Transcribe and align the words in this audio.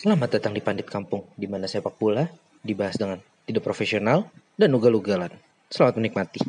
Selamat 0.00 0.40
datang 0.40 0.56
di 0.56 0.64
Pandit 0.64 0.88
Kampung, 0.88 1.28
di 1.36 1.44
mana 1.44 1.68
sepak 1.68 2.00
bola 2.00 2.24
dibahas 2.64 2.96
dengan 2.96 3.20
tidak 3.44 3.60
profesional 3.60 4.32
dan 4.56 4.72
ugal-ugalan. 4.72 5.28
Selamat 5.68 6.00
menikmati. 6.00 6.40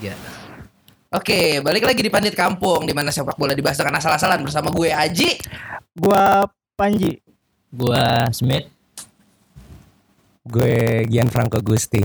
Ya. 0.00 0.16
Oke, 1.12 1.60
balik 1.60 1.84
lagi 1.84 2.00
di 2.00 2.08
Pandit 2.08 2.32
Kampung 2.32 2.88
di 2.88 2.96
mana 2.96 3.12
sepak 3.12 3.36
bola 3.36 3.52
dibahas 3.52 3.76
dengan 3.76 4.00
asal-asalan 4.00 4.40
bersama 4.40 4.72
gue 4.72 4.88
Aji. 4.88 5.36
Gua 5.92 6.48
Panji. 6.72 7.20
Gua 7.68 8.32
Smith. 8.32 8.64
Gue 10.40 11.04
Gianfranco 11.04 11.60
Gusti. 11.60 12.00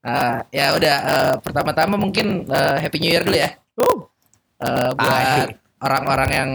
Ah, 0.00 0.40
ya 0.48 0.72
udah 0.72 0.96
eh, 1.04 1.34
pertama-tama 1.44 2.00
mungkin 2.00 2.48
eh, 2.48 2.76
Happy 2.80 2.96
New 2.96 3.12
Year 3.12 3.28
dulu 3.28 3.36
ya. 3.36 3.52
Oh, 3.76 4.08
Eh, 4.60 4.90
buat 4.92 5.56
orang-orang 5.80 6.30
yang 6.30 6.50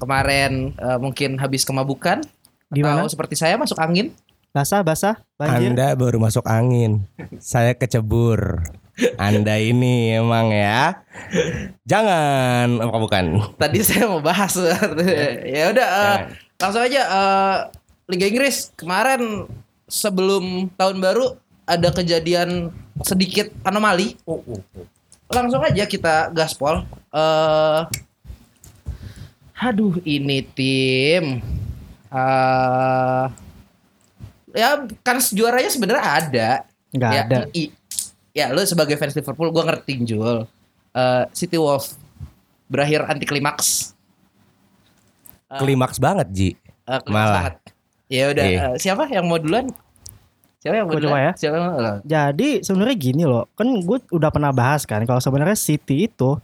kemarin 0.00 0.72
eh, 0.74 0.98
mungkin 0.98 1.36
habis 1.36 1.62
kemabukan 1.68 2.24
gimana? 2.72 3.04
atau 3.04 3.12
seperti 3.12 3.36
saya 3.36 3.60
masuk 3.60 3.76
angin. 3.76 4.10
Basah, 4.50 4.82
basah, 4.82 5.22
banjir. 5.38 5.70
Anda 5.70 5.94
baru 5.94 6.18
masuk 6.18 6.42
angin. 6.42 7.06
Saya 7.38 7.70
kecebur. 7.76 8.66
Anda 9.14 9.62
ini 9.62 10.18
emang 10.18 10.50
ya. 10.50 11.06
Jangan, 11.86 12.82
oh, 12.82 12.98
bukan. 12.98 13.54
Tadi 13.54 13.78
saya 13.86 14.10
mau 14.10 14.18
bahas. 14.18 14.58
ya 15.54 15.70
udah 15.70 15.88
Jangan. 15.88 16.20
langsung 16.58 16.82
aja 16.82 17.02
eh, 17.06 17.56
Liga 18.10 18.26
Inggris 18.26 18.74
kemarin 18.74 19.46
sebelum 19.86 20.66
tahun 20.74 20.98
baru 20.98 21.38
ada 21.62 21.94
kejadian 21.94 22.74
sedikit 23.06 23.54
anomali. 23.62 24.18
Langsung 25.30 25.62
aja 25.62 25.86
kita 25.86 26.34
gaspol. 26.34 26.82
Eh 27.14 28.09
aduh 29.60 30.00
ini 30.02 30.40
tim 30.42 31.44
eh 32.10 33.24
ya 34.50 34.68
kan 35.06 35.22
juaranya 35.22 35.70
sebenarnya 35.70 36.04
ada. 36.04 36.50
Nggak 36.90 37.10
ya, 37.14 37.22
ada. 37.22 37.38
i- 37.54 37.70
ya 38.34 38.50
lu 38.50 38.64
sebagai 38.64 38.98
fans 38.98 39.14
Liverpool 39.14 39.52
gua 39.54 39.68
ngerti 39.68 40.02
Jul. 40.02 40.42
Eh, 40.90 41.24
City 41.30 41.54
Wolf 41.54 41.94
berakhir 42.66 43.06
anti 43.06 43.22
klimaks. 43.22 43.94
Klimaks 45.50 45.98
banget, 46.02 46.26
Ji. 46.34 46.50
Eh, 46.86 46.98
klimaks 47.02 47.10
Malah. 47.10 47.34
banget. 47.38 47.54
Ya 48.10 48.24
udah 48.34 48.44
Iya. 48.46 48.58
eh, 48.58 48.74
siapa 48.78 49.06
yang 49.06 49.26
mau 49.30 49.38
duluan? 49.38 49.70
Siapa 50.58 50.82
yang 50.82 50.86
mau 50.90 50.98
ya. 50.98 51.32
Siapa 51.38 51.54
yang 51.58 51.66
mau 51.70 51.74
duluan? 51.78 51.98
Jadi 52.02 52.48
sebenarnya 52.66 52.96
gini 52.98 53.22
loh, 53.22 53.46
kan 53.54 53.70
gue 53.70 53.98
udah 54.10 54.30
pernah 54.34 54.50
bahas 54.50 54.82
kan 54.82 54.98
kalau 55.06 55.22
sebenarnya 55.22 55.54
City 55.54 56.10
itu 56.10 56.38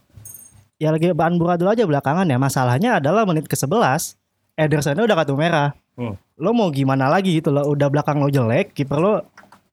ya 0.76 0.90
lagi 0.90 1.10
bahan 1.10 1.36
buradul 1.36 1.68
aja 1.68 1.84
belakangan 1.84 2.24
ya. 2.24 2.36
Masalahnya 2.36 2.90
adalah 2.98 3.24
menit 3.24 3.46
ke-11 3.46 4.16
Ederson 4.56 4.96
udah 4.96 5.16
kartu 5.16 5.36
merah. 5.36 5.76
Hmm. 5.96 6.16
Lo 6.36 6.52
mau 6.52 6.68
gimana 6.68 7.08
lagi 7.08 7.40
gitu 7.40 7.48
loh, 7.48 7.64
udah 7.66 7.88
belakang 7.88 8.20
lo 8.20 8.28
jelek, 8.28 8.72
kiper 8.72 8.96
lo 8.96 9.14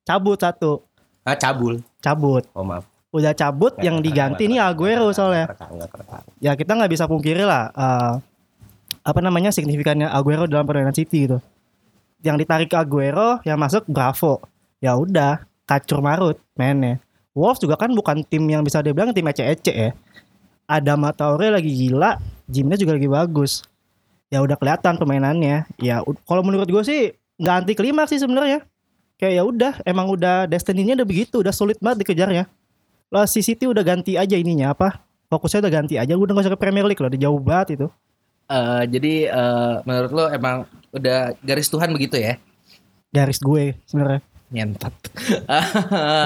cabut 0.04 0.36
satu, 0.36 0.84
Ah, 1.24 1.36
cabul. 1.36 1.80
cabut. 2.00 2.44
Oh, 2.52 2.64
maaf. 2.64 2.84
Udah 3.12 3.31
cabut 3.31 3.76
yang 3.80 4.00
diganti 4.00 4.48
ini 4.48 4.58
Aguero 4.58 5.12
soalnya. 5.12 5.52
ya 6.40 6.56
kita 6.56 6.74
nggak 6.74 6.90
bisa 6.90 7.06
pungkiri 7.06 7.46
lah 7.46 7.70
eh, 7.70 8.14
apa 9.04 9.20
namanya 9.20 9.52
signifikannya 9.52 10.08
Aguero 10.08 10.48
dalam 10.48 10.64
permainan 10.66 10.96
City 10.96 11.28
gitu. 11.28 11.38
Yang 12.24 12.48
ditarik 12.48 12.68
ke 12.72 12.78
Aguero, 12.80 13.40
yang 13.44 13.59
masuk 13.59 13.84
Bravo. 13.86 14.40
Ya 14.80 14.96
udah, 14.96 15.44
kacur 15.64 16.00
marut 16.00 16.40
mainnya. 16.56 17.00
Wolves 17.31 17.59
juga 17.59 17.76
kan 17.76 17.92
bukan 17.92 18.24
tim 18.24 18.44
yang 18.46 18.64
bisa 18.64 18.80
dibilang 18.80 19.12
tim 19.12 19.24
ece-ece 19.26 19.72
ya. 19.72 19.92
Ada 20.74 20.98
Traore 21.14 21.54
lagi 21.54 21.70
gila, 21.70 22.18
Jimnya 22.50 22.78
juga 22.82 22.98
lagi 22.98 23.06
bagus. 23.06 23.62
Ya 24.34 24.42
udah 24.42 24.58
kelihatan 24.58 24.97
permainannya. 24.97 25.70
Ya 25.78 26.02
kalau 26.25 26.42
menurut 26.42 26.66
gue 26.66 26.84
sih 26.84 27.14
nggak 27.38 27.56
anti 27.62 27.74
klimaks 27.78 28.09
sih 28.09 28.20
sebenarnya. 28.20 28.66
Kayak 29.22 29.34
ya 29.38 29.44
udah, 29.46 29.74
emang 29.86 30.09
udah 30.09 30.50
destiny-nya 30.50 30.97
udah 30.97 31.08
begitu, 31.08 31.46
udah 31.46 31.53
sulit 31.53 31.78
banget 31.78 32.03
dikejarnya. 32.03 32.50
Lah 33.14 33.30
si 33.30 33.46
City 33.46 33.70
udah 33.70 33.86
ganti 33.86 34.18
aja 34.18 34.34
ininya 34.34 34.74
apa? 34.74 35.00
Fokusnya 35.30 35.70
udah 35.70 35.74
ganti 35.74 35.96
aja, 36.02 36.18
udah 36.18 36.34
gak 36.34 36.44
usah 36.50 36.53
ke 36.58 36.59
Premier 36.59 36.86
League 36.90 37.00
loh, 37.00 37.09
udah 37.14 37.22
jauh 37.22 37.40
banget 37.40 37.78
itu. 37.78 37.88
Eh, 38.50 38.84
jadi 38.90 39.14
eh, 39.31 39.76
menurut 39.86 40.12
lo 40.12 40.26
emang 40.34 40.66
udah 40.92 41.38
garis 41.46 41.70
Tuhan 41.70 41.94
begitu 41.94 42.18
ya? 42.20 42.42
Garis 43.14 43.38
gue 43.38 43.78
sebenarnya, 43.86 44.22
Nyentot. 44.50 44.94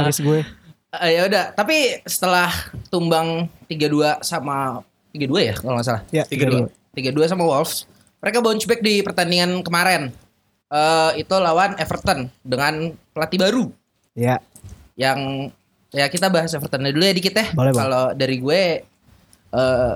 garis 0.02 0.20
gue. 0.24 0.40
Eh, 1.04 1.12
ya 1.18 1.22
udah, 1.30 1.46
tapi 1.54 2.02
setelah 2.08 2.50
tumbang 2.90 3.46
3-2 3.70 4.24
sama 4.26 4.82
3-2 5.14 5.50
ya 5.50 5.54
kalau 5.58 5.74
nggak 5.78 5.88
salah. 5.88 6.04
Ya, 6.10 6.24
3-2. 6.26 6.70
3-2 6.98 7.30
sama 7.30 7.44
Wolves. 7.46 7.86
Mereka 8.22 8.42
bounce 8.42 8.66
back 8.66 8.82
di 8.82 9.06
pertandingan 9.06 9.62
kemarin. 9.62 10.10
Eh 10.68 11.12
itu 11.24 11.36
lawan 11.38 11.78
Everton 11.80 12.28
dengan 12.44 12.92
pelatih 13.16 13.40
baru 13.40 13.72
Ya, 14.18 14.42
yang 14.98 15.48
ya 15.94 16.10
kita 16.10 16.28
bahas 16.28 16.52
Everton 16.58 16.90
dulu 16.90 17.06
ya 17.06 17.14
dikit 17.14 17.38
ya. 17.38 17.54
Boleh. 17.54 17.72
Kalau 17.72 18.18
dari 18.18 18.42
gue 18.42 18.62
eh 19.54 19.94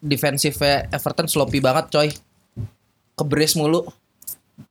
defensive 0.00 0.56
Everton 0.88 1.28
sloppy 1.28 1.60
banget 1.60 1.92
coy. 1.92 2.08
Kebres 3.16 3.56
mulu. 3.56 3.84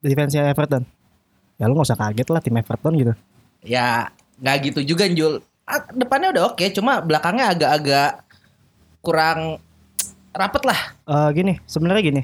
defense-nya 0.01 0.49
Everton. 0.49 0.81
Ya 1.61 1.69
lu 1.69 1.77
gak 1.77 1.93
usah 1.93 1.97
kaget 1.97 2.27
lah 2.33 2.41
tim 2.41 2.57
Everton 2.57 2.93
gitu. 2.97 3.13
Ya 3.61 4.09
nggak 4.41 4.55
gitu 4.71 4.79
juga 4.95 5.05
Jul. 5.09 5.39
Ah, 5.65 5.81
Depannya 5.93 6.29
udah 6.35 6.43
oke, 6.53 6.65
cuma 6.75 7.01
belakangnya 7.01 7.51
agak-agak 7.55 8.21
kurang 9.01 9.57
rapet 10.35 10.63
lah. 10.65 10.79
Eh 11.09 11.29
gini, 11.33 11.53
sebenarnya 11.65 12.03
gini. 12.03 12.21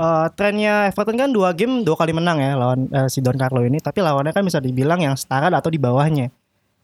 Eh 0.00 0.26
trennya 0.34 0.88
Everton 0.90 1.16
kan 1.20 1.30
dua 1.30 1.52
game 1.54 1.86
dua 1.86 1.94
kali 1.94 2.10
menang 2.16 2.40
ya 2.40 2.56
lawan 2.56 2.88
eh, 2.90 3.08
si 3.12 3.22
Don 3.22 3.36
Carlo 3.38 3.62
ini, 3.62 3.78
tapi 3.78 4.02
lawannya 4.02 4.34
kan 4.34 4.42
bisa 4.42 4.58
dibilang 4.58 4.98
yang 5.02 5.14
setara 5.14 5.52
atau 5.52 5.70
di 5.70 5.78
bawahnya. 5.78 6.32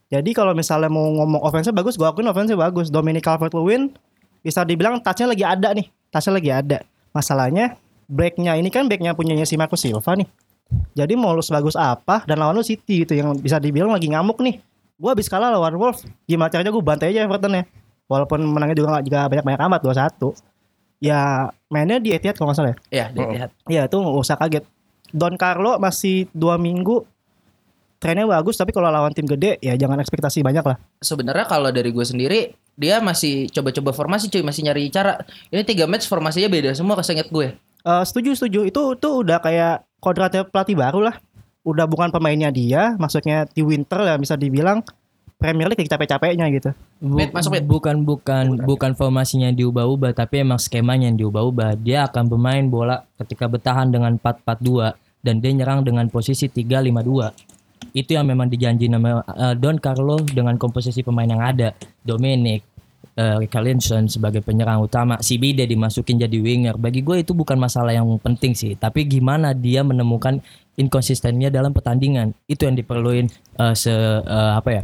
Jadi 0.07 0.31
kalau 0.31 0.55
misalnya 0.55 0.87
mau 0.87 1.03
ngomong 1.03 1.43
offense 1.43 1.67
bagus, 1.75 1.99
gua 1.99 2.15
akuin 2.15 2.31
offense 2.31 2.55
bagus. 2.55 2.87
Dominic 2.87 3.27
Calvert-Lewin 3.27 3.91
bisa 4.39 4.63
dibilang 4.63 5.03
touch-nya 5.03 5.27
lagi 5.27 5.43
ada 5.43 5.69
nih. 5.75 5.91
Touch-nya 6.07 6.33
lagi 6.39 6.51
ada. 6.55 6.77
Masalahnya 7.11 7.75
breaknya 8.07 8.55
ini 8.55 8.71
kan 8.71 8.87
backnya 8.87 9.11
punyanya 9.11 9.43
si 9.43 9.59
Marco 9.59 9.75
Silva 9.75 10.15
nih. 10.15 10.27
Jadi 10.97 11.13
mau 11.13 11.33
lu 11.33 11.43
sebagus 11.43 11.77
apa 11.77 12.25
dan 12.25 12.41
lawan 12.41 12.57
lu 12.57 12.65
City 12.65 13.05
gitu 13.05 13.13
yang 13.13 13.37
bisa 13.37 13.61
dibilang 13.61 13.93
lagi 13.93 14.09
ngamuk 14.09 14.41
nih. 14.41 14.59
Gua 14.97 15.13
habis 15.13 15.29
kalah 15.29 15.53
lawan 15.53 15.77
Wolves. 15.77 16.03
Gimana 16.25 16.49
caranya 16.49 16.73
gue 16.73 16.81
bantai 16.81 17.13
aja 17.13 17.23
Everton 17.23 17.53
ya. 17.53 17.63
Walaupun 18.09 18.39
menangnya 18.41 18.75
juga 18.79 18.97
gak 18.97 19.05
juga 19.05 19.19
banyak-banyak 19.29 19.61
amat 19.67 19.79
2-1. 19.83 20.33
Ya 20.97 21.53
mainnya 21.69 22.01
di 22.01 22.09
Etihad 22.15 22.33
kalau 22.33 22.49
nggak 22.49 22.57
salah 22.57 22.71
ya. 22.73 22.77
Ya, 22.89 23.05
dilihat. 23.13 23.49
Ya 23.69 23.81
itu 23.85 23.95
nggak 23.99 24.17
usah 24.17 24.35
kaget. 24.41 24.65
Don 25.13 25.37
Carlo 25.37 25.77
masih 25.77 26.25
dua 26.33 26.57
minggu 26.57 27.05
trennya 27.97 28.29
bagus 28.29 28.57
tapi 28.57 28.69
kalau 28.69 28.93
lawan 28.93 29.09
tim 29.09 29.25
gede 29.25 29.57
ya 29.61 29.73
jangan 29.77 30.01
ekspektasi 30.01 30.41
banyak 30.41 30.65
lah. 30.65 30.77
Sebenarnya 31.01 31.45
kalau 31.45 31.69
dari 31.69 31.89
gue 31.93 32.05
sendiri 32.05 32.53
dia 32.77 33.01
masih 33.01 33.49
coba-coba 33.49 33.89
formasi 33.89 34.29
cuy, 34.29 34.45
masih 34.45 34.61
nyari 34.65 34.89
cara. 34.93 35.17
Ini 35.49 35.65
tiga 35.65 35.89
match 35.89 36.05
formasinya 36.05 36.49
beda 36.49 36.77
semua 36.77 36.93
kesenget 36.97 37.29
gue. 37.33 37.57
Eh, 37.87 38.03
setuju 38.03 38.35
setuju 38.35 38.59
itu 38.67 38.81
itu 38.99 39.09
udah 39.23 39.39
kayak 39.39 39.86
kodratnya 39.99 40.45
pelatih 40.47 40.77
baru 40.77 41.11
lah. 41.11 41.15
Udah 41.67 41.83
bukan 41.83 42.13
pemainnya 42.15 42.47
dia, 42.47 42.95
maksudnya 42.95 43.43
di 43.51 43.59
Winter 43.59 43.99
ya 44.07 44.15
bisa 44.15 44.39
dibilang 44.39 44.79
Premier 45.37 45.69
League 45.69 45.85
lagi 45.85 45.91
capek-capeknya 45.91 46.49
gitu. 46.49 46.71
Bu- 46.97 47.21
Mit, 47.21 47.29
masuk, 47.29 47.53
bukan 47.69 48.01
bukan 48.01 48.65
bukan 48.65 48.91
formasinya 48.97 49.53
diubah-ubah 49.53 50.17
tapi 50.17 50.41
emang 50.41 50.57
skemanya 50.57 51.13
yang 51.13 51.19
diubah-ubah. 51.19 51.77
Dia 51.77 52.09
akan 52.09 52.25
bermain 52.25 52.65
bola 52.71 53.05
ketika 53.21 53.45
bertahan 53.45 53.93
dengan 53.93 54.17
4-4-2 54.17 54.97
dan 55.21 55.37
dia 55.37 55.51
nyerang 55.53 55.85
dengan 55.85 56.09
posisi 56.09 56.49
3-5-2. 56.49 57.93
Itu 57.93 58.17
yang 58.17 58.25
memang 58.25 58.49
dijanji 58.49 58.89
nama 58.89 59.21
eh, 59.21 59.53
Don 59.53 59.77
Carlo 59.77 60.17
dengan 60.25 60.57
komposisi 60.57 61.05
pemain 61.05 61.29
yang 61.29 61.43
ada. 61.45 61.77
Dominic 62.01 62.76
eh 63.17 63.49
Carlinson 63.49 64.05
sebagai 64.05 64.45
penyerang 64.45 64.85
utama, 64.85 65.17
si 65.25 65.41
Bide 65.41 65.65
dimasukin 65.65 66.21
jadi 66.21 66.37
winger. 66.37 66.77
Bagi 66.77 67.01
gue 67.01 67.25
itu 67.25 67.33
bukan 67.33 67.57
masalah 67.57 67.89
yang 67.89 68.05
penting 68.21 68.53
sih, 68.53 68.77
tapi 68.77 69.09
gimana 69.09 69.57
dia 69.57 69.81
menemukan 69.81 70.37
inkonsistennya 70.77 71.49
dalam 71.49 71.73
pertandingan. 71.73 72.37
Itu 72.45 72.69
yang 72.69 72.77
diperluin 72.77 73.25
eh, 73.57 73.73
se 73.73 73.89
eh, 74.21 74.51
apa 74.53 74.69
ya? 74.69 74.83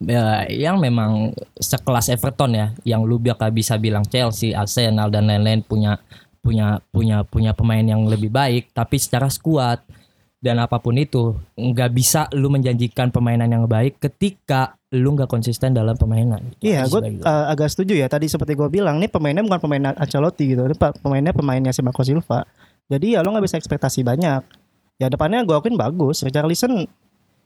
ya, 0.00 0.48
yang 0.48 0.80
memang 0.80 1.34
sekelas 1.58 2.08
Everton 2.14 2.56
ya, 2.56 2.66
yang 2.86 3.04
lu 3.04 3.20
bakal 3.20 3.52
bisa 3.52 3.76
bilang 3.76 4.06
Chelsea, 4.06 4.56
Arsenal 4.56 5.12
dan 5.12 5.28
lain-lain 5.28 5.60
punya 5.66 6.00
punya 6.40 6.80
punya 6.88 7.20
punya 7.26 7.52
pemain 7.52 7.84
yang 7.84 8.08
lebih 8.08 8.32
baik, 8.32 8.72
tapi 8.72 8.96
secara 8.96 9.28
skuad 9.28 9.84
dan 10.40 10.56
apa 10.56 10.80
pun 10.80 10.96
itu 10.96 11.36
nggak 11.52 11.90
bisa 11.92 12.24
lu 12.32 12.48
menjanjikan 12.48 13.12
permainan 13.12 13.52
yang 13.52 13.68
baik 13.68 14.00
ketika 14.00 14.79
lu 14.90 15.14
nggak 15.14 15.30
konsisten 15.30 15.70
dalam 15.70 15.94
permainan. 15.94 16.50
Iya, 16.58 16.82
Itu 16.82 16.98
gue 16.98 17.00
bagi 17.06 17.22
agak 17.22 17.68
setuju 17.70 17.94
ya. 17.94 18.10
Tadi 18.10 18.26
seperti 18.26 18.58
gue 18.58 18.66
bilang, 18.66 18.98
nih 18.98 19.06
pemainnya 19.06 19.46
bukan 19.46 19.62
pemain 19.62 19.94
Ancelotti 19.94 20.50
gitu. 20.50 20.66
Ini 20.66 20.74
pemainnya 20.74 21.30
pemainnya 21.30 21.70
si 21.70 21.78
Marco 21.80 22.02
Silva. 22.02 22.42
Jadi 22.90 23.14
ya 23.14 23.22
lo 23.22 23.30
nggak 23.30 23.46
bisa 23.46 23.56
ekspektasi 23.56 24.02
banyak. 24.02 24.42
Ya 24.98 25.06
depannya 25.06 25.46
gue 25.46 25.54
akuin 25.54 25.78
bagus. 25.78 26.26
Richarlison 26.26 26.90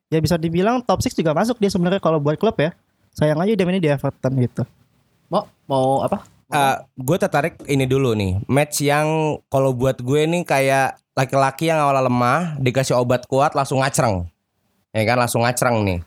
ya 0.09 0.19
bisa 0.25 0.41
dibilang 0.41 0.81
top 0.81 1.05
6 1.05 1.21
juga 1.21 1.37
masuk 1.37 1.61
dia 1.61 1.69
sebenarnya 1.69 2.01
kalau 2.01 2.17
buat 2.17 2.41
klub 2.41 2.57
ya. 2.57 2.73
Sayang 3.13 3.37
aja 3.45 3.53
dia 3.53 3.65
mainnya 3.69 3.85
di 3.85 3.91
Everton 3.93 4.33
gitu. 4.41 4.63
Mau 5.29 5.45
mau 5.69 6.01
apa? 6.01 6.25
gue 6.95 7.17
tertarik 7.19 7.59
ini 7.67 7.83
dulu 7.83 8.15
nih 8.15 8.39
match 8.47 8.85
yang 8.87 9.41
kalau 9.51 9.75
buat 9.75 9.99
gue 9.99 10.23
nih 10.23 10.47
kayak 10.47 11.03
laki-laki 11.17 11.67
yang 11.67 11.83
awalnya 11.83 12.07
lemah 12.07 12.41
dikasih 12.63 12.95
obat 12.95 13.27
kuat 13.27 13.59
langsung 13.59 13.83
ngacreng 13.83 14.29
ya 14.95 15.03
kan 15.03 15.19
langsung 15.19 15.43
ngacreng 15.43 15.83
nih 15.83 15.99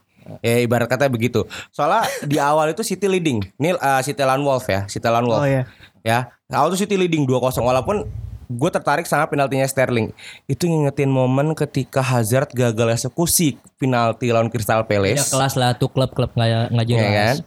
ya 0.43 0.55
ibarat 0.61 0.87
kata 0.87 1.07
begitu. 1.07 1.47
Soalnya 1.71 2.05
di 2.25 2.37
awal 2.37 2.71
itu 2.75 2.83
City 2.83 3.07
leading. 3.07 3.41
Ini 3.57 3.77
uh, 3.77 4.01
City 4.03 4.21
lawan 4.21 4.43
Wolf 4.43 4.67
ya 4.67 4.85
City 4.85 5.07
lawan 5.07 5.27
Wolf. 5.27 5.43
Oh 5.43 5.47
ya. 5.47 5.63
ya 6.03 6.31
awal 6.53 6.71
tuh 6.71 6.79
City 6.79 6.95
leading 6.95 7.27
2-0 7.27 7.59
walaupun 7.59 8.07
gue 8.47 8.69
tertarik 8.71 9.03
sama 9.03 9.27
penaltinya 9.27 9.67
Sterling. 9.67 10.15
Itu 10.47 10.71
ngingetin 10.71 11.11
momen 11.11 11.51
ketika 11.53 11.99
Hazard 11.99 12.51
gagal 12.55 12.95
eksekusi 12.95 13.59
penalti 13.75 14.31
lawan 14.31 14.47
Crystal 14.47 14.83
Ya 14.83 14.87
Palace 14.87 15.27
kelas 15.27 15.53
lah 15.59 15.75
tuh 15.75 15.91
klub-klub 15.91 16.31
nggak 16.31 16.71
nggak 16.71 16.85
ya 16.87 16.91
jelas. 16.95 17.11
kan? 17.11 17.37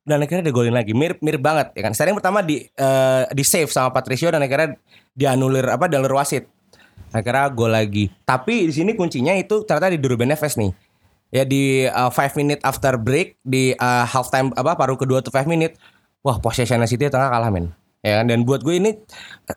Dan 0.00 0.24
akhirnya 0.24 0.48
dia 0.48 0.54
golin 0.56 0.72
lagi. 0.72 0.96
Mirip 0.96 1.20
mirip 1.20 1.44
banget 1.44 1.76
ya 1.76 1.82
kan? 1.84 1.92
Sterling 1.92 2.16
pertama 2.16 2.40
di 2.40 2.64
eh, 2.64 3.22
di 3.30 3.44
save 3.44 3.68
sama 3.68 3.92
Patricio 3.92 4.32
dan 4.32 4.40
akhirnya 4.40 4.80
dianulir 5.12 5.68
apa 5.68 5.86
dianulir 5.86 6.16
wasit. 6.16 6.48
Akhirnya 7.12 7.52
gol 7.52 7.76
lagi. 7.76 8.08
Tapi 8.24 8.70
di 8.70 8.72
sini 8.72 8.96
kuncinya 8.96 9.36
itu 9.36 9.66
ternyata 9.68 9.92
di 9.92 10.00
Ruben 10.00 10.30
Neves 10.32 10.56
nih 10.56 10.89
ya 11.30 11.46
di 11.46 11.86
5 11.86 12.10
minute 12.34 12.60
after 12.62 12.98
break 12.98 13.38
di 13.42 13.72
eh, 13.72 14.04
half 14.06 14.28
time 14.28 14.50
apa 14.54 14.74
paruh 14.74 14.98
kedua 14.98 15.22
tuh 15.22 15.30
5 15.30 15.46
minute 15.46 15.78
wah 16.20 16.36
possession 16.38 16.82
City 16.84 17.08
tengah 17.08 17.30
kalah 17.30 17.48
men. 17.48 17.72
Ya 18.00 18.20
kan? 18.20 18.32
Dan 18.32 18.48
buat 18.48 18.64
gue 18.64 18.80
ini 18.80 18.96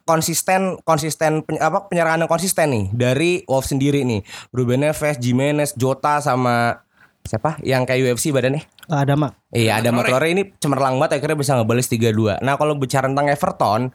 konsisten 0.03 0.75
konsisten 0.83 1.47
pen- 1.47 1.63
apa 1.63 1.87
penyerangan 1.87 2.27
yang 2.27 2.31
konsisten 2.31 2.67
nih 2.75 2.85
dari 2.91 3.31
Wolves 3.47 3.71
sendiri 3.71 4.03
nih. 4.03 4.19
Ruben 4.51 4.83
Neves, 4.83 5.15
Jimenez, 5.15 5.71
Jota 5.79 6.19
sama 6.19 6.83
siapa? 7.23 7.55
Yang 7.63 7.87
kayak 7.87 7.99
UFC 8.11 8.35
badannya? 8.35 8.67
Ah, 8.91 9.07
Ada 9.07 9.15
mak. 9.15 9.39
Iya 9.55 9.79
ada 9.79 9.95
Matlore 9.95 10.27
ini 10.27 10.51
cemerlang 10.59 10.99
banget 10.99 11.23
akhirnya 11.23 11.37
bisa 11.39 11.55
ngebales 11.55 11.87
3-2 11.87 12.41
Nah 12.43 12.59
kalau 12.59 12.75
bicara 12.75 13.05
tentang 13.07 13.31
Everton 13.31 13.93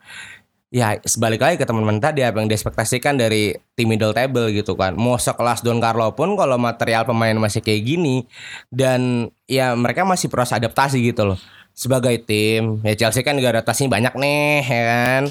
Ya 0.69 1.01
sebalik 1.01 1.41
lagi 1.41 1.57
ke 1.57 1.65
teman-teman 1.65 1.97
tadi 1.97 2.21
Apa 2.21 2.45
yang 2.45 2.49
diekspektasikan 2.53 3.17
dari 3.17 3.57
tim 3.73 3.89
middle 3.89 4.13
table 4.13 4.53
gitu 4.53 4.77
kan. 4.77 4.93
Mau 5.01 5.17
sekelas 5.17 5.65
Don 5.65 5.81
Carlo 5.81 6.13
pun 6.13 6.37
Kalau 6.37 6.61
material 6.61 7.09
pemain 7.09 7.33
masih 7.41 7.65
kayak 7.65 7.89
gini 7.89 8.29
Dan 8.69 9.33
ya 9.49 9.73
mereka 9.73 10.05
masih 10.05 10.29
proses 10.29 10.61
adaptasi 10.61 11.01
gitu 11.01 11.25
loh. 11.25 11.39
Sebagai 11.73 12.21
tim 12.21 12.85
Ya 12.85 12.93
Chelsea 12.93 13.25
kan 13.25 13.41
juga 13.41 13.57
adaptasinya 13.57 13.97
banyak 13.97 14.15
nih 14.21 14.61
ya 14.69 14.83
kan. 14.85 15.23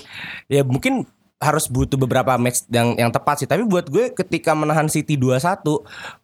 Ya 0.50 0.62
mungkin 0.66 1.06
harus 1.38 1.70
butuh 1.70 2.02
beberapa 2.02 2.34
match 2.42 2.66
yang 2.74 2.98
yang 2.98 3.12
tepat 3.14 3.46
sih. 3.46 3.50
Tapi 3.50 3.62
buat 3.62 3.86
gue 3.94 4.10
ketika 4.18 4.58
menahan 4.58 4.90
City 4.90 5.22
2-1 5.22 5.62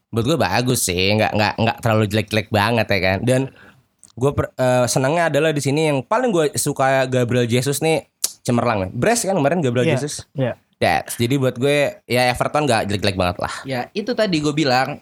buat 0.09 0.25
gue 0.25 0.37
bagus 0.41 0.89
sih. 0.89 1.13
Nggak 1.13 1.37
nggak 1.37 1.53
nggak 1.61 1.77
terlalu 1.85 2.05
jelek-jelek 2.09 2.49
banget 2.49 2.89
ya 2.89 2.99
kan. 3.01 3.17
Dan 3.21 3.41
gue 4.13 4.31
eh, 4.57 4.85
senangnya 4.89 5.29
adalah 5.29 5.53
di 5.53 5.61
sini 5.61 5.89
yang 5.89 6.01
paling 6.01 6.33
gue 6.33 6.53
suka 6.57 7.05
Gabriel 7.09 7.45
Jesus 7.45 7.81
nih 7.81 8.12
cemerlang 8.43 8.87
nih 8.87 8.91
Bres 8.91 9.23
kan 9.23 9.33
kemarin 9.33 9.59
Gabriel 9.59 9.87
Iya. 9.87 9.93
Jesus 9.95 10.27
Iya. 10.35 10.53
That's, 10.77 11.15
jadi 11.15 11.39
buat 11.39 11.55
gue 11.55 12.03
ya 12.03 12.27
Everton 12.27 12.67
nggak 12.67 12.91
jelek-jelek 12.91 13.15
banget 13.15 13.37
lah 13.39 13.53
Ya 13.63 13.87
itu 13.91 14.11
tadi 14.11 14.37
gue 14.37 14.51
bilang 14.51 14.99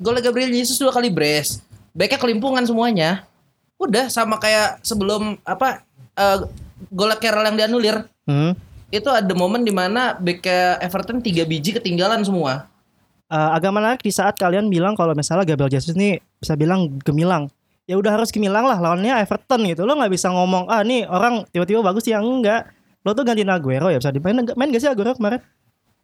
Gol 0.00 0.16
Gabriel 0.18 0.48
Jesus 0.48 0.80
dua 0.80 0.90
kali 0.90 1.12
brace 1.12 1.60
Backnya 1.92 2.16
kelimpungan 2.16 2.64
semuanya 2.64 3.28
Udah 3.76 4.08
sama 4.08 4.40
kayak 4.40 4.80
sebelum 4.80 5.36
Apa 5.44 5.84
eh 6.16 6.38
Gol 6.88 7.12
Carroll 7.16 7.46
yang 7.46 7.58
dianulir 7.60 8.08
Hmm. 8.24 8.54
Itu 8.88 9.10
ada 9.10 9.32
momen 9.34 9.60
di 9.60 9.74
mana 9.74 10.14
Backnya 10.14 10.80
Everton 10.80 11.20
tiga 11.20 11.44
biji 11.44 11.76
ketinggalan 11.76 12.24
semua 12.24 12.70
Eh, 13.26 13.50
agak 13.54 13.70
menarik 13.70 14.02
di 14.02 14.10
saat 14.10 14.34
kalian 14.34 14.66
bilang 14.66 14.98
kalau 14.98 15.14
misalnya 15.14 15.46
Gabriel 15.46 15.70
Jesus 15.70 15.94
ini 15.94 16.18
bisa 16.42 16.58
bilang 16.58 16.98
gemilang. 16.98 17.46
Ya 17.90 17.98
udah 17.98 18.14
harus 18.14 18.30
gemilang 18.30 18.70
lah 18.70 18.78
lawannya 18.78 19.18
Everton 19.18 19.66
gitu. 19.66 19.82
Lo 19.82 19.98
nggak 19.98 20.14
bisa 20.14 20.30
ngomong 20.30 20.70
ah 20.70 20.86
nih 20.86 21.10
orang 21.10 21.42
tiba-tiba 21.50 21.82
bagus 21.82 22.06
yang 22.06 22.22
enggak. 22.22 22.70
Lo 23.02 23.18
tuh 23.18 23.26
gantiin 23.26 23.50
Aguero 23.50 23.90
ya 23.90 23.98
bisa 23.98 24.14
dimain 24.14 24.46
main 24.54 24.68
gak 24.70 24.78
sih 24.78 24.86
Aguero 24.86 25.10
kemarin? 25.18 25.42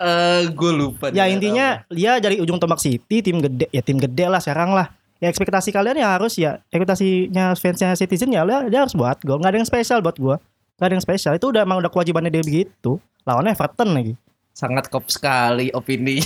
Eh 0.03 0.51
gue 0.51 0.73
lupa 0.75 1.15
Ya 1.15 1.31
intinya 1.31 1.87
dia 1.89 2.19
dari 2.19 2.43
ujung 2.43 2.59
tombak 2.59 2.83
City 2.83 3.23
tim 3.23 3.39
gede 3.39 3.71
ya 3.71 3.87
tim 3.87 4.03
gede 4.03 4.27
lah 4.27 4.43
sekarang 4.43 4.75
lah. 4.75 4.91
Ya 5.23 5.31
ekspektasi 5.31 5.71
kalian 5.71 5.97
ya 6.03 6.19
harus 6.19 6.35
ya 6.35 6.59
ekspektasinya 6.75 7.55
fansnya 7.55 7.95
Citizen 7.95 8.35
ya 8.35 8.43
dia, 8.43 8.67
dia 8.67 8.81
harus 8.83 8.99
buat 8.99 9.23
gol. 9.23 9.39
Nggak 9.39 9.53
ada 9.55 9.59
yang 9.63 9.71
spesial 9.71 10.03
buat 10.03 10.19
gua. 10.19 10.43
Nggak 10.83 10.89
ada 10.91 10.95
yang 10.99 11.05
spesial. 11.07 11.33
Itu 11.39 11.55
udah 11.55 11.63
emang 11.63 11.79
udah 11.79 11.89
kewajibannya 11.89 12.35
dia 12.35 12.43
begitu. 12.43 12.99
Lawannya 13.23 13.55
Everton 13.55 13.95
lagi. 13.95 14.19
Sangat 14.57 14.89
kop 14.89 15.05
sekali 15.13 15.69
opini 15.77 16.17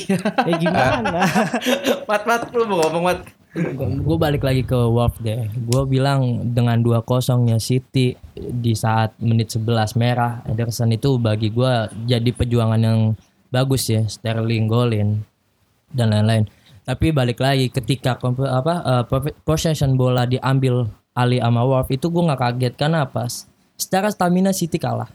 Ya 0.47 0.55
gimana? 0.55 1.27
Mat 2.09 2.23
mat 2.31 2.47
lu 2.55 2.63
mau 2.63 2.79
ngomong 2.87 3.03
mat 3.03 3.21
Gue 3.81 4.15
balik 4.15 4.47
lagi 4.47 4.63
ke 4.63 4.79
Wolf 4.79 5.19
deh. 5.19 5.51
Gue 5.67 5.83
bilang 5.91 6.55
dengan 6.55 6.79
2-0 6.79 7.03
nya 7.51 7.59
City 7.59 8.15
di 8.39 8.73
saat 8.79 9.19
menit 9.19 9.51
11 9.51 9.99
merah 9.99 10.47
Ederson 10.47 10.95
itu 10.95 11.19
bagi 11.19 11.51
gue 11.51 11.91
jadi 12.07 12.31
perjuangan 12.31 12.79
yang 12.79 13.19
bagus 13.51 13.91
ya. 13.91 14.07
Sterling 14.07 14.71
golin 14.71 15.27
dan 15.91 16.15
lain-lain. 16.15 16.47
Tapi 16.87 17.11
balik 17.11 17.43
lagi 17.43 17.67
ketika 17.75 18.15
apa 18.23 19.07
po- 19.11 19.35
possession 19.43 19.99
bola 19.99 20.31
diambil 20.31 20.87
alih 21.19 21.43
sama 21.43 21.67
Wolf 21.67 21.91
itu 21.91 22.07
gue 22.07 22.23
nggak 22.23 22.41
kaget 22.41 22.75
karena 22.79 23.03
apa? 23.03 23.27
Secara 23.75 24.15
stamina 24.15 24.55
City 24.55 24.79
kalah. 24.79 25.11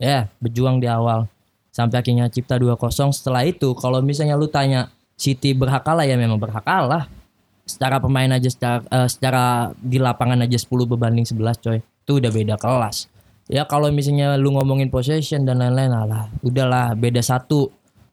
Ya, 0.00 0.32
berjuang 0.40 0.80
di 0.80 0.88
awal 0.88 1.28
sampai 1.74 2.00
akhirnya 2.00 2.30
cipta 2.30 2.54
2-0 2.54 3.10
setelah 3.10 3.42
itu 3.42 3.74
kalau 3.74 3.98
misalnya 3.98 4.38
lu 4.38 4.46
tanya 4.46 4.94
City 5.18 5.52
berhak 5.52 5.82
kalah 5.82 6.06
ya 6.06 6.14
memang 6.14 6.38
berhak 6.38 6.62
kalah 6.62 7.10
secara 7.64 8.00
pemain 8.00 8.28
aja 8.28 8.48
secara, 8.48 8.80
eh, 8.88 9.08
secara 9.08 9.72
di 9.76 9.96
lapangan 9.96 10.44
aja 10.44 10.56
10 10.56 10.84
berbanding 10.84 11.24
11 11.24 11.58
coy. 11.60 11.78
Itu 11.80 12.20
udah 12.20 12.30
beda 12.30 12.54
kelas. 12.60 13.08
Ya 13.48 13.68
kalau 13.68 13.92
misalnya 13.92 14.40
lu 14.40 14.56
ngomongin 14.56 14.88
possession 14.88 15.44
dan 15.44 15.60
lain-lain 15.60 15.92
alah 15.92 16.32
udahlah 16.40 16.96
beda 16.96 17.20
satu. 17.20 17.68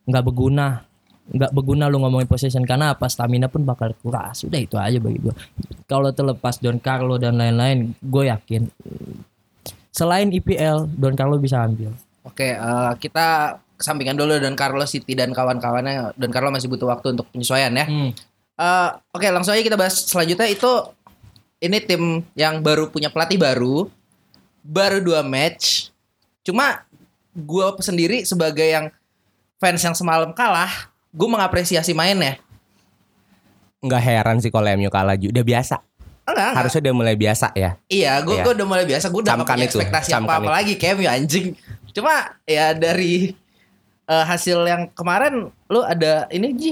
Nggak 0.07 0.23
berguna. 0.27 0.83
Nggak 1.31 1.51
berguna 1.55 1.87
lu 1.87 2.03
ngomongin 2.03 2.27
possession 2.27 2.67
karena 2.67 2.95
apa? 2.95 3.07
Stamina 3.07 3.47
pun 3.47 3.63
bakal 3.63 3.95
kuras 4.03 4.43
udah 4.43 4.59
itu 4.59 4.75
aja 4.75 4.99
bagi 4.99 5.19
gue 5.23 5.35
kalau 5.91 6.07
terlepas 6.15 6.55
Don 6.63 6.79
Carlo 6.79 7.19
dan 7.19 7.35
lain-lain 7.35 7.91
gue 7.99 8.23
yakin 8.31 8.67
selain 9.91 10.31
IPL 10.31 10.87
Don 10.95 11.19
Carlo 11.19 11.35
bisa 11.35 11.59
ambil. 11.67 11.91
Oke, 12.23 12.55
eh, 12.55 12.91
kita 13.03 13.59
kesampingkan 13.75 14.15
dulu 14.15 14.39
Don 14.39 14.55
Carlo 14.55 14.87
City 14.87 15.13
dan 15.19 15.35
kawan-kawannya. 15.35 16.15
Don 16.15 16.31
Carlo 16.31 16.47
masih 16.49 16.71
butuh 16.71 16.87
waktu 16.87 17.11
untuk 17.11 17.27
penyesuaian 17.35 17.75
ya. 17.75 17.85
Hmm. 17.85 18.15
Eh, 18.53 18.89
Oke, 19.11 19.27
langsung 19.27 19.51
aja 19.51 19.61
kita 19.61 19.75
bahas 19.75 19.95
selanjutnya 20.01 20.47
itu 20.47 20.69
ini 21.59 21.77
tim 21.79 22.03
yang 22.33 22.59
baru 22.59 22.87
punya 22.87 23.07
pelatih 23.07 23.37
baru, 23.37 23.89
baru 24.61 24.97
dua 24.97 25.21
match. 25.21 25.89
Cuma 26.41 26.83
gue 27.31 27.65
sendiri 27.79 28.21
sebagai 28.21 28.65
yang 28.65 28.89
fans 29.55 29.79
yang 29.79 29.93
semalam 29.93 30.29
kalah, 30.31 30.69
gue 31.09 31.27
mengapresiasi 31.27 31.91
mainnya. 31.91 32.37
nggak 33.79 33.97
heran 33.99 34.37
sih 34.37 34.53
kalau 34.53 34.69
MU 34.71 34.93
kalah 34.93 35.17
juga 35.17 35.33
udah 35.33 35.45
biasa 35.47 35.75
Enggak, 36.21 36.37
enggak. 36.37 36.53
harusnya 36.53 36.81
udah 36.85 36.93
mulai 36.93 37.15
biasa 37.17 37.47
ya 37.57 37.71
Iya, 37.89 38.13
gue 38.21 38.35
Iya. 38.37 38.53
udah 38.53 38.67
mulai 38.69 38.85
biasa. 38.85 39.05
Gue 39.09 39.21
udah 39.25 39.33
gak 39.33 39.41
Camkan 39.41 39.55
punya 39.57 39.65
itu, 39.65 39.69
ekspektasi 39.73 40.09
camkan 40.13 40.21
apa-apa 40.29 40.45
itu. 40.45 40.53
lagi 40.53 40.73
kayak 40.77 40.95
ya 40.95 41.11
anjing. 41.17 41.47
Cuma 41.89 42.13
ya 42.45 42.65
dari 42.71 43.33
eh, 44.05 44.23
hasil 44.23 44.57
yang 44.63 44.85
kemarin 44.93 45.33
lu 45.65 45.81
ada 45.81 46.29
ini 46.29 46.47
Ji 46.53 46.71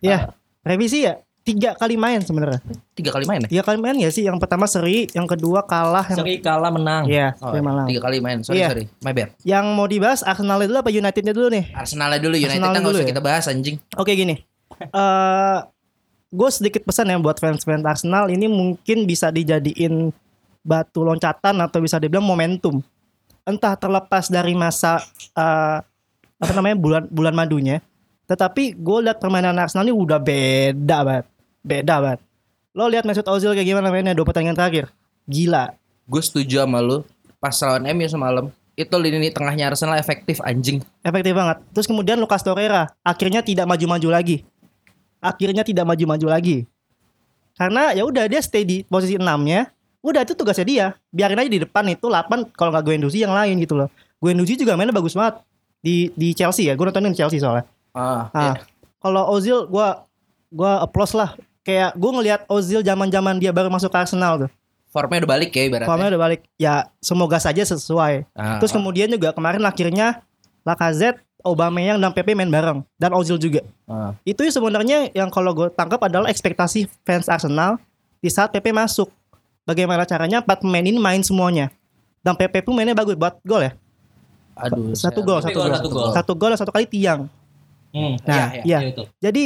ya 0.00 0.32
revisi 0.62 1.04
ya 1.04 1.18
tiga 1.40 1.72
kali 1.72 1.96
main 1.96 2.20
sebenarnya. 2.20 2.60
tiga 2.92 3.08
kali 3.08 3.24
main 3.24 3.40
ya? 3.40 3.48
Tiga 3.48 3.64
kali 3.64 3.80
main 3.80 3.96
ya 3.96 4.12
sih. 4.12 4.20
Yang 4.20 4.36
pertama 4.36 4.68
seri, 4.68 5.08
yang 5.10 5.24
kedua 5.24 5.64
kalah, 5.64 6.04
yang 6.12 6.20
seri 6.20 6.36
kalah 6.38 6.68
menang 6.68 7.08
Iya, 7.08 7.32
Oh, 7.40 7.48
seri 7.50 7.64
malam. 7.64 7.88
tiga 7.88 8.04
kali 8.04 8.20
main. 8.20 8.44
Sorry 8.44 8.60
Iya. 8.60 8.68
sorry, 8.68 8.84
my 9.00 9.12
bad. 9.12 9.32
Yang 9.42 9.64
mau 9.72 9.86
dibahas 9.86 10.20
Arsenal 10.20 10.60
dulu 10.60 10.76
apa 10.76 10.92
Unitednya 10.92 11.32
dulu 11.32 11.48
nih? 11.48 11.72
Arsenalnya 11.72 12.20
dulu, 12.20 12.36
United 12.36 12.60
nggak 12.60 12.84
dulu 12.84 12.92
usah 12.92 13.06
ya? 13.06 13.08
kita 13.08 13.22
bahas 13.24 13.44
anjing. 13.48 13.80
Oke 13.96 14.12
gini, 14.12 14.44
eh 14.84 15.58
gue 16.28 16.50
sedikit 16.52 16.84
pesan 16.84 17.08
ya 17.08 17.16
buat 17.16 17.40
fans-fans 17.40 17.80
Arsenal 17.82 18.28
ini 18.28 18.44
mungkin 18.44 19.08
bisa 19.08 19.32
dijadiin 19.32 20.12
batu 20.60 21.00
loncatan 21.00 21.64
atau 21.64 21.80
bisa 21.80 21.96
dibilang 21.96 22.28
momentum. 22.28 22.84
Entah 23.48 23.72
terlepas 23.72 24.28
dari 24.28 24.52
masa 24.52 25.00
eh, 25.32 25.78
apa 26.36 26.52
namanya 26.52 26.76
bulan 26.76 27.02
bulan 27.08 27.32
madunya, 27.32 27.80
tetapi 28.28 28.76
gue 28.76 28.98
lihat 29.08 29.16
permainan 29.16 29.56
Arsenal 29.56 29.88
ini 29.88 29.96
udah 29.96 30.20
beda 30.20 30.98
banget, 31.00 31.26
beda 31.64 31.94
banget. 32.04 32.20
Lo 32.76 32.84
lihat 32.86 33.08
Mesut 33.08 33.24
Ozil 33.24 33.56
kayak 33.56 33.64
gimana 33.64 33.88
mainnya 33.88 34.12
dua 34.12 34.28
pertandingan 34.28 34.54
terakhir, 34.54 34.92
gila. 35.24 35.72
Gue 36.04 36.20
setuju 36.20 36.62
sama 36.62 36.84
lu. 36.84 37.02
Pas 37.40 37.54
lawan 37.62 37.86
MU 37.94 38.06
semalam, 38.10 38.44
itu 38.78 38.94
lini 38.94 39.30
tengahnya 39.32 39.72
Arsenal 39.72 39.96
efektif 39.96 40.38
anjing. 40.44 40.84
efektif 41.02 41.32
banget. 41.32 41.58
Terus 41.74 41.86
kemudian 41.88 42.20
Lucas 42.20 42.44
Torreira 42.44 42.92
akhirnya 43.02 43.40
tidak 43.40 43.66
maju-maju 43.66 44.08
lagi. 44.12 44.44
Akhirnya 45.18 45.66
tidak 45.66 45.82
maju-maju 45.88 46.26
lagi. 46.30 46.68
Karena 47.58 47.90
ya 47.90 48.06
udah 48.06 48.30
dia 48.30 48.38
stay 48.38 48.62
di 48.62 48.86
posisi 48.86 49.18
6-nya. 49.18 49.66
Udah 49.98 50.22
itu 50.22 50.38
tugasnya 50.38 50.66
dia. 50.66 50.86
Biarin 51.10 51.42
aja 51.42 51.50
di 51.50 51.58
depan 51.66 51.82
itu 51.90 52.06
8 52.06 52.54
kalau 52.54 52.70
nggak 52.70 52.84
Guendouzi 52.86 53.26
yang 53.26 53.34
lain 53.34 53.58
gitu 53.58 53.74
loh. 53.74 53.90
Guendouzi 54.22 54.54
juga 54.54 54.78
mainnya 54.78 54.94
bagus 54.94 55.18
banget 55.18 55.42
di 55.82 56.14
di 56.14 56.30
Chelsea 56.38 56.70
ya. 56.70 56.78
Gue 56.78 56.86
nontonin 56.86 57.14
Chelsea 57.18 57.42
soalnya. 57.42 57.66
Ah, 57.98 58.30
Ah, 58.30 58.54
kalau 59.02 59.26
Ozil 59.34 59.66
gua 59.66 60.06
gua 60.54 60.86
applause 60.86 61.18
lah. 61.18 61.34
Kayak 61.66 61.98
gue 62.00 62.10
ngelihat 62.14 62.40
Ozil 62.48 62.80
zaman-zaman 62.80 63.36
dia 63.36 63.52
baru 63.52 63.68
masuk 63.68 63.92
ke 63.92 63.98
Arsenal 64.00 64.46
tuh. 64.46 64.50
Formnya 64.88 65.20
udah 65.20 65.30
balik 65.36 65.52
ya 65.52 65.68
ibaratnya. 65.68 65.88
Formnya 65.90 66.08
udah 66.16 66.22
balik. 66.24 66.40
Ya 66.56 66.88
semoga 67.04 67.36
saja 67.36 67.60
sesuai. 67.60 68.24
Ah. 68.32 68.56
Terus 68.56 68.72
kemudian 68.72 69.12
juga 69.12 69.36
kemarin 69.36 69.60
akhirnya 69.60 70.24
Lacazette, 70.64 71.20
Aubameyang 71.44 72.00
dan 72.00 72.08
PP 72.16 72.32
main 72.32 72.48
bareng 72.48 72.80
dan 72.96 73.12
Ozil 73.12 73.36
juga. 73.36 73.60
Ah. 73.84 74.16
Itu 74.24 74.48
sebenarnya 74.48 75.12
yang 75.12 75.28
kalau 75.28 75.52
gue 75.52 75.68
tangkap 75.76 76.00
adalah 76.00 76.32
ekspektasi 76.32 76.88
fans 77.04 77.28
Arsenal 77.28 77.76
di 78.24 78.32
saat 78.32 78.48
PP 78.48 78.72
masuk. 78.72 79.12
Bagaimana 79.68 80.08
caranya 80.08 80.40
empat 80.40 80.64
pemain 80.64 80.80
ini 80.80 80.96
main 80.96 81.20
semuanya. 81.20 81.68
Dan 82.24 82.32
PP 82.32 82.64
pun 82.64 82.72
mainnya 82.72 82.96
bagus 82.96 83.12
buat 83.12 83.36
gol 83.44 83.68
ya. 83.68 83.76
Aduh. 84.56 84.96
Satu 84.96 85.20
gol, 85.20 85.44
satu 85.44 85.52
gol, 85.52 85.68
gol, 85.68 85.76
satu 85.76 85.88
gol. 85.92 86.10
satu 86.16 86.32
gol, 86.32 86.52
satu 86.56 86.70
kali 86.72 86.88
tiang. 86.88 87.28
Hmm. 87.92 88.14
Nah, 88.22 88.36
Iya, 88.36 88.44
iya. 88.64 88.78
Iya, 88.84 88.88
itu. 88.92 89.02
Jadi 89.18 89.44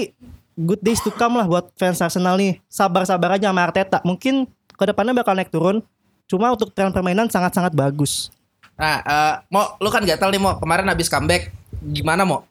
good 0.58 0.82
days 0.82 1.00
to 1.00 1.10
come 1.14 1.38
lah 1.38 1.46
buat 1.46 1.70
fans 1.78 2.02
Arsenal 2.02 2.36
nih. 2.36 2.58
Sabar-sabar 2.66 3.38
aja 3.38 3.48
sama 3.50 3.62
Arteta. 3.64 3.98
Mungkin 4.02 4.46
ke 4.74 4.84
depannya 4.84 5.14
bakal 5.14 5.38
naik 5.38 5.50
turun. 5.52 5.80
Cuma 6.26 6.50
untuk 6.50 6.72
tren 6.72 6.90
permainan 6.90 7.28
sangat-sangat 7.28 7.76
bagus. 7.76 8.32
Nah, 8.74 8.98
eh, 9.04 9.34
mau 9.52 9.76
lu 9.78 9.88
kan 9.92 10.02
gatal 10.02 10.32
nih 10.32 10.40
mau 10.40 10.56
kemarin 10.56 10.88
habis 10.88 11.06
comeback 11.06 11.52
gimana 11.82 12.22
mau? 12.26 12.46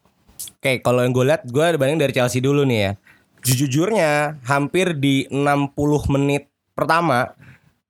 Oke, 0.58 0.82
kalau 0.82 1.06
yang 1.06 1.14
gue 1.14 1.26
lihat, 1.26 1.42
gue 1.46 1.66
banding 1.78 2.02
dari 2.02 2.14
Chelsea 2.14 2.42
dulu 2.42 2.66
nih 2.66 2.80
ya. 2.82 2.92
Jujurnya, 3.42 4.38
hampir 4.46 4.94
di 4.94 5.26
60 5.30 6.06
menit 6.14 6.50
pertama, 6.78 7.34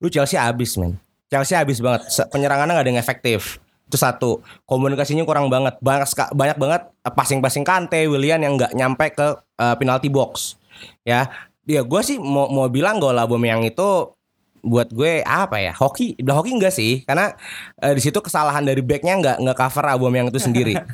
lu 0.00 0.08
Chelsea 0.08 0.40
habis, 0.40 0.76
men. 0.80 0.96
Chelsea 1.28 1.56
habis 1.56 1.80
banget. 1.80 2.08
Penyerangannya 2.28 2.76
gak 2.76 2.84
ada 2.84 2.90
yang 2.92 3.00
efektif. 3.00 3.61
Itu 3.92 4.00
satu. 4.00 4.40
Komunikasinya 4.64 5.28
kurang 5.28 5.52
banget. 5.52 5.76
Banyak, 5.84 6.08
banyak 6.32 6.56
banget 6.56 6.82
eh, 6.88 7.12
passing-passing 7.12 7.60
Kante, 7.60 8.08
Willian 8.08 8.40
yang 8.40 8.56
nggak 8.56 8.72
nyampe 8.72 9.12
ke 9.12 9.36
eh, 9.36 9.76
penalti 9.76 10.08
box. 10.08 10.56
Ya, 11.04 11.28
dia 11.68 11.84
gue 11.84 12.00
sih 12.00 12.16
mau 12.16 12.48
mau 12.48 12.72
bilang 12.72 12.96
gol 12.96 13.20
Aubameyang 13.20 13.68
itu 13.68 14.16
buat 14.62 14.94
gue 14.94 15.26
apa 15.26 15.58
ya? 15.58 15.74
Hoki 15.74 16.22
udah 16.22 16.34
hoki 16.38 16.54
enggak 16.54 16.70
sih? 16.70 17.02
Karena 17.02 17.34
eh, 17.82 17.92
di 17.98 18.02
situ 18.02 18.22
kesalahan 18.22 18.62
dari 18.62 18.78
backnya 18.80 19.18
nggak 19.18 19.36
nggak 19.42 19.58
cover 19.58 19.84
Aubameyang 19.92 20.30
itu 20.30 20.40
sendiri. 20.40 20.74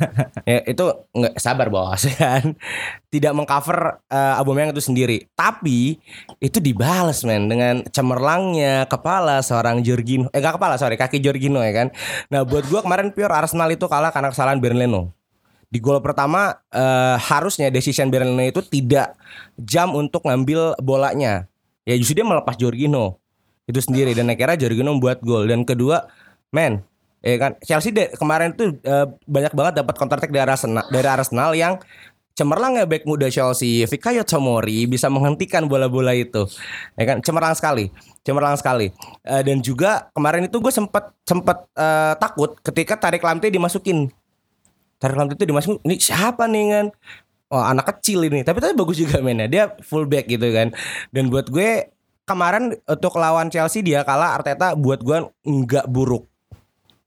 Ya, 0.49 0.65
itu 0.65 0.81
nggak 1.13 1.37
sabar 1.37 1.69
bos 1.69 2.09
kan? 2.17 2.57
Tidak 3.13 3.33
mengcover 3.37 4.01
uh, 4.09 4.41
Aubameyang 4.41 4.73
itu 4.73 4.81
sendiri. 4.81 5.29
Tapi 5.37 6.01
itu 6.41 6.57
dibales 6.65 7.21
men 7.29 7.53
dengan 7.53 7.85
cemerlangnya 7.93 8.89
kepala 8.89 9.45
seorang 9.45 9.85
Jorginho. 9.85 10.33
Eh 10.33 10.41
nggak 10.41 10.57
kepala 10.57 10.81
sorry 10.81 10.97
kaki 10.97 11.21
Jorginho 11.21 11.61
ya 11.61 11.85
kan? 11.85 11.89
Nah 12.33 12.49
buat 12.49 12.65
gue 12.65 12.81
kemarin 12.81 13.13
pure 13.13 13.29
Arsenal 13.29 13.69
itu 13.69 13.85
kalah 13.85 14.09
karena 14.09 14.33
kesalahan 14.33 14.57
Bernardo 14.57 15.13
di 15.69 15.85
gol 15.85 16.01
pertama 16.01 16.57
eh, 16.73 17.17
harusnya 17.21 17.69
decision 17.69 18.09
Bernardo 18.09 18.41
itu 18.41 18.63
tidak 18.65 19.21
jam 19.61 19.93
untuk 19.93 20.25
ngambil 20.25 20.81
bolanya. 20.81 21.45
Ya 21.85 21.97
justru 21.97 22.21
dia 22.21 22.27
melepas 22.29 22.57
Jorginho 22.57 23.21
itu 23.69 23.81
sendiri. 23.85 24.17
Dan 24.17 24.33
akhirnya 24.33 24.57
Jorginho 24.67 24.97
membuat 24.97 25.21
gol. 25.21 25.45
Dan 25.47 25.63
kedua 25.69 26.09
men 26.51 26.81
ya 27.21 27.37
kan 27.37 27.53
Chelsea 27.61 27.93
de- 27.93 28.15
kemarin 28.17 28.57
tuh 28.57 28.79
eh, 28.83 29.07
banyak 29.29 29.53
banget 29.53 29.85
dapat 29.85 29.95
counter 30.01 30.17
attack 30.17 30.33
dari 30.33 30.49
Arsenal 30.49 30.87
dari 30.89 31.09
Arsenal 31.09 31.51
yang 31.53 31.77
cemerlang 32.33 32.79
ya 32.79 32.87
back 32.87 33.05
muda 33.05 33.29
Chelsea. 33.29 33.85
Fikayo 33.85 34.23
Tomori 34.25 34.87
bisa 34.89 35.11
menghentikan 35.13 35.67
bola-bola 35.69 36.15
itu. 36.15 36.47
Ya 36.97 37.05
kan 37.05 37.21
cemerlang 37.21 37.53
sekali 37.59 37.91
cemerlang 38.29 38.61
sekali. 38.61 38.93
Eh, 39.25 39.41
dan 39.41 39.65
juga 39.65 40.13
kemarin 40.13 40.53
itu 40.53 40.61
gue 40.61 40.69
sempat 40.69 41.17
sempat 41.25 41.65
eh, 41.73 42.13
takut 42.21 42.61
ketika 42.61 43.01
tarik 43.01 43.25
Lamte 43.25 43.49
dimasukin. 43.49 44.13
Tarik 45.01 45.17
Lamte 45.17 45.41
itu 45.41 45.49
dimasukin 45.49 45.81
ini 45.89 45.97
siapa 45.97 46.45
nih 46.45 46.65
kan? 46.69 46.87
Oh 47.49 47.65
anak 47.65 47.97
kecil 47.97 48.29
ini. 48.29 48.45
Tapi 48.45 48.61
tapi 48.61 48.77
bagus 48.77 49.01
juga 49.01 49.25
mainnya. 49.25 49.49
Dia 49.49 49.73
fullback 49.81 50.29
gitu 50.29 50.45
kan. 50.53 50.77
Dan 51.09 51.33
buat 51.33 51.49
gue 51.49 51.89
Kemarin 52.29 52.77
untuk 52.85 53.17
lawan 53.17 53.49
Chelsea 53.49 53.81
dia 53.81 54.05
kalah 54.05 54.37
Arteta 54.37 54.77
buat 54.77 55.01
gue 55.01 55.33
nggak 55.49 55.89
buruk. 55.89 56.29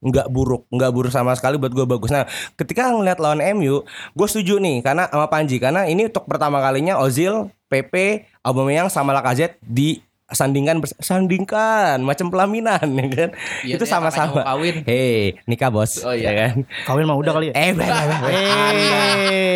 Nggak 0.01 0.33
buruk 0.33 0.65
nggak 0.73 0.91
buruk 0.91 1.13
sama 1.13 1.37
sekali 1.37 1.61
buat 1.61 1.69
gue 1.69 1.85
bagus. 1.85 2.09
Nah 2.09 2.25
ketika 2.57 2.89
ngeliat 2.89 3.21
lawan 3.21 3.37
MU 3.53 3.85
gue 4.17 4.27
setuju 4.27 4.57
nih 4.57 4.81
karena 4.81 5.05
sama 5.13 5.29
Panji. 5.29 5.61
Karena 5.61 5.85
ini 5.85 6.09
untuk 6.09 6.25
pertama 6.25 6.57
kalinya 6.57 6.97
Ozil 6.97 7.53
PP 7.69 8.25
Aubameyang 8.41 8.89
sama 8.89 9.13
Lacazette 9.13 9.61
disandingkan 9.61 10.10
bers- 10.31 10.97
sandingkan 10.97 11.99
macam 11.99 12.27
pelaminan 12.27 12.79
ya 12.81 13.07
kan 13.07 13.29
Iya, 13.61 13.75
itu 13.75 13.83
sama-sama 13.83 14.41
kawin. 14.41 14.81
hei 14.83 15.35
nikah 15.45 15.67
bos 15.67 16.01
Oh, 16.01 16.11
iya. 16.11 16.27
ya 16.27 16.33
kan 16.47 16.63
Kawin 16.83 17.03
mah 17.03 17.15
udah 17.15 17.31
kali 17.31 17.45
ya. 17.49 17.53
eh 17.53 17.71
beh, 17.71 17.83
beh. 17.85 18.31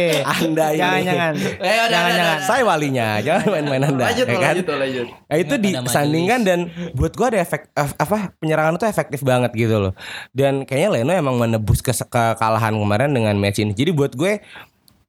Eh, 0.06 0.22
anda 0.22 0.66
ini 0.70 0.80
jangan 0.80 1.02
jangan. 1.02 1.34
Eh, 1.36 1.76
udah, 1.76 1.88
jangan 1.88 2.12
jangan. 2.12 2.38
saya 2.42 2.62
walinya 2.64 3.08
jangan 3.20 3.46
main-main 3.50 3.84
anda 3.86 4.04
Lanjut, 4.06 4.26
ya 4.26 4.38
kan 4.38 4.54
lanjut, 4.54 4.68
lanjut. 4.70 5.08
Nah, 5.26 5.38
itu 5.38 5.54
Ada 5.56 5.64
disandingkan 5.82 6.40
dan 6.42 6.60
buat 6.94 7.14
gua 7.14 7.28
ada 7.28 7.40
efek 7.40 7.72
ef- 7.72 7.96
apa 7.96 8.18
penyerangan 8.38 8.76
itu 8.76 8.86
efektif 8.86 9.20
banget 9.22 9.52
gitu 9.54 9.80
loh. 9.80 9.94
Dan 10.32 10.64
kayaknya 10.64 10.90
Leno 10.94 11.12
emang 11.12 11.36
menebus 11.36 11.80
kes- 11.80 12.06
kekalahan 12.06 12.74
kemarin 12.74 13.12
dengan 13.12 13.36
match 13.36 13.58
ini. 13.58 13.72
Jadi 13.72 13.92
buat 13.92 14.14
gue 14.14 14.40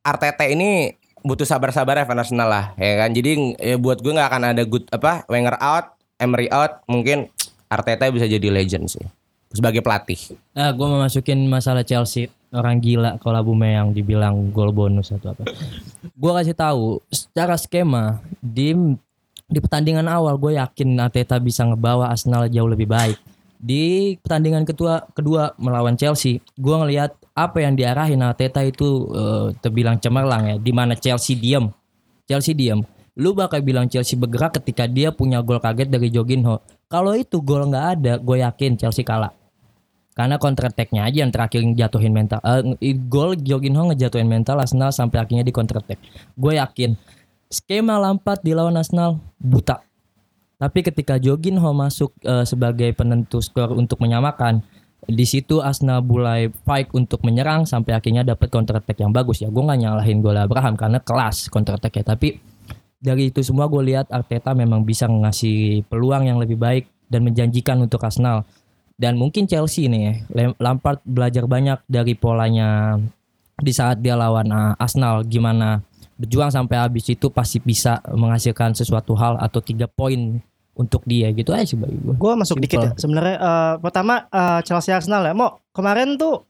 Arteta 0.01 0.47
ini 0.47 0.95
butuh 1.27 1.43
sabar-sabar 1.43 1.99
fans 2.07 2.31
Arsenal 2.31 2.49
lah 2.49 2.65
ya 2.79 3.03
kan. 3.03 3.11
Jadi 3.11 3.59
ya 3.59 3.77
buat 3.77 3.99
gue 3.99 4.15
nggak 4.15 4.31
akan 4.31 4.43
ada 4.55 4.63
good 4.63 4.87
apa 4.95 5.27
Wenger 5.27 5.59
out, 5.59 5.99
Emery 6.23 6.47
out, 6.55 6.87
mungkin 6.87 7.27
Arteta 7.67 8.07
bisa 8.15 8.31
jadi 8.31 8.47
legend 8.47 8.87
sih 8.87 9.03
sebagai 9.51 9.83
pelatih. 9.83 10.39
Nah, 10.55 10.71
gue 10.71 10.87
mau 10.87 11.03
masukin 11.03 11.49
masalah 11.51 11.83
Chelsea 11.83 12.31
orang 12.55 12.79
gila 12.79 13.19
kalau 13.19 13.43
Aubameyang 13.43 13.91
dibilang 13.91 14.55
gol 14.55 14.71
bonus 14.71 15.11
atau 15.11 15.35
apa. 15.35 15.45
gue 16.07 16.33
kasih 16.41 16.55
tahu 16.57 17.03
secara 17.11 17.59
skema 17.59 18.23
di 18.39 18.73
di 19.47 19.59
pertandingan 19.59 20.07
awal 20.07 20.39
gue 20.39 20.59
yakin 20.59 20.99
Arteta 21.03 21.39
bisa 21.43 21.67
ngebawa 21.67 22.11
Arsenal 22.11 22.47
jauh 22.47 22.71
lebih 22.71 22.87
baik. 22.87 23.19
Di 23.57 24.15
pertandingan 24.21 24.69
kedua 24.69 25.05
kedua 25.17 25.57
melawan 25.57 25.97
Chelsea, 25.97 26.41
gue 26.57 26.77
ngelihat 26.77 27.17
apa 27.37 27.61
yang 27.65 27.77
diarahin 27.77 28.21
Arteta 28.25 28.65
itu 28.65 29.09
eh, 29.13 29.47
terbilang 29.61 30.01
cemerlang 30.01 30.43
ya. 30.45 30.57
Di 30.61 30.73
mana 30.73 30.97
Chelsea 30.97 31.37
diam, 31.37 31.73
Chelsea 32.29 32.53
diam. 32.53 32.85
Lu 33.17 33.33
bakal 33.33 33.65
bilang 33.65 33.89
Chelsea 33.89 34.13
bergerak 34.13 34.61
ketika 34.61 34.85
dia 34.85 35.09
punya 35.09 35.41
gol 35.41 35.57
kaget 35.57 35.89
dari 35.89 36.13
Jorginho. 36.13 36.61
Kalau 36.85 37.17
itu 37.17 37.41
gol 37.41 37.73
nggak 37.73 37.87
ada, 37.97 38.13
gue 38.21 38.37
yakin 38.45 38.77
Chelsea 38.77 39.01
kalah. 39.01 39.33
Karena 40.17 40.37
counter 40.41 40.73
attack-nya 40.73 41.05
aja 41.05 41.25
yang 41.25 41.33
terakhir 41.33 41.61
jatuhin 41.77 42.13
mental. 42.13 42.41
Eh, 42.81 42.97
gol 42.97 43.37
Jorginho 43.41 43.89
ngejatuhin 43.93 44.29
mental 44.29 44.61
Arsenal 44.61 44.93
sampai 44.93 45.25
akhirnya 45.25 45.45
di 45.45 45.53
counter 45.53 45.81
attack. 45.81 46.01
Gue 46.37 46.61
yakin 46.61 46.97
skema 47.49 47.97
Lampard 47.97 48.45
di 48.45 48.53
lawan 48.53 48.77
Arsenal 48.77 49.17
buta. 49.41 49.86
Tapi 50.57 50.81
ketika 50.81 51.21
Jorginho 51.21 51.69
masuk 51.77 52.17
eh, 52.25 52.45
sebagai 52.49 52.89
penentu 52.97 53.45
skor 53.45 53.77
untuk 53.77 54.01
menyamakan, 54.01 54.65
di 55.07 55.23
situ 55.23 55.63
Arsenal 55.63 56.03
mulai 56.03 56.51
fight 56.65 56.91
untuk 56.97 57.23
menyerang 57.23 57.69
sampai 57.69 57.95
akhirnya 57.95 58.27
dapat 58.27 58.49
counter 58.51 58.81
attack 58.81 58.99
yang 58.99 59.13
bagus 59.13 59.45
ya. 59.45 59.53
Gue 59.53 59.63
nggak 59.63 59.79
nyalahin 59.79 60.19
gol 60.25 60.35
Abraham 60.35 60.75
karena 60.75 60.99
kelas 60.99 61.53
counter 61.53 61.79
attack-nya. 61.79 62.17
Tapi 62.17 62.41
dari 62.99 63.31
itu 63.31 63.45
semua 63.45 63.69
gue 63.69 63.83
lihat 63.87 64.11
Arteta 64.11 64.57
memang 64.57 64.83
bisa 64.83 65.07
ngasih 65.07 65.87
peluang 65.87 66.27
yang 66.27 66.41
lebih 66.41 66.59
baik 66.59 66.89
dan 67.07 67.23
menjanjikan 67.23 67.79
untuk 67.79 68.03
Arsenal. 68.03 68.43
Dan 68.97 69.21
mungkin 69.21 69.45
Chelsea 69.45 69.93
nih, 69.93 70.01
ya, 70.01 70.13
Lam- 70.33 70.57
Lampard 70.57 71.05
belajar 71.05 71.45
banyak 71.45 71.85
dari 71.85 72.17
polanya 72.17 72.97
di 73.61 73.73
saat 73.73 74.01
dia 74.01 74.17
lawan 74.17 74.49
uh, 74.49 74.73
Arsenal 74.81 75.23
gimana 75.29 75.85
berjuang 76.17 76.49
sampai 76.49 76.81
habis 76.81 77.05
itu 77.13 77.29
pasti 77.29 77.61
bisa 77.61 78.01
menghasilkan 78.09 78.73
sesuatu 78.73 79.13
hal 79.17 79.37
atau 79.37 79.61
tiga 79.61 79.85
poin 79.85 80.41
untuk 80.77 81.01
dia 81.09 81.33
gitu 81.33 81.57
aja 81.57 81.65
sih 81.65 81.77
bagi 81.77 81.97
gue. 81.97 82.15
Gue 82.17 82.33
masuk 82.37 82.61
dikit 82.61 82.79
ya. 82.81 82.93
Sebenarnya 82.97 83.37
eh, 83.41 83.75
pertama 83.81 84.29
eh, 84.29 84.61
Chelsea 84.65 84.93
Arsenal 84.93 85.25
ya. 85.25 85.33
Mau 85.33 85.61
kemarin 85.73 86.21
tuh 86.21 86.45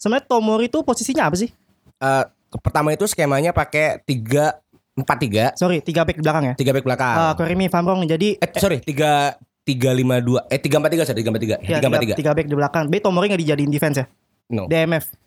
sebenarnya 0.00 0.24
Tomori 0.28 0.66
tuh 0.72 0.80
posisinya 0.84 1.28
apa 1.28 1.36
sih? 1.36 1.52
Eh, 2.00 2.24
pertama 2.60 2.92
itu 2.96 3.04
skemanya 3.04 3.52
pakai 3.52 4.00
tiga 4.04 4.56
empat 4.96 5.18
tiga 5.20 5.44
Sorry, 5.60 5.84
tiga 5.84 6.08
back 6.08 6.16
di 6.16 6.24
belakang 6.24 6.44
ya. 6.48 6.54
tiga 6.56 6.72
back 6.72 6.84
belakang. 6.88 7.14
Eh 7.20 7.32
Korimi 7.36 7.66
Van 7.68 7.84
Rong 7.84 8.00
jadi 8.08 8.28
eh 8.40 8.48
sorry 8.56 8.80
tiga 8.80 9.36
tiga 9.60 9.92
lima 9.92 10.24
dua 10.24 10.48
eh 10.48 10.56
tiga 10.56 10.80
empat 10.80 10.90
tiga 10.96 11.04
sorry 11.04 11.20
tiga 11.20 11.30
empat 11.36 11.42
tiga 11.44 11.56
ya, 11.60 11.76
tiga 11.76 11.88
empat 11.92 12.00
tiga, 12.00 12.14
tiga. 12.16 12.20
tiga 12.24 12.32
back 12.32 12.46
di 12.48 12.56
belakang. 12.56 12.82
Tapi 12.88 12.98
Tomori 13.04 13.26
nggak 13.28 13.42
dijadiin 13.44 13.70
defense 13.72 13.96
ya. 14.00 14.06
No. 14.48 14.64
DMF. 14.64 15.25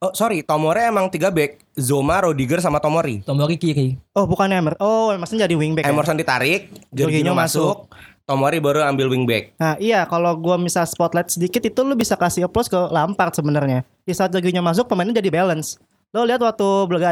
Oh 0.00 0.16
sorry, 0.16 0.40
Tomori 0.40 0.80
emang 0.88 1.12
tiga 1.12 1.28
back, 1.28 1.60
Zoma, 1.76 2.24
Rodiger 2.24 2.56
sama 2.64 2.80
Tomori. 2.80 3.20
Tomori 3.20 3.60
kiri. 3.60 4.00
Oh 4.16 4.24
bukan 4.24 4.48
Emer. 4.48 4.72
Oh 4.80 5.12
Emerson 5.12 5.36
jadi 5.36 5.52
wingback. 5.52 5.84
ya? 5.84 5.92
Emerson 5.92 6.16
ditarik, 6.16 6.72
Jorginho 6.88 7.36
Jorginho 7.36 7.36
masuk, 7.36 7.84
Tomori 8.24 8.64
baru 8.64 8.80
ambil 8.80 9.12
wingback. 9.12 9.52
Nah 9.60 9.76
iya 9.76 10.08
kalau 10.08 10.32
gua 10.40 10.56
misal 10.56 10.88
spotlight 10.88 11.28
sedikit 11.28 11.60
itu 11.60 11.84
lu 11.84 11.92
bisa 12.00 12.16
kasih 12.16 12.48
applause 12.48 12.72
ke 12.72 12.80
Lampard 12.88 13.36
sebenarnya. 13.36 13.84
Di 14.08 14.16
saat 14.16 14.32
Jorginho 14.32 14.64
masuk 14.64 14.88
pemainnya 14.88 15.20
jadi 15.20 15.28
balance. 15.28 15.76
Lo 16.16 16.24
lihat 16.24 16.40
waktu 16.40 16.64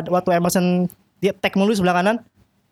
waktu 0.09 0.31
Emerson 0.33 0.89
dia 1.21 1.37
tag 1.37 1.61
mulu 1.61 1.77
sebelah 1.77 1.93
kanan 2.01 2.25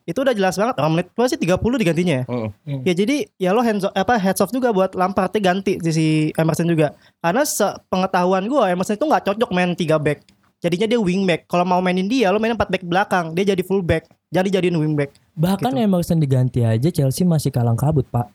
itu 0.07 0.19
udah 0.23 0.35
jelas 0.39 0.55
banget 0.55 0.79
orang 0.79 0.93
menit 0.95 1.07
berapa 1.19 1.27
sih 1.27 1.41
30 1.43 1.83
digantinya 1.83 2.15
ya. 2.23 2.25
Mm. 2.31 2.81
Ya 2.87 2.93
jadi 2.95 3.17
ya 3.43 3.51
lo 3.51 3.61
hands 3.67 3.83
off, 3.83 3.95
apa 3.99 4.15
heads 4.23 4.39
off 4.39 4.55
juga 4.55 4.71
buat 4.71 4.95
Lampardnya 4.95 5.43
ganti 5.43 5.83
si, 5.83 5.91
si 5.91 6.07
Emerson 6.39 6.71
juga. 6.71 6.95
Karena 7.19 7.43
sepengetahuan 7.43 8.47
gua 8.47 8.71
Emerson 8.71 8.95
itu 8.95 9.03
nggak 9.03 9.27
cocok 9.27 9.51
main 9.51 9.75
3 9.75 9.99
back. 9.99 10.23
Jadinya 10.63 10.87
dia 10.87 11.01
wing 11.03 11.27
back. 11.27 11.51
Kalau 11.51 11.67
mau 11.67 11.83
mainin 11.83 12.07
dia 12.07 12.31
lo 12.31 12.39
mainin 12.39 12.55
4 12.55 12.71
back 12.71 12.85
belakang, 12.87 13.35
dia 13.35 13.51
jadi 13.51 13.63
full 13.67 13.83
back. 13.83 14.07
Jadi 14.31 14.49
jadiin 14.55 14.79
wing 14.79 14.95
back. 14.95 15.11
Bahkan 15.35 15.75
Gitu. 15.75 15.83
Emerson 15.83 16.19
diganti 16.23 16.63
aja 16.63 16.89
Chelsea 16.95 17.27
masih 17.27 17.51
kalang 17.51 17.75
kabut 17.77 18.07
pak. 18.07 18.31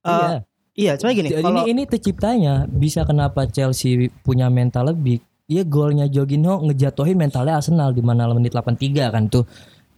Eh, 0.00 0.08
iya. 0.08 0.40
Iya, 0.80 0.92
cuma 0.96 1.12
gini, 1.12 1.28
Jadi 1.28 1.44
kalau 1.44 1.66
ini 1.66 1.76
ini 1.76 1.82
terciptanya 1.84 2.64
bisa 2.64 3.04
kenapa 3.04 3.44
Chelsea 3.44 4.08
punya 4.24 4.48
mental 4.48 4.88
lebih. 4.88 5.20
Iya 5.50 5.66
golnya 5.66 6.06
Jorginho 6.06 6.62
ngejatuhin 6.62 7.18
mentalnya 7.18 7.58
Arsenal 7.58 7.90
di 7.90 8.00
mana 8.00 8.30
menit 8.32 8.54
83 8.54 9.10
kan 9.12 9.28
tuh. 9.28 9.44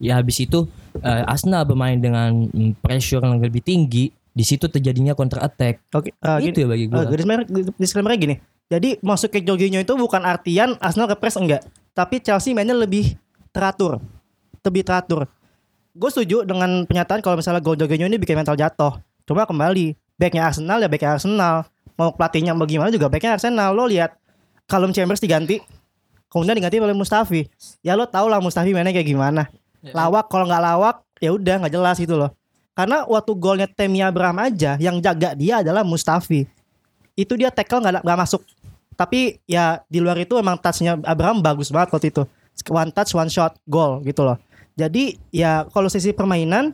Ya 0.02 0.18
habis 0.18 0.42
itu 0.42 0.66
eh, 0.98 1.22
Arsenal 1.30 1.62
bermain 1.62 2.02
dengan 2.02 2.50
mm, 2.50 2.82
pressure 2.82 3.22
yang 3.22 3.38
lebih 3.38 3.62
tinggi. 3.62 4.10
Di 4.32 4.42
situ 4.42 4.66
terjadinya 4.66 5.14
counter 5.14 5.38
attack. 5.44 5.86
oke 5.94 6.10
eh, 6.10 6.38
gini, 6.42 6.50
Itu 6.50 6.58
ya 6.64 6.68
bagi 6.68 6.84
Uh, 6.90 7.06
gue. 7.06 7.14
disclaimer, 7.14 7.44
disclaimer 7.78 8.12
gini. 8.18 8.36
Jadi 8.72 8.96
masuk 9.04 9.28
ke 9.28 9.44
Jorginho 9.44 9.78
itu 9.84 9.92
bukan 9.92 10.24
artian 10.24 10.74
Arsenal 10.80 11.04
ke 11.04 11.16
press 11.20 11.36
enggak, 11.36 11.60
tapi 11.92 12.24
Chelsea 12.24 12.56
mainnya 12.56 12.72
lebih 12.72 13.20
teratur, 13.52 14.00
lebih 14.64 14.80
teratur. 14.80 15.28
Gue 15.92 16.08
setuju 16.08 16.48
dengan 16.48 16.88
pernyataan 16.88 17.20
kalau 17.20 17.36
misalnya 17.36 17.60
gol 17.60 17.76
Jorginho 17.76 18.08
ini 18.08 18.16
bikin 18.16 18.32
mental 18.32 18.56
jatuh. 18.56 18.96
Cuma 19.28 19.44
kembali, 19.44 19.92
backnya 20.16 20.48
Arsenal 20.48 20.80
ya 20.80 20.88
backnya 20.88 21.20
Arsenal. 21.20 21.68
Mau 22.00 22.16
pelatihnya 22.16 22.56
mau 22.56 22.64
gimana 22.64 22.88
juga 22.88 23.12
backnya 23.12 23.36
Arsenal. 23.36 23.76
Lo 23.76 23.84
lihat 23.84 24.16
kalau 24.64 24.88
Chambers 24.88 25.20
diganti, 25.20 25.60
kemudian 26.32 26.56
diganti 26.56 26.80
oleh 26.80 26.96
Mustafi. 26.96 27.44
Ya 27.84 27.92
lo 27.92 28.08
tau 28.08 28.32
lah 28.32 28.40
Mustafi 28.40 28.72
mainnya 28.72 28.96
kayak 28.96 29.04
gimana. 29.04 29.52
Lawak 29.90 30.30
kalau 30.30 30.46
nggak 30.46 30.62
lawak 30.62 30.96
ya 31.18 31.34
udah 31.34 31.66
nggak 31.66 31.74
jelas 31.74 31.98
gitu 31.98 32.14
loh. 32.14 32.30
Karena 32.72 33.04
waktu 33.04 33.32
golnya 33.36 33.68
Temi 33.68 34.00
Abraham 34.00 34.38
aja 34.46 34.78
yang 34.78 35.02
jaga 35.02 35.34
dia 35.34 35.60
adalah 35.60 35.82
Mustafi. 35.82 36.46
Itu 37.18 37.34
dia 37.34 37.50
tackle 37.50 37.82
nggak 37.82 38.06
nggak 38.06 38.18
masuk. 38.22 38.46
Tapi 38.94 39.42
ya 39.44 39.82
di 39.90 39.98
luar 39.98 40.16
itu 40.22 40.38
emang 40.38 40.56
touchnya 40.56 40.96
Abraham 41.02 41.42
bagus 41.42 41.68
banget 41.74 41.90
waktu 41.90 42.08
itu. 42.14 42.22
One 42.70 42.94
touch 42.94 43.12
one 43.18 43.28
shot 43.28 43.58
goal 43.66 44.00
gitu 44.06 44.22
loh. 44.22 44.38
Jadi 44.78 45.20
ya 45.34 45.68
kalau 45.68 45.90
sisi 45.92 46.14
permainan 46.16 46.72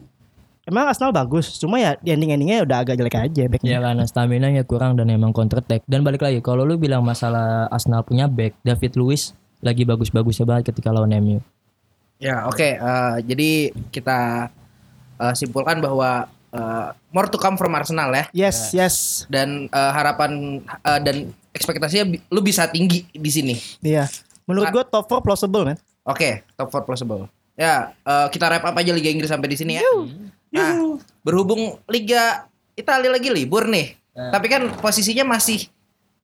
emang 0.69 0.87
Arsenal 0.87 1.11
bagus. 1.11 1.59
Cuma 1.59 1.81
ya 1.83 1.97
di 1.99 2.15
ending 2.15 2.31
endingnya 2.37 2.63
udah 2.63 2.85
agak 2.85 2.95
jelek 3.01 3.17
aja 3.19 3.43
backnya. 3.51 3.71
Ya 3.73 3.79
karena 3.83 4.05
stamina 4.07 4.53
nya 4.53 4.63
kurang 4.63 4.95
dan 4.95 5.11
emang 5.11 5.35
counter 5.35 5.65
attack. 5.65 5.83
Dan 5.89 6.07
balik 6.07 6.23
lagi 6.23 6.39
kalau 6.45 6.63
lu 6.63 6.79
bilang 6.79 7.03
masalah 7.03 7.67
Arsenal 7.73 8.05
punya 8.07 8.31
back, 8.31 8.55
David 8.63 8.95
Luiz 8.95 9.35
lagi 9.59 9.83
bagus-bagusnya 9.83 10.47
banget 10.47 10.71
ketika 10.71 10.95
lawan 10.95 11.11
MU. 11.19 11.43
Ya 12.19 12.45
oke, 12.45 12.69
eh, 12.75 13.15
jadi 13.23 13.51
kita 13.89 14.51
eh, 15.17 15.35
simpulkan 15.35 15.79
bahwa 15.79 16.27
eh, 16.51 16.87
more 17.09 17.27
to 17.27 17.37
come 17.37 17.55
from 17.55 17.73
Arsenal 17.73 18.11
ya. 18.11 18.25
yes 18.33 18.71
yes 18.73 18.97
Dan 19.27 19.67
eh, 19.67 19.93
harapan 19.93 20.59
eh, 20.61 21.01
dan 21.01 21.17
ekspektasinya 21.51 22.05
bi- 22.09 22.23
lu 22.27 22.41
bisa 22.41 22.67
tinggi 22.67 23.07
di 23.09 23.31
sini. 23.31 23.55
iya 23.81 24.07
menurut 24.45 24.71
gue 24.71 24.85
top 24.85 25.05
4 25.05 25.23
plausible 25.23 25.65
man 25.65 25.79
Oke, 26.03 26.41
top 26.55 26.73
4 26.73 26.89
possible. 26.89 27.29
Ya, 27.53 27.93
eh, 27.93 28.27
kita 28.29 28.49
wrap 28.49 28.65
up 28.65 28.73
aja 28.73 28.91
Liga 28.91 29.09
Inggris 29.09 29.29
sampai 29.29 29.47
di 29.47 29.55
sini 29.55 29.77
ya. 29.77 29.85
Nah, 30.49 30.97
berhubung 31.21 31.77
Liga 31.85 32.49
Italia 32.73 33.13
lagi 33.13 33.29
libur 33.29 33.69
nih. 33.69 33.93
Tapi 34.11 34.47
kan 34.49 34.63
posisinya 34.75 35.29
masih 35.29 35.69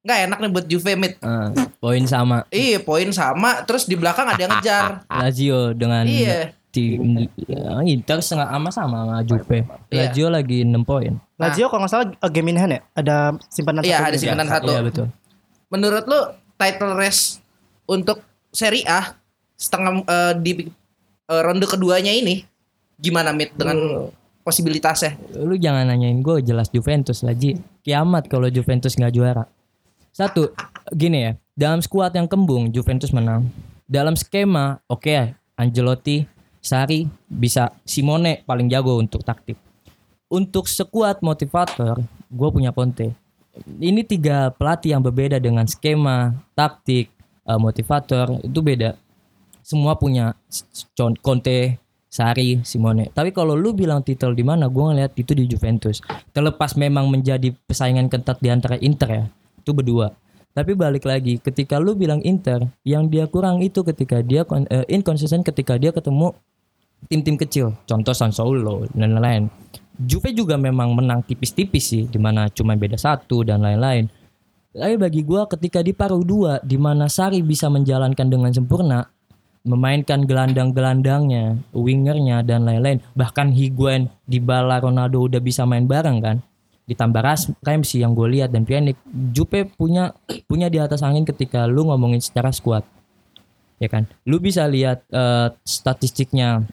nggak 0.04 0.18
enak 0.28 0.38
nih 0.38 0.50
buat 0.52 0.66
Juve 0.68 0.92
mid. 0.94 1.14
Ah, 1.18 1.48
poin 1.82 2.04
sama 2.04 2.44
Iya, 2.52 2.78
poin 2.78 3.08
sama, 3.10 3.64
terus 3.64 3.88
di 3.88 3.96
belakang 3.96 4.28
ada 4.28 4.36
yang 4.36 4.52
ngejar. 4.52 4.84
Lazio 5.24 5.72
dengan 5.72 6.04
Iya. 6.04 6.52
tim 6.68 7.24
ya, 7.38 7.80
Inter 7.82 8.18
setengah 8.18 8.50
sama 8.50 8.68
sama 8.68 8.96
sama 9.02 9.16
Juve. 9.24 9.64
Iya. 9.88 10.10
Lazio 10.12 10.26
lagi 10.28 10.60
6 10.60 10.84
poin. 10.84 11.16
Lazio 11.34 11.66
kalau 11.66 11.82
nggak 11.82 11.92
salah 11.92 12.06
a 12.18 12.28
game 12.28 12.50
in 12.50 12.58
hand 12.58 12.72
ya 12.74 12.80
ada 12.92 13.16
simpanan 13.48 13.80
Iya, 13.80 13.96
satu 13.96 14.04
ada 14.04 14.12
gitu. 14.12 14.22
simpanan 14.22 14.48
satu. 14.48 14.70
Iya 14.70 14.80
betul. 14.84 15.06
Menurut 15.70 16.04
lu 16.04 16.20
title 16.54 16.92
race 16.94 17.40
untuk 17.86 18.20
Serie 18.50 18.84
A 18.84 19.16
setengah 19.56 20.04
eh, 20.04 20.32
di 20.36 20.52
eh, 21.26 21.42
ronde 21.42 21.64
keduanya 21.64 22.10
ini 22.10 22.44
gimana 22.94 23.32
mid 23.32 23.56
dengan 23.56 24.10
posibilitasnya? 24.42 25.16
Lu 25.40 25.56
jangan 25.56 25.88
nanyain 25.88 26.20
gue 26.20 26.44
jelas 26.44 26.68
Juventus 26.68 27.24
lagi. 27.24 27.56
Kiamat 27.80 28.28
kalau 28.28 28.46
Juventus 28.46 28.94
nggak 28.94 29.14
juara. 29.14 29.44
Satu, 30.14 30.54
gini 30.94 31.26
ya. 31.26 31.32
Dalam 31.58 31.82
skuad 31.82 32.14
yang 32.14 32.30
kembung 32.30 32.70
Juventus 32.70 33.10
menang. 33.10 33.50
Dalam 33.82 34.14
skema, 34.14 34.78
oke, 34.86 35.34
Angelotti, 35.58 36.22
Sari 36.62 37.02
bisa 37.26 37.74
Simone 37.82 38.46
paling 38.46 38.70
jago 38.70 38.94
untuk 38.94 39.26
taktik. 39.26 39.58
Untuk 40.30 40.70
sekuat 40.70 41.18
motivator, 41.18 41.98
gue 42.30 42.48
punya 42.54 42.70
Conte. 42.70 43.10
Ini 43.58 44.06
tiga 44.06 44.54
pelatih 44.54 44.94
yang 44.94 45.02
berbeda 45.02 45.42
dengan 45.42 45.66
skema, 45.66 46.30
taktik, 46.54 47.10
eh, 47.50 47.58
motivator 47.58 48.38
itu 48.38 48.62
beda. 48.62 48.94
Semua 49.66 49.98
punya 49.98 50.38
Conte, 51.26 51.82
Sari, 52.06 52.62
Simone. 52.62 53.10
Tapi 53.10 53.34
kalau 53.34 53.58
lu 53.58 53.74
bilang 53.74 54.06
titel 54.06 54.30
di 54.30 54.46
mana, 54.46 54.70
gue 54.70 54.84
ngeliat 54.94 55.10
itu 55.18 55.34
di 55.34 55.50
Juventus. 55.50 55.98
Terlepas 56.30 56.78
memang 56.78 57.10
menjadi 57.10 57.50
persaingan 57.50 58.06
ketat 58.06 58.38
di 58.38 58.54
antara 58.54 58.78
Inter 58.78 59.10
ya, 59.10 59.26
itu 59.64 59.72
berdua. 59.72 60.12
Tapi 60.54 60.76
balik 60.78 61.08
lagi, 61.08 61.42
ketika 61.42 61.82
lu 61.82 61.98
bilang 61.98 62.22
Inter, 62.22 62.62
yang 62.86 63.10
dia 63.10 63.26
kurang 63.26 63.58
itu 63.64 63.82
ketika 63.82 64.22
dia 64.22 64.46
eh, 64.70 64.86
inconsistent 64.86 65.42
ketika 65.42 65.74
dia 65.74 65.90
ketemu 65.90 66.30
tim-tim 67.10 67.34
kecil, 67.34 67.74
contoh 67.88 68.14
San 68.14 68.30
Solo 68.30 68.86
dan 68.94 69.18
lain-lain. 69.18 69.50
Juve 69.98 70.30
juga 70.30 70.54
memang 70.54 70.94
menang 70.94 71.26
tipis-tipis 71.26 71.90
sih, 71.90 72.04
di 72.06 72.22
mana 72.22 72.46
cuma 72.54 72.78
beda 72.78 72.94
satu 72.94 73.42
dan 73.42 73.66
lain-lain. 73.66 74.06
Tapi 74.74 74.94
bagi 74.94 75.22
gua 75.22 75.46
ketika 75.46 75.82
di 75.82 75.94
paruh 75.94 76.22
dua, 76.22 76.58
di 76.62 76.74
mana 76.78 77.06
Sari 77.06 77.42
bisa 77.42 77.70
menjalankan 77.70 78.26
dengan 78.26 78.50
sempurna, 78.50 79.06
memainkan 79.62 80.26
gelandang-gelandangnya, 80.26 81.62
wingernya 81.74 82.42
dan 82.42 82.62
lain-lain. 82.66 82.98
Bahkan 83.14 83.54
Higuain, 83.54 84.10
Dybala, 84.26 84.82
Ronaldo 84.82 85.30
udah 85.30 85.38
bisa 85.38 85.62
main 85.62 85.86
bareng 85.86 86.18
kan. 86.22 86.36
Ditambah 86.84 87.20
Ras, 87.24 87.48
Ramsey 87.64 88.04
yang 88.04 88.12
gue 88.12 88.28
lihat 88.28 88.52
dan 88.52 88.68
Pjanic, 88.68 89.00
Jupe 89.32 89.64
punya 89.72 90.12
punya 90.44 90.68
di 90.68 90.76
atas 90.76 91.00
angin 91.00 91.24
ketika 91.24 91.64
lu 91.64 91.88
ngomongin 91.88 92.20
secara 92.20 92.52
squad. 92.52 92.84
Ya 93.80 93.88
kan? 93.88 94.04
Lu 94.28 94.36
bisa 94.36 94.68
lihat 94.68 95.04
eh, 95.08 95.48
statistiknya 95.64 96.64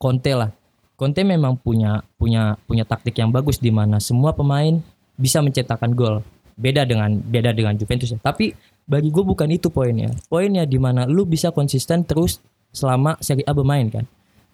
Conte 0.00 0.32
lah. 0.34 0.50
Conte 0.98 1.22
memang 1.22 1.54
punya 1.54 2.02
punya 2.18 2.58
punya 2.66 2.82
taktik 2.82 3.14
yang 3.20 3.30
bagus 3.30 3.62
di 3.62 3.70
mana 3.70 4.02
semua 4.02 4.34
pemain 4.34 4.82
bisa 5.14 5.38
mencetakkan 5.44 5.94
gol. 5.94 6.24
Beda 6.58 6.82
dengan 6.82 7.22
beda 7.22 7.54
dengan 7.54 7.78
Juventus 7.78 8.10
ya. 8.10 8.18
Tapi 8.18 8.50
bagi 8.88 9.12
gue 9.12 9.22
bukan 9.22 9.46
itu 9.52 9.70
poinnya. 9.70 10.10
Poinnya 10.26 10.66
di 10.66 10.80
mana 10.80 11.06
lu 11.06 11.22
bisa 11.22 11.54
konsisten 11.54 12.02
terus 12.02 12.42
selama 12.74 13.14
Serie 13.22 13.46
A 13.46 13.52
bermain 13.54 13.86
kan. 13.92 14.08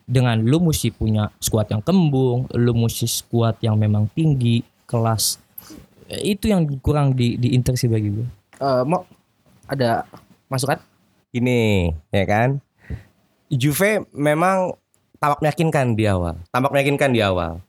Dengan 0.04 0.36
lu 0.44 0.60
mesti 0.60 0.92
punya 0.92 1.32
skuad 1.40 1.72
yang 1.72 1.80
kembung, 1.80 2.44
lu 2.52 2.72
mesti 2.76 3.08
skuad 3.08 3.56
yang 3.64 3.80
memang 3.80 4.04
tinggi, 4.12 4.60
kelas. 4.84 5.40
Eh, 6.12 6.36
Itu 6.36 6.52
yang 6.52 6.68
kurang 6.84 7.16
di 7.16 7.40
di 7.40 7.56
Inter 7.56 7.72
sih 7.74 7.88
bagi 7.88 8.12
gue. 8.12 8.26
Eh, 8.60 8.82
mau 8.84 9.08
ada 9.64 10.04
masukan? 10.52 10.76
Ini 11.32 11.90
ya 12.12 12.24
kan. 12.28 12.60
Juve 13.48 14.04
memang 14.12 14.76
tampak 15.18 15.40
meyakinkan 15.40 15.96
di 15.96 16.04
awal. 16.04 16.36
Tampak 16.52 16.70
meyakinkan 16.70 17.10
di 17.16 17.20
awal. 17.24 17.64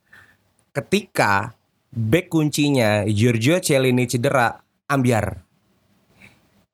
Ketika 0.75 1.55
back 1.95 2.27
kuncinya 2.27 3.07
Giorgio 3.07 3.63
Chiellini 3.63 4.03
cedera, 4.11 4.59
ambiar. 4.91 5.39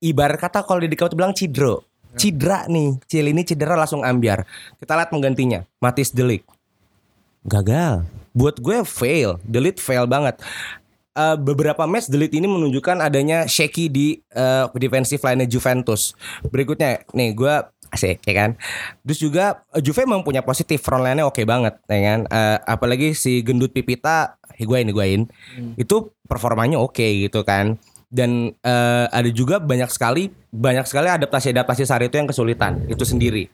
Ibarat 0.02 0.41
kata 0.41 0.65
kalau 0.65 0.82
di 0.82 0.89
dekat 0.89 1.13
bilang 1.13 1.38
cidro. 1.38 1.86
Cidra 2.19 2.67
nih, 2.67 3.00
Chiellini 3.08 3.43
cedera 3.47 3.80
langsung 3.80 4.04
ambiar. 4.04 4.43
Kita 4.80 4.97
lihat 4.97 5.10
penggantinya, 5.12 5.63
Matis 5.80 6.12
Delik. 6.12 6.43
Gagal. 7.47 8.04
Buat 8.32 8.60
gue 8.63 8.84
fail, 8.88 9.39
Delit 9.43 9.80
fail 9.80 10.08
banget. 10.08 10.39
Eh, 11.12 11.38
beberapa 11.39 11.84
match 11.84 12.08
Delit 12.08 12.32
ini 12.32 12.47
menunjukkan 12.47 13.04
adanya 13.04 13.43
shaky 13.43 13.91
di 13.91 14.08
eh, 14.32 14.65
defensive 14.80 15.19
line 15.19 15.43
Juventus. 15.47 16.15
Berikutnya, 16.47 17.04
nih 17.12 17.36
gue 17.36 17.54
asik 17.91 18.24
ya 18.24 18.34
kan. 18.34 18.52
Terus 19.04 19.19
juga 19.19 19.45
eh, 19.76 19.84
Juve 19.84 20.08
memang 20.08 20.24
punya 20.24 20.41
positif 20.41 20.80
front 20.80 21.04
line-nya 21.04 21.28
oke 21.28 21.43
banget 21.43 21.76
ya 21.86 22.00
kan. 22.00 22.19
Eh, 22.32 22.58
apalagi 22.63 23.12
si 23.12 23.43
gendut 23.43 23.76
Pipita 23.76 24.39
Higuain 24.56 24.88
Higuain 24.88 25.28
itu 25.76 25.95
performanya 26.26 26.80
oke 26.80 27.04
gitu 27.04 27.43
kan. 27.43 27.76
Dan 28.12 28.52
eh, 28.52 29.06
ada 29.08 29.30
juga 29.32 29.63
banyak 29.63 29.88
sekali 29.88 30.28
banyak 30.52 30.84
sekali 30.84 31.08
adaptasi-adaptasi 31.08 31.88
Sari 31.88 32.12
itu 32.12 32.19
yang 32.19 32.28
kesulitan 32.28 32.84
itu 32.91 33.08
sendiri. 33.08 33.47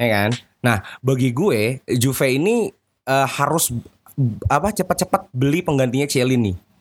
Ya 0.00 0.08
kan? 0.08 0.30
Nah, 0.64 0.80
bagi 1.04 1.30
gue 1.36 1.84
Juve 2.00 2.26
ini 2.32 2.72
eh, 3.04 3.28
harus 3.36 3.68
apa 4.48 4.72
cepat-cepat 4.72 5.28
beli 5.32 5.60
penggantinya 5.60 6.08
Chiellini 6.08 6.71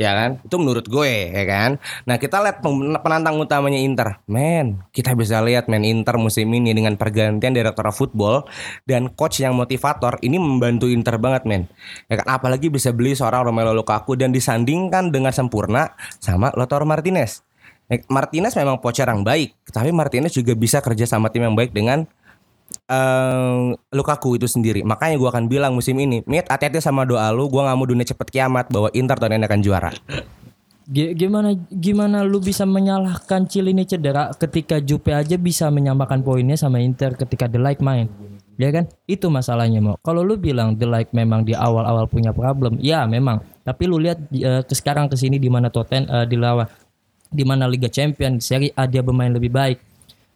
ya 0.00 0.16
kan? 0.16 0.30
Itu 0.40 0.56
menurut 0.56 0.88
gue 0.88 1.28
ya 1.28 1.44
kan? 1.44 1.76
Nah 2.08 2.16
kita 2.16 2.40
lihat 2.40 2.64
penantang 3.04 3.36
utamanya 3.36 3.76
Inter. 3.76 4.24
Men 4.24 4.80
kita 4.96 5.12
bisa 5.12 5.44
lihat 5.44 5.68
men 5.68 5.84
Inter 5.84 6.16
musim 6.16 6.48
ini 6.56 6.72
dengan 6.72 6.96
pergantian 6.96 7.52
direktur 7.52 7.84
football 7.92 8.48
dan 8.88 9.12
coach 9.12 9.44
yang 9.44 9.52
motivator 9.52 10.16
ini 10.24 10.40
membantu 10.40 10.88
Inter 10.88 11.20
banget 11.20 11.44
men. 11.44 11.68
Ya 12.08 12.16
kan? 12.16 12.40
Apalagi 12.40 12.72
bisa 12.72 12.96
beli 12.96 13.12
seorang 13.12 13.44
Romelu 13.44 13.76
Lukaku 13.76 14.16
dan 14.16 14.32
disandingkan 14.32 15.12
dengan 15.12 15.36
sempurna 15.36 15.92
sama 16.16 16.48
Lautaro 16.56 16.88
Martinez. 16.88 17.44
Martinez 18.06 18.54
memang 18.54 18.78
pocher 18.78 19.10
yang 19.10 19.26
baik 19.26 19.50
tapi 19.74 19.90
Martinez 19.90 20.30
juga 20.30 20.54
bisa 20.54 20.78
kerja 20.78 21.10
sama 21.10 21.26
tim 21.34 21.42
yang 21.42 21.58
baik 21.58 21.74
dengan 21.74 22.06
eh, 22.90 23.78
Lukaku 23.94 24.34
itu 24.34 24.50
sendiri. 24.50 24.82
Makanya 24.82 25.14
gua 25.16 25.30
akan 25.30 25.46
bilang 25.46 25.72
musim 25.78 25.94
ini, 26.02 26.26
Mit, 26.26 26.50
hati-hati 26.50 26.82
sama 26.82 27.06
doa 27.06 27.30
lu. 27.30 27.46
Gua 27.46 27.70
nggak 27.70 27.76
mau 27.78 27.86
dunia 27.86 28.02
cepet 28.02 28.28
kiamat 28.34 28.66
bahwa 28.68 28.90
Inter 28.90 29.14
tahun 29.14 29.38
ini 29.38 29.46
akan 29.46 29.60
juara. 29.62 29.90
Gi- 30.90 31.14
Gimana 31.14 31.54
gimana 31.70 32.26
lu 32.26 32.42
bisa 32.42 32.66
menyalahkan 32.66 33.46
Cilini 33.46 33.86
cedera 33.86 34.34
ketika 34.34 34.82
Jupe 34.82 35.14
aja 35.14 35.38
bisa 35.38 35.70
menyamakan 35.70 36.26
poinnya 36.26 36.58
sama 36.58 36.82
Inter 36.82 37.14
ketika 37.14 37.46
The 37.46 37.62
Like 37.62 37.78
main. 37.78 38.10
Ya 38.60 38.68
kan? 38.74 38.90
Itu 39.06 39.30
masalahnya 39.32 39.80
mau. 39.80 39.96
Kalau 40.02 40.20
lu 40.26 40.34
bilang 40.36 40.74
The 40.76 40.84
Like 40.90 41.14
memang 41.14 41.46
di 41.46 41.54
awal-awal 41.54 42.10
punya 42.10 42.34
problem, 42.34 42.76
ya 42.82 43.06
memang. 43.06 43.40
Tapi 43.62 43.86
lu 43.86 44.02
lihat 44.02 44.18
eh, 44.34 44.66
ke 44.66 44.74
sekarang 44.74 45.06
ke 45.06 45.14
sini 45.14 45.38
di 45.38 45.46
mana 45.46 45.70
Totten 45.70 46.10
eh, 46.10 46.26
dilawan 46.26 46.66
di 47.30 47.46
mana 47.46 47.70
Liga 47.70 47.86
Champion, 47.86 48.42
Serie 48.42 48.74
A 48.74 48.90
dia 48.90 49.06
bermain 49.06 49.30
lebih 49.30 49.54
baik. 49.54 49.78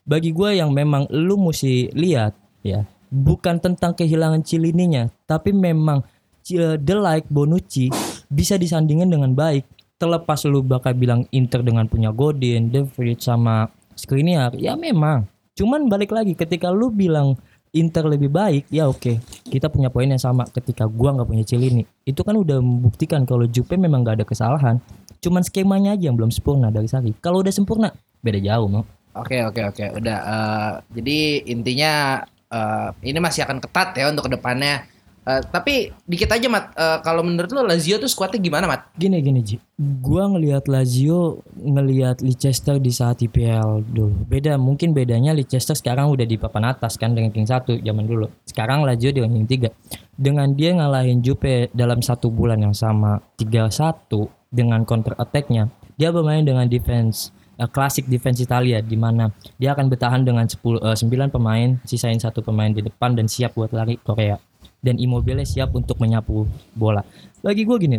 Bagi 0.07 0.31
gue 0.31 0.55
yang 0.55 0.71
memang 0.71 1.11
lu 1.11 1.35
mesti 1.35 1.91
lihat 1.91 2.31
ya, 2.65 2.89
bukan 3.13 3.61
tentang 3.61 3.93
kehilangan 3.93 4.41
Cilininya, 4.41 5.13
tapi 5.29 5.53
memang 5.53 6.01
eh, 6.49 6.75
The 6.81 6.95
Like 6.97 7.29
Bonucci 7.29 7.93
bisa 8.27 8.57
disandingin 8.57 9.13
dengan 9.13 9.37
baik. 9.37 9.69
Terlepas 9.95 10.43
lu 10.49 10.59
bakal 10.59 10.91
bilang 10.97 11.23
Inter 11.31 11.63
dengan 11.63 11.87
punya 11.87 12.11
Godin, 12.11 12.67
De 12.67 12.83
Vrij 12.83 13.21
sama 13.21 13.71
Skriniar, 13.95 14.57
ya 14.59 14.75
memang. 14.75 15.23
Cuman 15.55 15.87
balik 15.87 16.11
lagi 16.11 16.35
ketika 16.35 16.67
lu 16.67 16.91
bilang 16.91 17.39
Inter 17.71 18.03
lebih 18.03 18.27
baik, 18.27 18.67
ya 18.67 18.91
oke. 18.91 19.23
Kita 19.47 19.71
punya 19.71 19.87
poin 19.87 20.07
yang 20.07 20.19
sama 20.19 20.43
ketika 20.51 20.83
gua 20.87 21.15
nggak 21.15 21.27
punya 21.31 21.43
Cilini. 21.47 21.83
Itu 22.03 22.27
kan 22.27 22.35
udah 22.35 22.59
membuktikan 22.59 23.23
kalau 23.23 23.47
Jupe 23.47 23.79
memang 23.79 24.03
nggak 24.03 24.19
ada 24.19 24.25
kesalahan. 24.27 24.83
Cuman 25.23 25.43
skemanya 25.47 25.95
aja 25.95 26.11
yang 26.11 26.19
belum 26.19 26.31
sempurna 26.31 26.71
dari 26.71 26.91
Sari. 26.91 27.15
Kalau 27.23 27.39
udah 27.39 27.51
sempurna, 27.55 27.95
beda 28.19 28.39
jauh, 28.43 28.67
mau. 28.67 28.83
Oke 29.15 29.39
oke 29.47 29.63
oke 29.71 29.85
udah 29.95 30.17
eh, 30.27 30.71
jadi 30.99 31.19
intinya 31.47 32.19
eh, 32.55 32.89
ini 33.03 33.19
masih 33.19 33.43
akan 33.43 33.59
ketat 33.59 33.99
ya 33.99 34.07
untuk 34.07 34.31
ke 34.31 34.39
depannya. 34.39 34.87
Eh, 35.25 35.41
tapi 35.49 35.89
dikit 36.05 36.29
aja 36.29 36.47
mat 36.47 36.65
Eh, 36.75 36.99
kalau 37.01 37.25
menurut 37.25 37.49
lo 37.49 37.65
Lazio 37.65 37.97
tuh 37.97 38.05
skuadnya 38.05 38.37
gimana 38.37 38.69
mat? 38.69 38.93
Gini 38.93 39.17
gini 39.25 39.41
Ji, 39.41 39.57
gua 40.03 40.29
ngelihat 40.29 40.69
Lazio 40.69 41.41
ngelihat 41.57 42.21
Leicester 42.21 42.77
di 42.77 42.93
saat 42.93 43.25
IPL 43.25 43.81
dulu. 43.89 44.13
Beda, 44.29 44.59
mungkin 44.61 44.93
bedanya 44.93 45.33
Leicester 45.33 45.73
sekarang 45.73 46.13
udah 46.13 46.29
di 46.29 46.37
papan 46.37 46.69
atas 46.69 47.01
kan 47.01 47.17
ranking 47.17 47.49
1 47.49 47.81
zaman 47.81 48.05
dulu. 48.05 48.29
Sekarang 48.45 48.85
Lazio 48.85 49.09
di 49.09 49.23
ranking 49.23 49.49
3. 49.49 49.73
Dengan 50.13 50.53
dia 50.53 50.77
ngalahin 50.77 51.25
Jupe 51.25 51.73
dalam 51.73 52.05
satu 52.05 52.29
bulan 52.29 52.61
yang 52.61 52.77
sama 52.77 53.17
3-1 53.41 54.29
dengan 54.53 54.85
counter 54.85 55.17
attack-nya, 55.17 55.73
dia 55.97 56.13
bermain 56.13 56.45
dengan 56.45 56.69
defense 56.69 57.33
eh, 57.59 57.69
klasik 57.69 58.07
defense 58.07 58.43
Italia 58.43 58.79
di 58.79 58.95
mana 58.99 59.31
dia 59.59 59.75
akan 59.75 59.91
bertahan 59.91 60.21
dengan 60.23 60.45
10 60.47 60.59
eh, 60.81 60.97
9 60.97 61.33
pemain, 61.33 61.79
sisain 61.87 62.17
satu 62.19 62.43
pemain 62.45 62.71
di 62.71 62.83
depan 62.83 63.15
dan 63.15 63.27
siap 63.27 63.55
buat 63.55 63.71
lari 63.71 63.99
Korea. 64.01 64.37
Dan 64.85 65.01
Immobile 65.01 65.41
siap 65.49 65.73
untuk 65.73 65.97
menyapu 65.97 66.45
bola. 66.77 67.01
Bagi 67.41 67.65
gue 67.65 67.77
gini, 67.81 67.97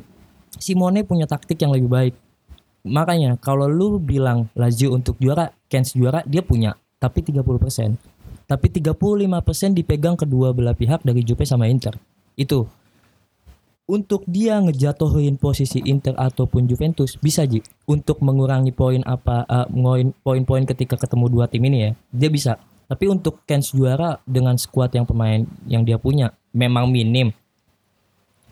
Simone 0.55 1.03
punya 1.03 1.27
taktik 1.27 1.59
yang 1.59 1.75
lebih 1.75 1.91
baik. 1.91 2.15
Makanya 2.87 3.35
kalau 3.43 3.67
lu 3.67 3.99
bilang 3.99 4.47
Lazio 4.55 4.95
untuk 4.95 5.19
juara, 5.19 5.51
Kens 5.67 5.99
juara, 5.99 6.23
dia 6.23 6.47
punya, 6.47 6.79
tapi 7.03 7.27
30%. 7.27 7.99
Tapi 8.47 8.67
35% 8.71 9.75
dipegang 9.75 10.15
kedua 10.15 10.55
belah 10.55 10.79
pihak 10.79 11.03
dari 11.03 11.27
Juve 11.27 11.43
sama 11.43 11.67
Inter. 11.67 11.99
Itu. 12.39 12.71
Untuk 13.87 14.27
dia 14.27 14.59
ngejatuhin 14.59 15.39
posisi 15.39 15.79
Inter 15.87 16.19
ataupun 16.19 16.67
Juventus 16.67 17.15
bisa 17.23 17.47
Ji 17.47 17.63
untuk 17.87 18.19
mengurangi 18.19 18.75
poin 18.75 18.99
apa 19.07 19.47
ngoin 19.71 20.11
poin-poin 20.27 20.67
ketika 20.67 20.99
ketemu 20.99 21.31
dua 21.31 21.47
tim 21.47 21.63
ini 21.63 21.79
ya. 21.87 21.91
Dia 22.11 22.27
bisa. 22.27 22.53
Tapi 22.91 23.07
untuk 23.07 23.47
Kens 23.47 23.71
juara 23.71 24.19
dengan 24.27 24.59
skuad 24.59 24.91
yang 24.91 25.07
pemain 25.07 25.47
yang 25.71 25.87
dia 25.87 26.03
punya 26.03 26.35
memang 26.51 26.91
minim. 26.91 27.31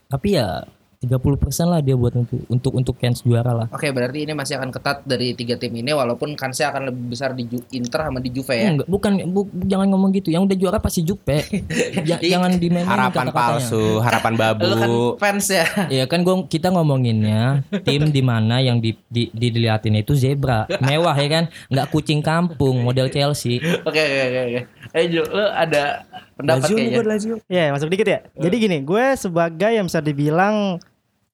Tapi 0.06 0.38
ya 0.38 0.70
30% 1.06 1.20
lah 1.66 1.78
dia 1.78 1.94
buat 1.94 2.14
untuk 2.14 2.40
untuk 2.46 2.72
untuk 2.72 2.94
Kens 2.96 3.20
juara 3.20 3.52
lah. 3.52 3.66
Oke 3.68 3.88
berarti 3.88 4.22
ini 4.22 4.32
masih 4.32 4.56
akan 4.56 4.70
ketat 4.70 5.02
dari 5.02 5.32
tiga 5.32 5.54
tim 5.54 5.70
ini 5.70 5.90
walaupun 5.90 6.32
kansnya 6.34 6.70
akan 6.70 6.88
lebih 6.88 7.04
besar 7.10 7.30
di 7.30 7.44
Ju- 7.44 7.66
Inter 7.70 8.00
sama 8.02 8.18
di 8.18 8.30
Juve 8.30 8.52
ya. 8.52 8.68
Enggak, 8.70 8.86
bukan 8.86 9.12
bu- 9.26 9.48
jangan 9.62 9.86
ngomong 9.88 10.10
gitu. 10.12 10.28
Yang 10.28 10.42
udah 10.46 10.56
juara 10.56 10.78
pasti 10.78 11.00
Jupe. 11.00 11.44
Ja- 12.04 12.18
jangan 12.18 12.54
dimainin 12.54 12.86
Harapan 12.86 13.28
kata-katanya. 13.28 13.60
palsu, 13.60 13.84
harapan 13.98 14.34
babu. 14.40 14.64
Lu 14.64 14.74
kan 14.74 14.90
fans 15.20 15.46
ya. 15.48 15.66
Iya 15.86 16.04
kan 16.04 16.20
gua 16.20 16.44
kita 16.44 16.68
ngomonginnya 16.68 17.60
tim 17.82 18.08
di 18.08 18.20
mana 18.20 18.58
yang 18.58 18.78
di, 18.78 18.96
di, 19.04 19.28
di- 19.28 19.50
diliatin 19.50 19.94
itu 19.94 20.12
zebra 20.12 20.64
mewah 20.78 21.14
ya 21.14 21.28
kan 21.30 21.44
nggak 21.66 21.86
kucing 21.88 22.20
kampung 22.20 22.80
model 22.80 23.06
Chelsea 23.06 23.58
Oke 23.82 24.00
oke 24.00 24.20
oke 24.22 24.40
oke. 24.46 24.60
Eh 24.92 25.04
Ju, 25.08 25.22
lu 25.22 25.44
ada 25.44 26.06
pendapat 26.32 26.62
Lazio 26.64 26.76
kayaknya. 26.76 26.94
gua 26.94 27.04
Lazio 27.06 27.34
Ya 27.46 27.64
masuk 27.68 27.88
dikit 27.88 28.06
ya. 28.06 28.18
Jadi 28.34 28.56
gini, 28.58 28.76
gue 28.80 29.04
sebagai 29.14 29.70
yang 29.70 29.84
bisa 29.84 29.98
dibilang 29.98 30.78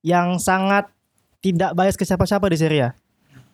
yang 0.01 0.41
sangat 0.41 0.89
tidak 1.41 1.73
bias 1.73 1.97
ke 1.97 2.05
siapa-siapa 2.05 2.47
di 2.53 2.57
Serie 2.61 2.83
A. 2.85 2.91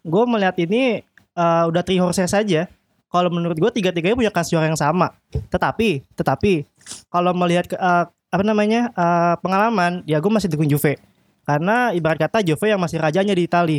Gue 0.02 0.22
melihat 0.26 0.54
ini 0.58 1.02
eh, 1.34 1.64
udah 1.66 1.82
three 1.82 1.98
horses 2.02 2.30
saja. 2.30 2.70
Kalau 3.06 3.30
menurut 3.30 3.56
gue 3.56 3.70
tiga-tiganya 3.70 4.18
punya 4.18 4.32
kas 4.34 4.50
juara 4.50 4.66
yang 4.66 4.78
sama. 4.78 5.14
Tetapi, 5.30 6.02
tetapi 6.18 6.66
kalau 7.10 7.30
melihat 7.34 7.70
ke, 7.70 7.76
eh, 7.78 8.04
apa 8.06 8.42
namanya 8.42 8.90
eh, 8.94 9.34
pengalaman, 9.42 10.02
ya 10.06 10.18
gue 10.18 10.30
masih 10.30 10.50
dukung 10.50 10.66
Juve. 10.66 10.98
Karena 11.46 11.94
ibarat 11.94 12.18
kata 12.26 12.42
Juve 12.42 12.66
yang 12.66 12.82
masih 12.82 12.98
rajanya 12.98 13.34
di 13.34 13.46
Itali. 13.46 13.78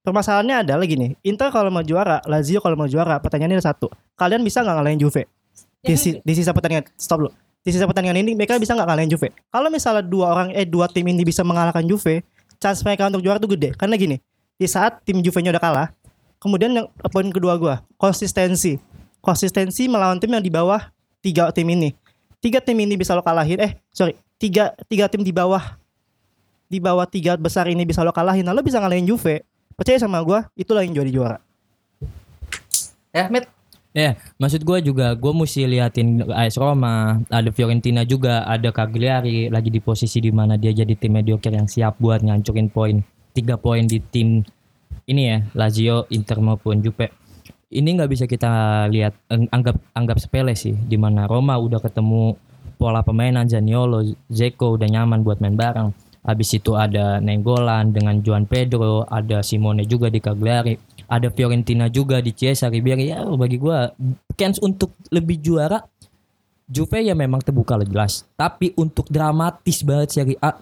Permasalahannya 0.00 0.64
adalah 0.64 0.88
gini, 0.88 1.12
Inter 1.20 1.52
kalau 1.52 1.68
mau 1.68 1.84
juara, 1.84 2.24
Lazio 2.24 2.64
kalau 2.64 2.72
mau 2.72 2.88
juara, 2.88 3.20
pertanyaannya 3.20 3.60
ada 3.60 3.68
satu. 3.68 3.92
Kalian 4.16 4.40
bisa 4.40 4.64
nggak 4.64 4.76
ngalahin 4.80 5.00
Juve? 5.00 5.28
Di, 5.84 5.92
si- 5.96 6.20
di 6.24 6.32
sisa 6.32 6.56
pertandingan, 6.56 6.88
stop 6.96 7.24
dulu 7.24 7.32
di 7.60 7.70
sisa 7.76 7.84
pertandingan 7.84 8.24
ini 8.24 8.32
mereka 8.32 8.56
bisa 8.56 8.72
nggak 8.72 8.88
ngalahin 8.88 9.10
Juve. 9.12 9.28
Kalau 9.52 9.68
misalnya 9.68 10.00
dua 10.00 10.32
orang 10.32 10.48
eh 10.56 10.64
dua 10.64 10.88
tim 10.88 11.04
ini 11.04 11.20
bisa 11.24 11.44
mengalahkan 11.44 11.84
Juve, 11.84 12.24
chance 12.56 12.80
mereka 12.80 13.08
untuk 13.08 13.20
juara 13.20 13.36
tuh 13.36 13.52
gede. 13.52 13.76
Karena 13.76 14.00
gini, 14.00 14.16
di 14.56 14.66
saat 14.68 15.04
tim 15.04 15.20
Juve-nya 15.20 15.52
udah 15.52 15.62
kalah, 15.62 15.88
kemudian 16.40 16.72
yang 16.72 16.86
poin 17.12 17.28
kedua 17.28 17.56
gua, 17.60 17.84
konsistensi. 18.00 18.80
Konsistensi 19.20 19.84
melawan 19.84 20.16
tim 20.16 20.32
yang 20.32 20.40
di 20.40 20.48
bawah 20.48 20.80
tiga 21.20 21.52
tim 21.52 21.68
ini. 21.68 21.92
Tiga 22.40 22.64
tim 22.64 22.80
ini 22.80 22.96
bisa 22.96 23.12
lo 23.12 23.20
kalahin, 23.20 23.60
eh 23.60 23.76
sorry, 23.92 24.16
tiga 24.40 24.72
tiga 24.88 25.12
tim 25.12 25.20
di 25.20 25.28
bawah 25.28 25.76
di 26.70 26.80
bawah 26.80 27.04
tiga 27.04 27.36
besar 27.36 27.68
ini 27.68 27.84
bisa 27.84 28.00
lo 28.00 28.16
kalahin, 28.16 28.40
nah 28.40 28.56
lo 28.56 28.64
bisa 28.64 28.80
ngalahin 28.80 29.04
Juve. 29.04 29.44
Percaya 29.76 30.00
sama 30.00 30.20
gua, 30.24 30.48
itulah 30.56 30.80
yang 30.80 30.96
jadi 30.96 31.12
juara. 31.12 31.38
Ya, 33.12 33.28
Mit. 33.28 33.59
Ya 33.90 34.14
maksud 34.38 34.62
gua 34.62 34.78
juga 34.78 35.18
gua 35.18 35.34
mesti 35.34 35.66
liatin 35.66 36.22
AS 36.30 36.54
Roma 36.58 37.18
ada 37.26 37.50
Fiorentina 37.50 38.06
juga 38.06 38.46
ada 38.46 38.70
Cagliari 38.70 39.50
lagi 39.50 39.70
di 39.70 39.82
posisi 39.82 40.22
di 40.22 40.30
mana 40.30 40.54
dia 40.54 40.70
jadi 40.70 40.94
tim 40.94 41.18
mediocre 41.18 41.50
yang 41.50 41.66
siap 41.66 41.98
buat 41.98 42.22
ngancurin 42.22 42.70
poin 42.70 43.02
tiga 43.34 43.58
poin 43.58 43.86
di 43.86 43.98
tim 43.98 44.46
ini 45.10 45.22
ya 45.26 45.38
Lazio 45.58 46.06
Inter 46.14 46.38
maupun 46.38 46.78
Juve. 46.78 47.10
Ini 47.70 47.86
nggak 47.98 48.10
bisa 48.10 48.24
kita 48.26 48.86
lihat 48.90 49.14
anggap 49.30 49.78
anggap 49.94 50.18
sepele 50.18 50.54
sih 50.58 50.74
di 50.74 50.98
mana 50.98 51.26
Roma 51.26 51.54
udah 51.58 51.78
ketemu 51.78 52.34
pola 52.78 53.02
permainan 53.02 53.46
Zaniolo 53.46 54.02
Zeko 54.26 54.74
udah 54.74 54.86
nyaman 54.90 55.22
buat 55.22 55.38
main 55.42 55.54
bareng. 55.54 55.90
Habis 56.20 56.60
itu 56.60 56.76
ada 56.76 57.16
Nenggolan 57.22 57.96
dengan 57.96 58.20
Juan 58.20 58.44
Pedro 58.44 59.06
ada 59.08 59.40
Simone 59.40 59.88
juga 59.88 60.12
di 60.12 60.20
Cagliari 60.20 60.76
ada 61.10 61.28
Fiorentina 61.34 61.90
juga 61.90 62.22
di 62.22 62.30
Chiesa 62.30 62.70
Ribery 62.70 63.10
ya 63.10 63.26
bagi 63.26 63.58
gua 63.58 63.90
chance 64.38 64.62
untuk 64.62 64.94
lebih 65.10 65.42
juara 65.42 65.82
Juve 66.70 67.02
ya 67.02 67.18
memang 67.18 67.42
terbuka 67.42 67.74
lah 67.74 67.82
jelas 67.82 68.22
tapi 68.38 68.70
untuk 68.78 69.10
dramatis 69.10 69.82
banget 69.82 70.08
Serie 70.14 70.38
A 70.38 70.54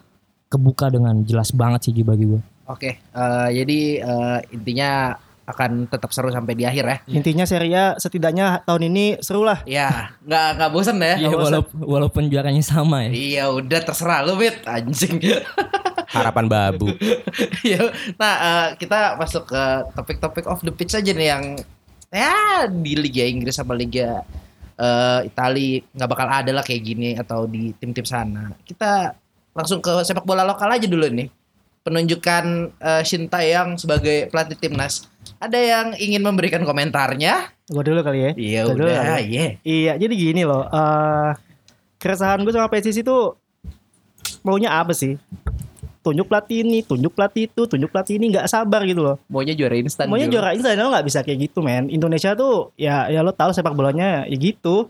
kebuka 0.49 0.89
dengan 0.89 1.21
jelas 1.21 1.53
banget 1.53 1.93
sih 1.93 2.01
bagi 2.01 2.25
gua 2.25 2.41
Oke, 2.69 3.01
eh, 3.01 3.49
jadi 3.49 3.81
eh, 4.05 4.39
intinya 4.53 5.17
akan 5.49 5.89
tetap 5.89 6.13
seru 6.13 6.29
sampai 6.29 6.53
di 6.53 6.69
akhir 6.69 6.85
ya. 6.85 6.97
Intinya 7.09 7.49
Serie 7.49 7.73
A 7.73 7.85
setidaknya 7.97 8.61
tahun 8.69 8.93
ini 8.93 9.25
seru 9.25 9.41
lah. 9.41 9.65
Ya, 9.65 10.13
nggak 10.21 10.49
nggak 10.61 10.71
bosan 10.77 11.01
ya. 11.01 11.17
Iya 11.17 11.33
walaupun, 11.33 11.77
walaupun 11.81 12.23
juaranya 12.29 12.61
sama 12.61 13.09
ya 13.09 13.11
Iya 13.17 13.45
udah 13.57 13.81
terserah 13.81 14.21
lu 14.29 14.37
Mit 14.37 14.61
anjing. 14.69 15.17
Harapan 16.09 16.47
babu. 16.49 16.89
Iya. 17.63 17.93
nah 18.17 18.35
eh, 18.41 18.69
kita 18.81 19.15
masuk 19.21 19.53
ke 19.53 19.63
topik-topik 19.93 20.49
off 20.49 20.65
the 20.65 20.73
pitch 20.73 20.97
aja 20.97 21.13
nih 21.13 21.29
yang 21.29 21.45
ya 22.09 22.65
di 22.67 22.97
Liga 22.97 23.29
Inggris 23.29 23.61
sama 23.61 23.77
Liga 23.77 24.25
eh 24.79 25.21
Itali 25.29 25.83
nggak 25.83 26.09
bakal 26.09 26.29
ada 26.31 26.51
lah 26.55 26.65
kayak 26.65 26.83
gini 26.83 27.13
atau 27.19 27.45
di 27.45 27.75
tim-tim 27.77 28.07
sana. 28.07 28.55
Kita 28.65 29.13
langsung 29.53 29.83
ke 29.83 29.91
sepak 30.07 30.25
bola 30.25 30.47
lokal 30.47 30.71
aja 30.71 30.87
dulu 30.89 31.05
nih. 31.11 31.29
Penunjukan 31.85 32.73
eh, 32.79 33.03
Shin 33.05 33.29
Taeyang 33.29 33.77
sebagai 33.77 34.33
pelatih 34.33 34.57
timnas. 34.57 35.07
Ada 35.39 35.59
yang 35.59 35.87
ingin 35.99 36.25
memberikan 36.25 36.65
komentarnya? 36.65 37.53
Gue 37.69 37.85
dulu 37.85 38.01
kali 38.01 38.19
ya. 38.23 38.33
Iya 38.33 38.61
dulu 38.71 38.89
udah, 38.89 38.97
kali 38.97 39.07
ya. 39.13 39.19
iya. 39.21 39.47
Iya, 39.61 39.93
jadi 40.01 40.15
gini 40.17 40.43
loh. 40.49 40.65
eh 40.73 41.31
keresahan 41.99 42.41
gue 42.47 42.55
sama 42.55 42.71
PSIS 42.71 43.03
itu 43.03 43.17
maunya 44.47 44.71
apa 44.73 44.95
sih? 44.95 45.19
Tunjuk 45.99 46.31
pelatih 46.31 46.63
ini, 46.63 46.81
tunjuk 46.87 47.13
pelatih 47.13 47.51
itu, 47.51 47.63
tunjuk 47.67 47.91
pelatih 47.91 48.17
ini 48.17 48.33
nggak 48.33 48.47
sabar 48.47 48.87
gitu 48.87 49.03
loh. 49.03 49.17
Maunya 49.27 49.53
juara 49.53 49.75
instan. 49.77 50.07
Maunya 50.07 50.31
Jul. 50.31 50.39
juara 50.39 50.55
instan 50.55 50.79
lo 50.79 50.95
nggak 50.95 51.07
bisa 51.07 51.21
kayak 51.27 51.51
gitu 51.51 51.59
men. 51.61 51.91
Indonesia 51.91 52.33
tuh 52.39 52.71
ya 52.79 53.11
ya 53.11 53.21
lo 53.21 53.35
tahu 53.35 53.51
sepak 53.51 53.75
bolanya 53.75 54.25
ya 54.25 54.37
gitu. 54.39 54.89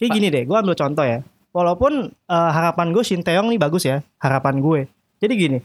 Kayak 0.00 0.10
gini 0.16 0.26
deh, 0.32 0.42
gue 0.48 0.56
ambil 0.56 0.76
contoh 0.76 1.04
ya. 1.04 1.20
Walaupun 1.52 2.12
eh, 2.12 2.50
harapan 2.54 2.92
gue 2.94 3.02
Shin 3.04 3.20
Taeyong 3.20 3.52
nih 3.52 3.60
bagus 3.60 3.84
ya, 3.84 4.00
harapan 4.16 4.62
gue. 4.64 4.80
Jadi 5.20 5.32
gini, 5.36 5.58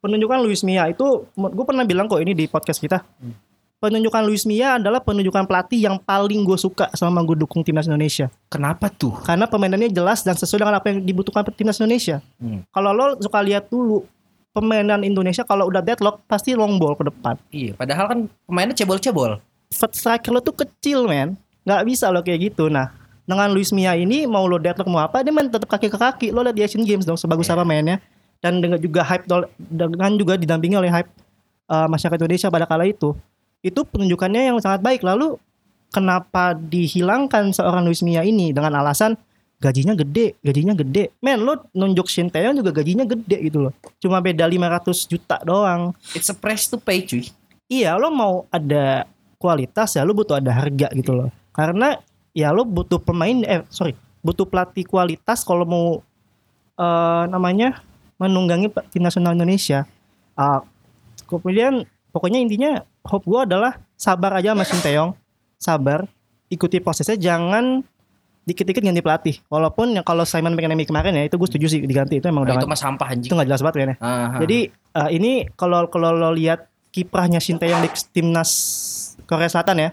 penunjukan 0.00 0.40
Luis 0.40 0.64
Mia 0.64 0.88
itu, 0.88 1.28
gue 1.36 1.64
pernah 1.68 1.84
bilang 1.84 2.08
kok 2.08 2.24
ini 2.24 2.32
di 2.32 2.48
podcast 2.48 2.80
kita. 2.80 3.04
Penunjukan 3.80 4.28
Luis 4.28 4.44
Mia 4.44 4.76
adalah 4.76 5.00
penunjukan 5.00 5.48
pelatih 5.48 5.80
yang 5.88 5.96
paling 5.96 6.44
gue 6.44 6.58
suka 6.60 6.92
selama 6.92 7.24
gue 7.24 7.40
dukung 7.40 7.64
timnas 7.64 7.88
Indonesia. 7.88 8.28
Kenapa 8.52 8.92
tuh? 8.92 9.16
Karena 9.24 9.48
permainannya 9.48 9.88
jelas 9.88 10.20
dan 10.20 10.36
sesuai 10.36 10.68
dengan 10.68 10.76
apa 10.76 10.92
yang 10.92 11.00
dibutuhkan 11.00 11.40
timnas 11.56 11.80
Indonesia. 11.80 12.20
Hmm. 12.36 12.60
Kalau 12.68 12.92
lo 12.92 13.16
suka 13.16 13.40
lihat 13.40 13.72
dulu, 13.72 14.04
permainan 14.52 15.00
Indonesia 15.00 15.48
kalau 15.48 15.64
udah 15.72 15.80
deadlock 15.80 16.20
pasti 16.28 16.52
long 16.52 16.76
ball 16.76 16.92
ke 16.92 17.08
depan. 17.08 17.40
Iya, 17.48 17.72
padahal 17.72 18.04
kan 18.12 18.18
pemainnya 18.44 18.76
cebol-cebol. 18.76 19.40
First 19.72 19.96
striker 19.96 20.28
lo 20.28 20.44
tuh 20.44 20.60
kecil 20.60 21.08
men 21.08 21.40
nggak 21.64 21.82
bisa 21.86 22.08
lo 22.08 22.24
kayak 22.24 22.52
gitu 22.52 22.72
nah 22.72 22.90
dengan 23.28 23.52
Luis 23.52 23.70
Mia 23.70 23.94
ini 23.94 24.24
mau 24.26 24.48
lo 24.48 24.56
deadlock 24.56 24.88
mau 24.88 25.04
apa 25.04 25.22
dia 25.22 25.30
main 25.30 25.46
tetap 25.46 25.68
kaki 25.68 25.92
ke 25.92 25.98
kaki 26.00 26.26
lo 26.32 26.42
lihat 26.42 26.56
di 26.56 26.62
Asian 26.64 26.82
Games 26.82 27.04
dong 27.04 27.20
sebagus 27.20 27.46
apa 27.52 27.62
mainnya 27.62 28.00
dan 28.40 28.58
dengan 28.58 28.80
juga 28.80 29.04
hype 29.04 29.28
dengan 29.70 30.10
juga 30.16 30.40
didampingi 30.40 30.76
oleh 30.80 30.90
hype 30.90 31.10
uh, 31.68 31.86
masyarakat 31.86 32.16
Indonesia 32.24 32.48
pada 32.48 32.64
kala 32.64 32.88
itu 32.88 33.12
itu 33.60 33.80
penunjukannya 33.84 34.52
yang 34.52 34.58
sangat 34.60 34.80
baik. 34.80 35.04
Lalu 35.04 35.36
kenapa 35.92 36.56
dihilangkan 36.56 37.52
seorang 37.52 37.84
Luis 37.84 38.00
Mia 38.00 38.24
ini? 38.24 38.52
Dengan 38.54 38.80
alasan 38.80 39.16
gajinya 39.60 39.92
gede 39.92 40.40
gajinya 40.40 40.72
gede. 40.72 41.12
Men 41.20 41.44
lo 41.44 41.68
nunjuk 41.76 42.08
Shin 42.08 42.32
Taeyong 42.32 42.64
juga 42.64 42.72
gajinya 42.72 43.04
gede 43.04 43.38
gitu 43.44 43.68
loh. 43.68 43.72
Cuma 44.00 44.18
beda 44.18 44.48
500 44.48 45.04
juta 45.06 45.36
doang. 45.44 45.92
It's 46.16 46.32
a 46.32 46.36
price 46.36 46.66
to 46.72 46.80
pay, 46.80 47.04
cuy. 47.04 47.28
iya 47.70 47.94
lo 47.94 48.10
mau 48.10 48.50
ada 48.50 49.06
kualitas 49.38 49.94
ya 49.94 50.02
lo 50.02 50.10
butuh 50.16 50.40
ada 50.40 50.50
harga 50.50 50.88
gitu 50.96 51.12
loh. 51.12 51.28
Karena 51.52 52.00
ya 52.32 52.50
lo 52.50 52.64
butuh 52.64 52.98
pemain 52.98 53.44
eh 53.44 53.62
sorry 53.68 53.94
butuh 54.24 54.48
pelatih 54.48 54.88
kualitas 54.88 55.44
kalau 55.44 55.68
mau 55.68 55.86
eh 56.80 57.24
namanya 57.28 57.84
menunggangi 58.16 58.72
tim 58.88 59.04
nasional 59.04 59.36
Indonesia. 59.36 59.84
Ah, 60.36 60.64
kemudian 61.28 61.84
pokoknya 62.16 62.40
intinya 62.40 62.80
hope 63.04 63.24
gue 63.24 63.40
adalah 63.44 63.78
sabar 63.94 64.36
aja 64.36 64.52
sama 64.52 64.64
Shin 64.64 64.80
Taeyong 64.80 65.10
sabar 65.56 66.08
ikuti 66.48 66.80
prosesnya 66.80 67.16
jangan 67.16 67.84
dikit-dikit 68.40 68.82
ganti 68.82 69.04
pelatih 69.04 69.36
walaupun 69.46 69.94
yang 69.94 70.02
kalau 70.02 70.24
Simon 70.24 70.56
McNamee 70.56 70.88
kemarin 70.88 71.14
ya 71.14 71.28
itu 71.28 71.36
gue 71.36 71.48
setuju 71.48 71.66
sih 71.70 71.80
diganti 71.84 72.18
itu 72.18 72.26
emang 72.26 72.48
Nah, 72.48 72.56
udah 72.56 72.64
itu 72.64 72.68
mah 72.68 72.80
sampah 72.80 73.08
anjing. 73.12 73.28
itu 73.30 73.34
nggak 73.36 73.48
jelas 73.48 73.62
banget 73.62 73.76
ya 73.76 73.94
jadi 74.40 74.58
eh, 74.72 75.10
ini 75.14 75.46
kalau 75.54 75.86
kalau 75.86 76.10
lo 76.10 76.32
lihat 76.32 76.66
kiprahnya 76.90 77.38
Sinteyong 77.38 77.86
di 77.86 77.90
timnas 78.10 78.50
Korea 79.22 79.46
Selatan 79.46 79.78
ya, 79.78 79.88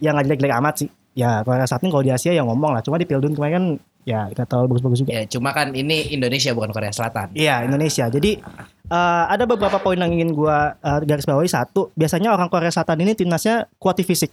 ya 0.00 0.16
nggak 0.16 0.32
jelek-jelek 0.32 0.54
amat 0.56 0.74
sih. 0.80 0.88
Ya 1.12 1.44
Korea 1.44 1.68
Selatan 1.68 1.92
kalau 1.92 2.00
di 2.00 2.08
Asia 2.08 2.32
ya 2.32 2.40
ngomong 2.40 2.72
lah. 2.72 2.80
Cuma 2.80 2.96
di 2.96 3.04
Piala 3.04 3.20
Dunia 3.20 3.36
kemarin 3.36 3.52
kan 3.52 3.64
ya 4.06 4.20
nggak 4.32 4.46
terlalu 4.48 4.66
bagus-bagus 4.72 4.98
juga. 5.04 5.12
ya 5.12 5.22
cuma 5.28 5.52
kan 5.52 5.76
ini 5.76 6.08
Indonesia 6.16 6.56
bukan 6.56 6.72
Korea 6.72 6.88
Selatan. 6.88 7.36
Iya 7.36 7.68
Indonesia. 7.68 8.08
Jadi 8.08 8.40
eh, 8.86 9.24
ada 9.30 9.44
beberapa 9.46 9.78
poin 9.82 9.98
yang 9.98 10.10
ingin 10.10 10.30
gua 10.34 10.78
eh, 10.80 11.02
garis 11.06 11.26
bawahi. 11.26 11.50
Satu, 11.50 11.90
biasanya 11.94 12.32
orang 12.32 12.50
Korea 12.50 12.70
Selatan 12.70 13.02
ini 13.02 13.12
timnasnya 13.18 13.66
kuat 13.78 13.98
di 13.98 14.04
fisik. 14.06 14.30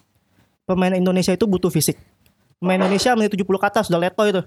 Pemain 0.63 0.93
Indonesia 0.95 1.35
itu 1.35 1.43
butuh 1.43 1.73
fisik. 1.73 1.99
Pemain 2.61 2.79
Indonesia 2.79 3.11
menit 3.19 3.35
70 3.35 3.43
ke 3.43 3.67
atas 3.67 3.91
udah 3.91 3.99
leto 3.99 4.23
itu. 4.23 4.41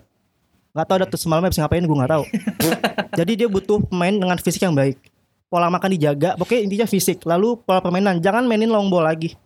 Gak 0.76 0.84
tau 0.88 0.96
ada 1.00 1.06
tuh 1.08 1.20
semalamnya 1.20 1.52
bisa 1.52 1.64
ngapain 1.64 1.84
gue 1.84 1.96
gak 2.00 2.12
tahu. 2.12 2.24
Jadi 3.20 3.32
dia 3.32 3.48
butuh 3.48 3.80
pemain 3.88 4.12
dengan 4.12 4.36
fisik 4.40 4.64
yang 4.64 4.76
baik. 4.76 4.96
Pola 5.48 5.72
makan 5.72 5.92
dijaga, 5.96 6.36
pokoknya 6.36 6.60
intinya 6.68 6.86
fisik. 6.88 7.24
Lalu 7.24 7.60
pola 7.64 7.80
permainan, 7.80 8.20
jangan 8.20 8.44
mainin 8.44 8.68
long 8.68 8.88
ball 8.88 9.04
lagi. 9.04 9.36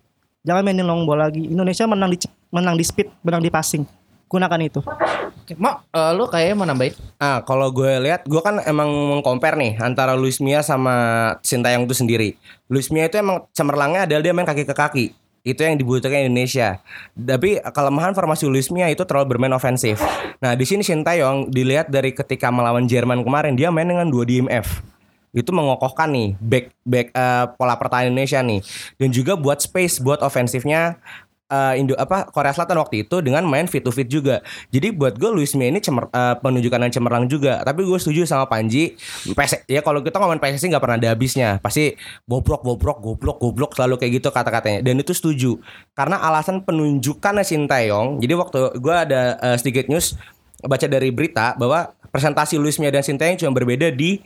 Jangan 0.42 0.62
mainin 0.64 0.86
long 0.86 1.06
ball 1.06 1.22
lagi. 1.22 1.50
Indonesia 1.50 1.86
menang 1.86 2.10
di 2.10 2.18
menang 2.50 2.74
di 2.74 2.84
speed, 2.86 3.10
menang 3.22 3.42
di 3.44 3.50
passing. 3.52 3.84
Gunakan 4.30 4.60
itu. 4.62 4.80
Oke, 5.42 5.58
Mo, 5.58 5.82
eh, 5.90 6.12
lu 6.14 6.30
kayaknya 6.30 6.54
mau 6.54 6.62
nambahin? 6.62 6.94
Ah, 7.18 7.42
kalau 7.42 7.74
gue 7.74 7.98
lihat, 7.98 8.22
gue 8.22 8.38
kan 8.38 8.62
emang 8.62 8.86
mengcompare 8.86 9.58
nih 9.58 9.82
antara 9.82 10.14
Luis 10.14 10.38
Mia 10.38 10.62
sama 10.62 10.94
Sintayong 11.42 11.90
itu 11.90 11.98
sendiri. 11.98 12.38
Luis 12.70 12.94
Mia 12.94 13.10
itu 13.10 13.18
emang 13.18 13.50
cemerlangnya 13.50 14.06
adalah 14.06 14.22
dia 14.22 14.30
main 14.30 14.46
kaki 14.46 14.62
ke 14.62 14.70
kaki. 14.70 15.06
Itu 15.42 15.66
yang 15.66 15.74
dibutuhkan 15.74 16.30
Indonesia. 16.30 16.78
Tapi 17.18 17.58
kelemahan 17.58 18.14
formasi 18.14 18.46
Luis 18.46 18.70
Mia 18.70 18.86
itu 18.86 19.02
terlalu 19.02 19.34
bermain 19.34 19.50
ofensif. 19.50 19.98
Nah, 20.38 20.54
di 20.54 20.62
sini 20.62 20.86
Sintayong 20.86 21.50
dilihat 21.50 21.90
dari 21.90 22.14
ketika 22.14 22.54
melawan 22.54 22.86
Jerman 22.86 23.26
kemarin 23.26 23.58
dia 23.58 23.74
main 23.74 23.90
dengan 23.90 24.06
dua 24.06 24.22
DMF. 24.22 24.86
Itu 25.34 25.50
mengokohkan 25.50 26.14
nih 26.14 26.38
back 26.38 26.64
back 26.86 27.06
eh, 27.10 27.44
pola 27.58 27.74
pertahanan 27.74 28.14
Indonesia 28.14 28.38
nih. 28.46 28.62
Dan 28.94 29.10
juga 29.10 29.34
buat 29.34 29.58
space 29.58 29.98
buat 29.98 30.22
ofensifnya 30.22 31.02
eh, 31.50 31.80
Indo 31.82 31.98
apa 31.98 32.30
Korea 32.30 32.54
Selatan 32.54 32.78
waktu 32.78 33.04
itu 33.04 33.18
dengan 33.20 33.42
main 33.44 33.66
fit 33.66 33.82
to 33.82 33.90
fit 33.90 34.06
juga. 34.06 34.40
Jadi 34.70 34.94
buat 34.94 35.18
gue 35.18 35.28
Luis 35.34 35.52
Mia 35.58 35.68
ini 35.68 35.82
cemer, 35.82 36.06
eh, 36.08 36.34
penunjukan 36.38 36.78
yang 36.78 36.94
cemerlang 36.94 37.26
juga. 37.26 37.60
Tapi 37.66 37.82
gue 37.82 37.98
setuju 37.98 38.24
sama 38.24 38.46
Panji. 38.46 38.94
PS, 39.34 39.66
ya 39.66 39.82
kalau 39.82 40.00
kita 40.00 40.22
ngomongin 40.22 40.38
PSSI 40.38 40.70
nggak 40.70 40.82
pernah 40.82 40.96
ada 40.96 41.08
habisnya. 41.10 41.58
Pasti 41.58 41.98
bobrok 42.24 42.62
bobrok 42.62 43.02
goblok 43.02 43.42
goblok 43.42 43.70
selalu 43.74 43.98
kayak 43.98 44.22
gitu 44.22 44.28
kata-katanya. 44.30 44.80
Dan 44.86 45.02
itu 45.02 45.10
setuju. 45.10 45.58
Karena 45.92 46.22
alasan 46.22 46.62
penunjukan 46.62 47.42
Sintayong. 47.42 48.22
Jadi 48.22 48.34
waktu 48.38 48.58
gue 48.78 48.94
ada 48.94 49.36
eh, 49.42 49.56
sedikit 49.58 49.90
news 49.90 50.14
baca 50.62 50.86
dari 50.86 51.08
berita 51.10 51.56
bahwa 51.56 51.90
presentasi 52.12 52.60
Luis 52.60 52.78
Mia 52.78 52.94
dan 52.94 53.02
Sintayong 53.02 53.40
cuma 53.40 53.52
berbeda 53.52 53.90
di 53.90 54.20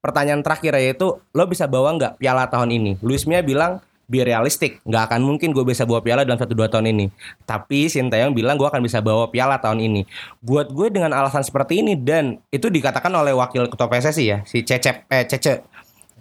pertanyaan 0.00 0.40
terakhir 0.40 0.72
yaitu 0.80 1.20
lo 1.20 1.44
bisa 1.44 1.68
bawa 1.68 1.92
nggak 1.96 2.12
piala 2.22 2.48
tahun 2.48 2.72
ini? 2.72 2.92
Luis 3.04 3.28
Mia 3.28 3.44
bilang 3.44 3.84
be 4.10 4.26
realistic, 4.26 4.82
nggak 4.82 5.06
akan 5.06 5.22
mungkin 5.22 5.54
gue 5.54 5.62
bisa 5.62 5.86
bawa 5.86 6.02
piala 6.02 6.26
dalam 6.26 6.36
satu 6.36 6.58
dua 6.58 6.66
tahun 6.66 6.90
ini. 6.90 7.06
Tapi 7.46 7.86
Sintayong 7.86 8.34
bilang 8.34 8.58
gue 8.58 8.66
akan 8.66 8.82
bisa 8.82 8.98
bawa 8.98 9.30
piala 9.30 9.62
tahun 9.62 9.78
ini. 9.78 10.02
Buat 10.42 10.74
gue 10.74 10.90
dengan 10.90 11.14
alasan 11.14 11.46
seperti 11.46 11.86
ini 11.86 11.94
dan 11.94 12.42
itu 12.50 12.66
dikatakan 12.66 13.14
oleh 13.14 13.30
wakil 13.30 13.70
ketua 13.70 13.86
PSSI 13.86 14.24
ya 14.26 14.38
si 14.42 14.66
Cecep 14.66 15.06
eh 15.06 15.22
Cece 15.28 15.62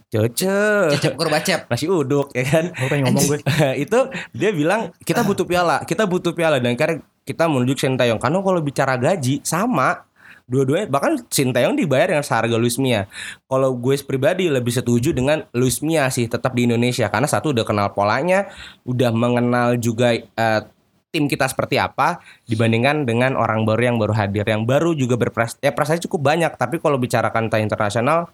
Cece 0.09 0.57
Cecep 0.93 1.13
Kurbacep. 1.17 1.69
nasi 1.69 1.85
uduk 1.85 2.33
ya 2.33 2.41
kan 2.45 2.73
Gue 2.73 2.87
pengen 2.89 3.13
ngomong 3.13 3.25
gue. 3.29 3.39
itu 3.85 3.99
dia 4.33 4.49
bilang 4.53 4.89
kita 5.05 5.21
butuh 5.21 5.45
piala 5.45 5.85
kita 5.85 6.05
butuh 6.09 6.33
piala 6.33 6.57
dan 6.57 6.73
karena 6.73 7.01
kita 7.25 7.45
menunjuk 7.45 7.77
Sintayong 7.77 8.17
karena 8.17 8.41
kalau 8.41 8.61
bicara 8.61 8.97
gaji 8.97 9.41
sama 9.45 10.08
dua-duanya 10.49 10.89
bahkan 10.89 11.21
Sintayong 11.29 11.77
dibayar 11.77 12.11
dengan 12.11 12.25
seharga 12.25 12.57
Luis 12.57 12.81
Mia. 12.81 13.05
Kalau 13.45 13.77
gue 13.77 13.95
pribadi 14.01 14.49
lebih 14.49 14.73
setuju 14.73 15.13
dengan 15.13 15.45
Luis 15.53 15.79
Mia 15.85 16.09
sih 16.09 16.25
tetap 16.25 16.57
di 16.57 16.65
Indonesia. 16.65 17.07
Karena 17.07 17.29
satu 17.29 17.53
udah 17.53 17.63
kenal 17.63 17.93
polanya 17.93 18.49
udah 18.83 19.13
mengenal 19.13 19.77
juga 19.77 20.17
eh, 20.17 20.61
tim 21.13 21.29
kita 21.29 21.45
seperti 21.49 21.77
apa 21.77 22.21
dibandingkan 22.49 23.05
dengan 23.05 23.37
orang 23.37 23.63
baru 23.63 23.93
yang 23.93 23.97
baru 24.01 24.13
hadir. 24.17 24.43
Yang 24.49 24.63
baru 24.65 24.91
juga 24.97 25.15
berprestasi 25.21 25.61
ya 25.61 25.71
prestasi 25.71 26.09
cukup 26.09 26.33
banyak. 26.33 26.51
Tapi 26.57 26.81
kalau 26.81 26.97
bicarakan 26.97 27.47
tentang 27.47 27.63
internasional 27.63 28.33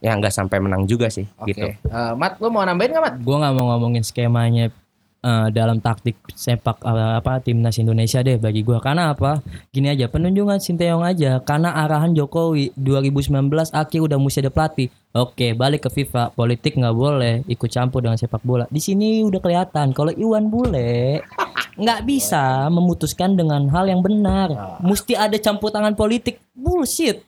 ya 0.00 0.12
nggak 0.16 0.32
sampai 0.32 0.60
menang 0.60 0.84
juga 0.84 1.08
sih 1.12 1.28
Oke. 1.40 1.52
gitu. 1.52 1.66
Eh, 1.68 2.12
Mat, 2.16 2.40
lu 2.40 2.48
mau 2.48 2.64
nambahin 2.64 2.92
nggak 2.92 3.04
Mat? 3.04 3.14
Gue 3.20 3.36
nggak 3.36 3.54
mau 3.56 3.76
ngomongin 3.76 4.04
skemanya 4.04 4.72
eh, 5.24 5.48
dalam 5.56 5.80
taktik 5.80 6.20
sepak 6.28 6.84
eh, 6.84 7.12
apa 7.18 7.40
timnas 7.40 7.80
Indonesia 7.80 8.20
deh 8.20 8.36
bagi 8.36 8.60
gue. 8.60 8.76
Karena 8.84 9.16
apa? 9.16 9.40
Gini 9.72 9.88
aja 9.88 10.12
penunjukan 10.12 10.60
Sinteyong 10.60 11.00
aja. 11.00 11.40
Karena 11.40 11.72
arahan 11.72 12.12
Jokowi 12.12 12.76
2019 12.76 13.72
akhir 13.72 14.00
udah 14.04 14.18
mesti 14.20 14.44
ada 14.44 14.52
pelatih. 14.52 14.92
Oke, 15.16 15.56
balik 15.56 15.88
ke 15.88 15.90
FIFA. 15.90 16.36
Politik 16.36 16.76
nggak 16.76 16.94
boleh 16.94 17.34
ikut 17.48 17.70
campur 17.72 18.04
dengan 18.04 18.20
sepak 18.20 18.44
bola. 18.44 18.68
Di 18.68 18.84
sini 18.84 19.24
udah 19.24 19.40
kelihatan 19.40 19.96
kalau 19.96 20.12
Iwan 20.12 20.52
bule 20.52 21.24
nggak 21.74 22.06
bisa 22.06 22.68
memutuskan 22.70 23.34
dengan 23.34 23.66
hal 23.72 23.88
yang 23.88 24.04
benar. 24.04 24.78
Mesti 24.84 25.16
ada 25.16 25.40
campur 25.40 25.72
tangan 25.72 25.96
politik. 25.96 26.38
Bullshit. 26.52 27.24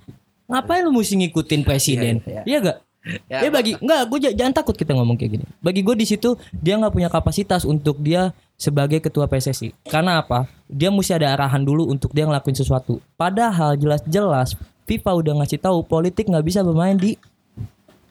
Ngapain 0.47 0.87
lu 0.87 0.95
mesti 0.95 1.19
ngikutin 1.19 1.63
presiden? 1.67 2.15
Iya, 2.23 2.31
iya. 2.31 2.43
Iya 2.47 2.59
gak? 2.63 2.79
Ya, 3.31 3.47
Ya, 3.47 3.51
bagi 3.55 3.79
enggak 3.79 4.03
gue 4.11 4.19
jangan 4.35 4.55
takut 4.55 4.75
kita 4.75 4.93
ngomong 4.95 5.15
kayak 5.15 5.39
gini. 5.39 5.47
Bagi 5.63 5.81
gue 5.83 5.95
di 5.95 6.07
situ 6.07 6.35
dia 6.59 6.75
nggak 6.75 6.91
punya 6.95 7.09
kapasitas 7.11 7.63
untuk 7.63 8.03
dia 8.03 8.35
sebagai 8.59 8.99
ketua 8.99 9.31
PSSI. 9.31 9.73
Karena 9.87 10.19
apa? 10.19 10.51
Dia 10.67 10.91
mesti 10.91 11.15
ada 11.15 11.31
arahan 11.31 11.63
dulu 11.63 11.87
untuk 11.87 12.11
dia 12.11 12.27
ngelakuin 12.27 12.59
sesuatu. 12.59 12.99
Padahal 13.15 13.79
jelas-jelas 13.79 14.59
FIFA 14.87 15.11
udah 15.23 15.33
ngasih 15.43 15.59
tahu 15.63 15.87
politik 15.87 16.27
nggak 16.27 16.47
bisa 16.47 16.63
bermain 16.67 16.99
di 16.99 17.15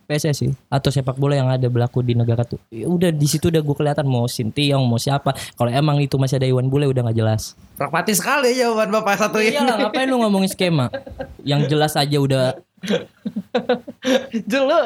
PSSI 0.05 0.53
atau 0.69 0.93
sepak 0.93 1.17
bola 1.17 1.33
yang 1.33 1.49
ada 1.49 1.65
berlaku 1.65 2.05
di 2.05 2.13
negara 2.13 2.45
tuh. 2.45 2.61
Ya 2.69 2.85
udah 2.85 3.09
di 3.09 3.25
situ 3.25 3.49
udah 3.49 3.59
gue 3.59 3.75
kelihatan 3.75 4.05
mau 4.05 4.29
Sintiong 4.29 4.85
mau 4.85 5.01
siapa. 5.01 5.33
Kalau 5.57 5.73
emang 5.73 5.97
itu 5.97 6.15
masih 6.21 6.37
ada 6.37 6.47
Iwan 6.47 6.69
Bule 6.69 6.85
udah 6.85 7.09
nggak 7.09 7.17
jelas. 7.17 7.57
Pragmatis 7.75 8.21
sekali 8.21 8.53
jawaban 8.53 8.93
Bapak 8.93 9.17
satu 9.17 9.41
ini. 9.41 9.57
Iyalah 9.57 9.89
ngapain 9.89 10.07
lu 10.07 10.21
ngomongin 10.21 10.49
skema? 10.53 10.93
Yang 11.41 11.73
jelas 11.73 11.97
aja 11.97 12.17
udah 12.21 12.43
Jul 14.49 14.63
lu 14.65 14.77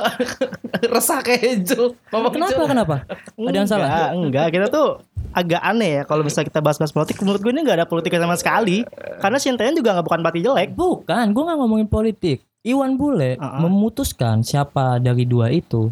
resah 0.96 1.20
kayak 1.20 1.66
Jul. 1.66 1.96
Ngomong 2.10 2.32
Kenapa 2.34 2.52
Jul. 2.56 2.68
kenapa? 2.68 2.96
Ada 3.36 3.58
yang 3.58 3.70
salah? 3.70 3.88
Enggak, 3.88 4.10
enggak. 4.16 4.48
Kita 4.52 4.66
tuh 4.68 4.88
agak 5.30 5.62
aneh 5.62 6.02
ya 6.02 6.04
kalau 6.04 6.22
misalnya 6.26 6.48
kita 6.50 6.60
bahas-bahas 6.60 6.92
politik. 6.92 7.20
Menurut 7.22 7.42
gue 7.42 7.52
ini 7.52 7.62
nggak 7.62 7.78
ada 7.84 7.88
politik 7.88 8.12
sama 8.16 8.36
sekali. 8.36 8.84
Karena 9.20 9.38
Sintayong 9.38 9.78
juga 9.78 9.90
nggak 9.98 10.06
bukan 10.06 10.22
partai 10.22 10.42
jelek. 10.42 10.70
Bukan, 10.74 11.26
gue 11.32 11.44
nggak 11.44 11.58
ngomongin 11.60 11.88
politik. 11.88 12.42
Iwan 12.60 13.00
Bule 13.00 13.40
Uh-uh. 13.40 13.64
memutuskan 13.64 14.44
siapa 14.44 15.00
dari 15.00 15.24
dua 15.24 15.48
itu. 15.50 15.88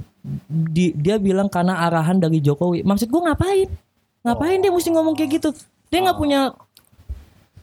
Di- 0.47 0.91
dia 0.91 1.15
bilang 1.15 1.47
karena 1.47 1.87
arahan 1.87 2.19
dari 2.19 2.43
Jokowi. 2.43 2.83
Maksud 2.83 3.07
gue 3.07 3.21
ngapain? 3.23 3.67
Ngapain 4.21 4.59
dia 4.59 4.71
mesti 4.71 4.91
ngomong 4.91 5.15
kayak 5.15 5.39
gitu? 5.39 5.49
Dia 5.87 6.03
nggak 6.03 6.19
punya 6.19 6.51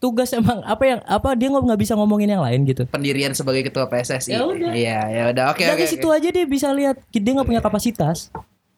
tugas 0.05 0.29
emang 0.37 0.61
apa 0.69 0.85
yang 0.85 1.01
apa 1.09 1.33
dia 1.33 1.49
nggak 1.49 1.64
nggak 1.64 1.81
bisa 1.81 1.97
ngomongin 1.97 2.37
yang 2.37 2.45
lain 2.45 2.69
gitu. 2.69 2.85
Pendirian 2.93 3.33
sebagai 3.33 3.64
ketua 3.64 3.88
PSSI. 3.88 4.37
Ya 4.37 4.45
udah. 4.45 4.73
Iya, 4.77 5.01
ya 5.09 5.23
udah. 5.33 5.45
Oke, 5.57 5.64
Dari 5.64 5.88
oke. 5.88 5.88
situ 5.88 6.05
oke. 6.12 6.21
aja 6.21 6.29
dia 6.29 6.45
bisa 6.45 6.69
lihat 6.77 7.01
dia 7.09 7.33
nggak 7.33 7.49
punya 7.49 7.64
kapasitas. 7.64 8.29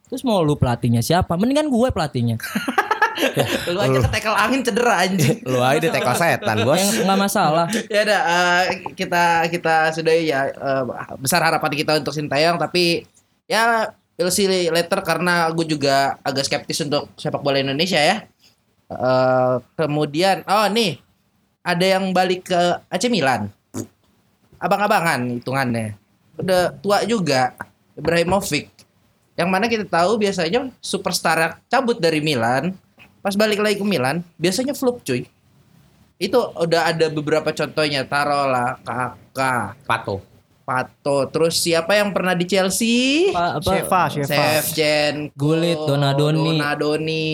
Terus 0.07 0.23
mau 0.23 0.39
lu 0.47 0.55
pelatihnya 0.55 1.03
siapa? 1.03 1.35
Mendingan 1.35 1.67
gue 1.67 1.91
pelatihnya. 1.91 2.39
Lu 3.73 3.81
aja 3.81 3.97
ketekel 4.07 4.37
angin 4.37 4.61
cedera 4.61 5.01
anjing. 5.01 5.41
Lu 5.51 5.57
aja 5.65 5.81
di 5.81 5.89
tackle 5.89 6.21
setan, 6.21 6.57
Bos. 6.69 6.77
Yang 6.77 7.09
nggak 7.09 7.21
masalah. 7.25 7.67
ya 7.89 8.01
udah 8.05 8.21
eh, 8.29 8.63
kita 8.93 9.49
kita 9.49 9.75
sudah 9.97 10.15
ya 10.21 10.41
eh, 10.53 10.85
besar 11.17 11.41
harapan 11.41 11.73
kita 11.73 11.97
untuk 11.97 12.13
Sintayong 12.13 12.61
tapi 12.61 13.09
ya 13.49 13.89
we'll 14.21 14.29
see 14.29 14.47
later 14.69 15.01
karena 15.01 15.49
gue 15.49 15.65
juga 15.65 16.21
agak 16.21 16.45
skeptis 16.45 16.85
untuk 16.85 17.09
sepak 17.17 17.41
bola 17.41 17.57
Indonesia 17.57 17.97
ya. 17.99 18.29
Eh, 18.93 19.55
kemudian 19.81 20.45
oh 20.45 20.69
nih 20.69 21.06
ada 21.67 21.83
yang 21.83 22.15
balik 22.15 22.47
ke 22.47 22.61
AC 22.87 23.11
Milan. 23.11 23.51
Abang-abangan 24.63 25.27
hitungannya. 25.35 25.99
Udah 26.39 26.71
tua 26.79 27.03
juga 27.03 27.59
Ibrahimovic. 27.99 28.71
Yang 29.35 29.49
mana 29.51 29.67
kita 29.67 29.85
tahu 29.85 30.23
biasanya 30.23 30.71
superstar 30.79 31.59
cabut 31.67 31.99
dari 31.99 32.23
Milan 32.23 32.73
pas 33.27 33.35
balik 33.35 33.59
lagi 33.59 33.75
ke 33.75 33.83
Milan 33.83 34.23
biasanya 34.39 34.71
flop 34.71 35.03
cuy 35.03 35.27
itu 36.15 36.39
udah 36.39 36.95
ada 36.95 37.11
beberapa 37.11 37.51
contohnya 37.51 38.07
taruhlah 38.07 38.79
kakak 38.87 39.83
Pato. 39.83 40.23
Pato 40.63 41.27
terus 41.35 41.59
siapa 41.59 41.99
yang 41.99 42.15
pernah 42.15 42.39
di 42.39 42.47
Chelsea 42.47 43.31
Apa, 43.35 43.59
apa 43.59 43.71
Sheva, 43.75 44.03
Sheva. 44.15 44.31
Shevchenko 44.31 45.35
Gullit, 45.35 45.75
Donadoni. 45.75 46.55
Donadoni 46.55 47.27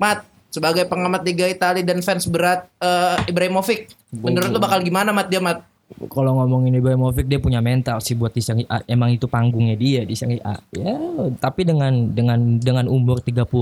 Mat 0.00 0.24
sebagai 0.54 0.86
pengamat 0.86 1.26
Liga 1.26 1.50
Italia 1.50 1.82
dan 1.82 1.98
fans 1.98 2.30
berat 2.30 2.70
eh, 2.78 3.26
Ibrahimovic 3.26 3.90
menurut 4.14 4.54
lu 4.54 4.62
bakal 4.62 4.78
gimana 4.86 5.10
Mat 5.10 5.26
dia 5.26 5.42
Mat 5.42 5.66
kalau 6.10 6.40
ngomongin 6.40 6.74
Ibrahimovic 6.80 7.28
dia 7.28 7.38
punya 7.38 7.60
mental 7.60 8.00
sih 8.00 8.16
buat 8.16 8.32
di 8.32 8.40
Serie 8.40 8.66
A. 8.72 8.80
Emang 8.88 9.12
itu 9.12 9.28
panggungnya 9.28 9.76
dia 9.76 10.02
di 10.02 10.16
Serie 10.16 10.40
A. 10.42 10.56
Ya, 10.72 10.96
tapi 11.38 11.62
dengan 11.62 12.10
dengan 12.10 12.56
dengan 12.58 12.88
umur 12.88 13.20
38 13.20 13.52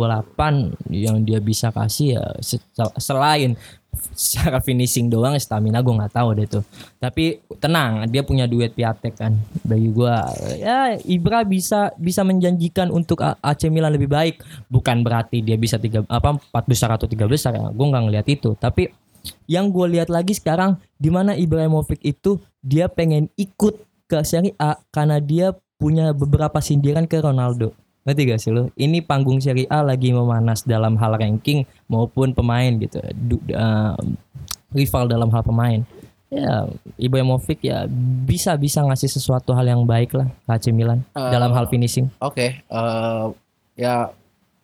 yang 0.94 1.26
dia 1.26 1.42
bisa 1.42 1.74
kasih 1.74 2.16
ya 2.16 2.24
se- 2.40 2.62
selain 2.96 3.58
secara 4.12 4.60
finishing 4.60 5.08
doang 5.08 5.36
stamina 5.36 5.80
gue 5.80 5.92
nggak 5.92 6.12
tahu 6.12 6.28
deh 6.36 6.48
tuh. 6.48 6.64
Tapi 6.98 7.40
tenang, 7.60 8.08
dia 8.08 8.24
punya 8.24 8.48
duet 8.48 8.72
Piatek 8.72 9.14
kan. 9.16 9.36
Bagi 9.64 9.88
gua 9.92 10.26
ya 10.58 10.96
Ibra 11.00 11.44
bisa 11.44 11.92
bisa 11.96 12.24
menjanjikan 12.24 12.88
untuk 12.88 13.20
AC 13.22 13.68
Milan 13.68 13.94
lebih 13.94 14.08
baik. 14.08 14.40
Bukan 14.68 15.04
berarti 15.04 15.44
dia 15.44 15.56
bisa 15.56 15.76
tiga 15.76 16.04
apa 16.08 16.36
empat 16.36 16.64
besar 16.66 16.92
atau 16.92 17.08
tiga 17.08 17.28
besar 17.28 17.56
ya. 17.56 17.68
Gue 17.72 17.86
nggak 17.88 18.02
ngelihat 18.08 18.26
itu. 18.28 18.56
Tapi 18.56 18.88
yang 19.46 19.70
gue 19.70 19.86
lihat 19.98 20.10
lagi 20.10 20.34
sekarang 20.34 20.80
di 20.98 21.10
mana 21.12 21.38
Ibrahimovic 21.38 22.02
itu 22.02 22.42
dia 22.58 22.90
pengen 22.90 23.30
ikut 23.38 23.78
ke 24.10 24.18
Serie 24.26 24.54
A 24.58 24.76
karena 24.90 25.22
dia 25.22 25.54
punya 25.78 26.14
beberapa 26.14 26.62
sindiran 26.62 27.06
ke 27.06 27.18
Ronaldo. 27.18 27.74
Ngerti 28.02 28.22
gak 28.26 28.40
sih 28.40 28.50
lo? 28.50 28.66
Ini 28.74 28.98
panggung 29.00 29.38
Serie 29.38 29.66
A 29.66 29.80
lagi 29.80 30.10
memanas 30.10 30.62
dalam 30.62 30.94
hal 30.96 31.14
ranking 31.14 31.62
maupun 31.86 32.32
pemain 32.32 32.74
gitu. 32.74 32.98
Du- 33.14 33.44
eh, 33.46 33.94
rival 34.72 35.06
dalam 35.06 35.28
hal 35.28 35.42
pemain. 35.42 35.80
Ya, 36.26 36.64
Ibrahimovic 36.96 37.60
ya 37.60 37.84
bisa 38.24 38.56
bisa 38.56 38.80
ngasih 38.80 39.04
sesuatu 39.06 39.52
hal 39.52 39.68
yang 39.68 39.84
baik 39.84 40.16
lah 40.16 40.32
ke 40.32 40.50
AC 40.50 40.72
Milan 40.72 41.04
Eh, 41.12 41.28
dalam 41.28 41.52
hal 41.52 41.68
finishing. 41.68 42.08
oke 42.18 42.40
eh, 42.64 43.24
ya 43.76 44.08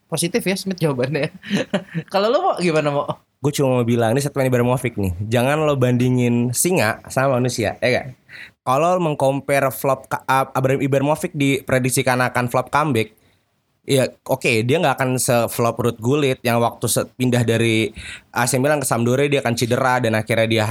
positif 0.09 0.41
ya 0.41 0.57
Smith 0.57 0.81
jawabannya 0.81 1.29
kalau 2.13 2.33
lu 2.33 2.41
mau 2.41 2.57
gimana 2.57 2.89
mau 2.89 3.05
Gue 3.39 3.53
cuma 3.53 3.71
mau 3.71 3.85
bilang 3.85 4.11
ini 4.11 4.19
statement 4.19 4.49
Ibrahimovic 4.49 4.99
nih. 4.99 5.13
Jangan 5.29 5.63
lo 5.63 5.79
bandingin 5.79 6.51
singa 6.51 6.99
sama 7.07 7.39
manusia, 7.39 7.79
ya 7.79 7.91
kan? 7.95 8.07
Kalau 8.67 8.99
mengcompare 8.99 9.71
flop 9.71 10.11
Abraham 10.27 10.83
Ibrahimovic 10.83 11.31
diprediksikan 11.33 12.19
akan 12.19 12.51
flop 12.51 12.67
comeback, 12.67 13.15
ya 13.89 14.05
oke 14.29 14.69
dia 14.69 14.77
nggak 14.77 14.95
akan 15.01 15.11
se-flop 15.17 15.81
Ruth 15.81 15.97
Gullit 15.97 16.45
yang 16.45 16.61
waktu 16.61 16.85
pindah 17.17 17.41
dari 17.41 17.89
AC 18.29 18.61
Milan 18.61 18.85
ke 18.85 18.87
Sampdoria 18.87 19.33
dia 19.33 19.41
akan 19.41 19.57
cedera 19.57 19.97
dan 20.05 20.13
akhirnya 20.13 20.45
dia 20.45 20.65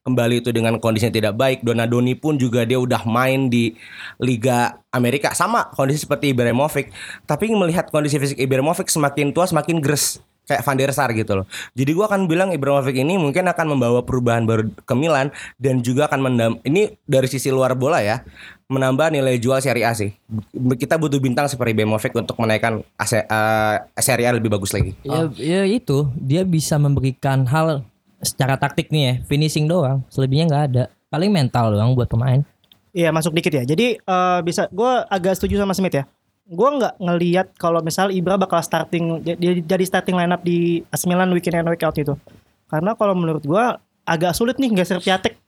kembali 0.00 0.40
itu 0.40 0.50
dengan 0.54 0.80
kondisinya 0.80 1.12
tidak 1.12 1.34
baik. 1.36 1.60
Donadoni 1.60 2.16
pun 2.16 2.40
juga 2.40 2.64
dia 2.64 2.80
udah 2.80 3.04
main 3.04 3.52
di 3.52 3.76
Liga 4.22 4.80
Amerika 4.94 5.36
sama 5.36 5.68
kondisi 5.76 6.08
seperti 6.08 6.32
Ibrahimovic. 6.32 6.88
Tapi 7.28 7.52
melihat 7.52 7.92
kondisi 7.92 8.16
fisik 8.16 8.38
Ibrahimovic 8.40 8.88
semakin 8.88 9.34
tua 9.34 9.44
semakin 9.44 9.82
gres 9.82 10.22
kayak 10.50 10.66
Van 10.66 10.74
der 10.74 10.90
Sar 10.90 11.14
gitu 11.14 11.38
loh. 11.38 11.46
Jadi 11.78 11.90
gua 11.94 12.10
akan 12.10 12.26
bilang 12.26 12.50
Ibrahimovic 12.50 12.98
ini 12.98 13.14
mungkin 13.14 13.46
akan 13.46 13.78
membawa 13.78 14.02
perubahan 14.02 14.42
baru 14.42 14.66
ke 14.74 14.94
Milan 14.98 15.30
dan 15.62 15.78
juga 15.86 16.10
akan 16.10 16.20
mendam 16.26 16.52
ini 16.66 16.98
dari 17.06 17.30
sisi 17.30 17.54
luar 17.54 17.78
bola 17.78 18.02
ya 18.02 18.26
menambah 18.70 19.10
nilai 19.10 19.34
jual 19.42 19.58
Serie 19.58 19.82
A 19.82 19.92
sih. 19.94 20.14
Kita 20.54 20.94
butuh 20.94 21.18
bintang 21.18 21.50
seperti 21.50 21.74
Ibrahimovic 21.74 22.14
untuk 22.14 22.38
menaikkan 22.38 22.86
AC, 22.94 23.18
eh, 23.18 23.76
Serie 23.98 24.30
A 24.30 24.38
lebih 24.38 24.46
bagus 24.46 24.70
lagi. 24.70 24.94
Ya, 25.02 25.26
ya 25.34 25.62
itu 25.66 26.06
dia 26.14 26.46
bisa 26.46 26.78
memberikan 26.78 27.42
hal 27.50 27.82
secara 28.22 28.54
taktik 28.54 28.94
nih 28.94 29.02
ya, 29.02 29.12
finishing 29.26 29.66
doang. 29.66 30.06
Selebihnya 30.06 30.46
nggak 30.46 30.64
ada. 30.70 30.84
Paling 31.10 31.34
mental 31.34 31.74
doang 31.74 31.98
buat 31.98 32.06
pemain. 32.06 32.46
Iya 32.94 33.10
masuk 33.10 33.34
dikit 33.34 33.50
ya. 33.50 33.66
Jadi 33.66 33.98
eh, 33.98 34.38
bisa 34.46 34.70
gue 34.70 34.92
agak 35.10 35.34
setuju 35.34 35.58
sama 35.58 35.74
Smith 35.74 35.98
ya. 35.98 36.06
Gue 36.50 36.66
nggak 36.66 36.98
ngelihat 36.98 37.46
kalau 37.54 37.78
misal 37.78 38.10
Ibra 38.10 38.34
bakal 38.34 38.58
starting 38.58 39.22
jadi, 39.22 39.62
jadi 39.62 39.84
starting 39.86 40.18
lineup 40.18 40.42
di 40.42 40.82
AC 40.90 41.06
Milan 41.06 41.30
weekend 41.30 41.62
and 41.62 41.70
week 41.70 41.86
out 41.86 41.94
itu. 41.94 42.18
Karena 42.66 42.98
kalau 42.98 43.14
menurut 43.14 43.46
gue 43.46 43.64
agak 44.02 44.34
sulit 44.34 44.58
nih 44.58 44.74
geser 44.74 44.98
Piatek. 44.98 45.38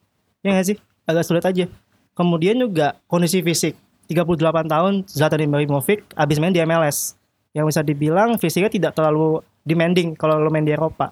Ya 0.46 0.54
nggak 0.54 0.66
sih? 0.70 0.78
Agak 1.02 1.26
sulit 1.26 1.42
aja. 1.42 1.66
Kemudian 2.14 2.54
juga 2.62 3.02
kondisi 3.10 3.42
fisik. 3.42 3.74
38 4.06 4.38
tahun 4.70 4.92
Zlatan 5.10 5.42
Ibrahimovic 5.42 6.06
abis 6.14 6.38
main 6.38 6.54
di 6.54 6.62
MLS. 6.62 7.18
Yang 7.50 7.74
bisa 7.74 7.80
dibilang 7.82 8.38
fisiknya 8.38 8.70
tidak 8.70 8.92
terlalu 8.94 9.42
demanding 9.66 10.14
kalau 10.14 10.38
lo 10.38 10.54
main 10.54 10.62
di 10.62 10.70
Eropa. 10.70 11.10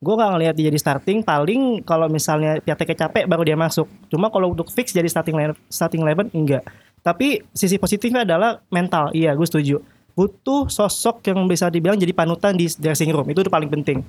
Gue 0.00 0.16
gak 0.16 0.32
ngelihat 0.32 0.54
dia 0.56 0.72
jadi 0.72 0.80
starting 0.80 1.20
paling 1.20 1.84
kalau 1.84 2.08
misalnya 2.08 2.58
Piateknya 2.64 3.06
capek 3.06 3.30
baru 3.30 3.46
dia 3.46 3.54
masuk. 3.54 3.86
Cuma 4.10 4.32
kalau 4.32 4.50
untuk 4.56 4.72
fix 4.72 4.90
jadi 4.90 5.06
starting 5.06 5.36
line, 5.38 5.54
starting 5.70 6.02
eleven 6.02 6.32
enggak. 6.34 6.66
Tapi 7.00 7.40
sisi 7.56 7.80
positifnya 7.80 8.28
adalah 8.28 8.60
mental. 8.68 9.12
Iya, 9.16 9.32
gue 9.32 9.46
setuju. 9.48 9.76
Butuh 10.12 10.68
sosok 10.68 11.24
yang 11.32 11.48
bisa 11.48 11.72
dibilang 11.72 11.96
jadi 11.96 12.12
panutan 12.12 12.52
di 12.52 12.68
dressing 12.68 13.08
room. 13.08 13.24
Itu 13.32 13.40
udah 13.40 13.52
paling 13.52 13.70
penting. 13.72 14.04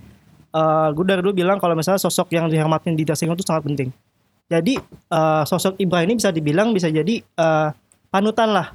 Eh 0.52 0.88
gue 0.92 1.06
dari 1.08 1.24
dulu 1.24 1.32
bilang 1.32 1.56
kalau 1.56 1.72
misalnya 1.72 2.04
sosok 2.04 2.36
yang 2.36 2.52
dihormatin 2.52 3.00
di 3.00 3.08
dressing 3.08 3.32
room 3.32 3.40
itu 3.40 3.48
sangat 3.48 3.64
penting. 3.64 3.90
Jadi 4.52 4.76
eh, 5.08 5.44
sosok 5.48 5.80
Ibrahim 5.80 6.12
ini 6.12 6.16
bisa 6.20 6.30
dibilang 6.36 6.76
bisa 6.76 6.92
jadi 6.92 7.24
eh, 7.24 7.70
panutan 8.12 8.52
lah. 8.52 8.68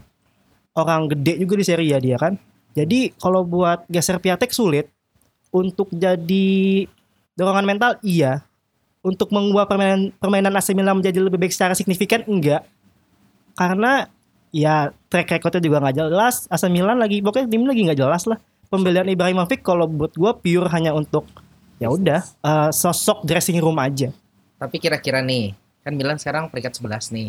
Orang 0.76 1.08
gede 1.12 1.40
juga 1.40 1.60
di 1.60 1.64
Serie 1.64 1.92
A 1.92 2.00
dia 2.00 2.16
kan. 2.16 2.40
Jadi 2.76 3.12
kalau 3.16 3.44
buat 3.44 3.84
geser 3.88 4.20
Piatek 4.20 4.52
sulit. 4.52 4.88
Untuk 5.52 5.88
jadi 5.88 6.84
dorongan 7.32 7.64
mental 7.64 7.96
iya. 8.04 8.44
Untuk 9.00 9.32
mengubah 9.32 9.64
permainan 9.64 10.12
permainan 10.20 10.52
AC 10.52 10.76
Milan 10.76 11.00
menjadi 11.00 11.22
lebih 11.22 11.40
baik 11.40 11.52
secara 11.54 11.72
signifikan 11.72 12.24
enggak. 12.28 12.64
Karena 13.56 14.04
ya 14.52 14.88
track 15.08 15.32
recordnya 15.32 15.60
juga 15.60 15.80
nggak 15.80 15.96
jelas. 15.98 16.44
AC 16.46 16.68
Milan 16.68 16.96
lagi 16.96 17.18
pokoknya 17.18 17.48
tim 17.48 17.64
lagi 17.64 17.80
nggak 17.82 17.98
jelas 17.98 18.24
lah. 18.24 18.36
Pembelian 18.66 19.06
Ibrahimovic 19.06 19.62
kalau 19.62 19.86
buat 19.86 20.12
gua 20.12 20.34
pure 20.34 20.68
hanya 20.68 20.92
untuk 20.92 21.24
ya 21.76 21.88
udah 21.88 22.20
eh, 22.22 22.70
sosok 22.70 23.24
dressing 23.24 23.56
room 23.58 23.76
aja. 23.76 24.12
Tapi 24.56 24.76
kira-kira 24.76 25.20
nih, 25.20 25.52
kan 25.80 25.92
Milan 25.92 26.16
sekarang 26.16 26.48
peringkat 26.48 26.76
11 26.76 27.12
nih. 27.12 27.28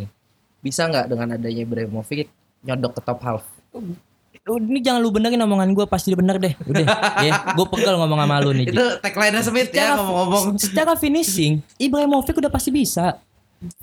Bisa 0.60 0.88
nggak 0.88 1.08
dengan 1.08 1.36
adanya 1.36 1.62
Ibrahimovic 1.62 2.28
nyodok 2.64 2.98
ke 2.98 3.02
top 3.04 3.20
half? 3.22 3.44
Lu- 4.48 4.64
Ini 4.64 4.80
jangan 4.80 5.04
lu 5.04 5.12
benerin 5.12 5.38
omongan 5.38 5.76
gue 5.76 5.84
pasti 5.86 6.16
bener 6.16 6.40
deh. 6.40 6.56
Udah, 6.64 6.88
ya. 7.28 7.52
Gue 7.52 7.68
pegel 7.68 8.00
ngomong 8.00 8.16
sama 8.18 8.40
lu 8.40 8.56
nih. 8.56 8.72
Itu 8.72 8.86
tagline 9.04 9.36
Smith 9.44 9.70
ya 9.70 10.00
ngomong-ngomong. 10.00 10.56
Secara 10.56 10.96
finishing, 10.96 11.60
Ibrahimovic 11.76 12.32
udah 12.34 12.48
pasti 12.48 12.72
bisa. 12.72 13.20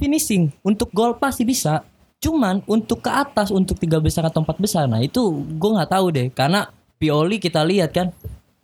Finishing 0.01 0.49
untuk 0.65 0.89
gol 0.91 1.15
pasti 1.15 1.45
bisa. 1.45 1.85
Cuman 2.25 2.65
untuk 2.65 3.05
ke 3.05 3.13
atas 3.13 3.53
untuk 3.53 3.77
tiga 3.77 4.01
besar 4.01 4.25
atau 4.25 4.41
empat 4.41 4.57
besar, 4.57 4.89
nah 4.89 4.97
itu 5.05 5.45
gue 5.61 5.71
nggak 5.77 5.93
tahu 5.93 6.07
deh. 6.09 6.33
Karena 6.33 6.65
Pioli 6.97 7.37
kita 7.37 7.61
lihat 7.61 7.93
kan 7.93 8.09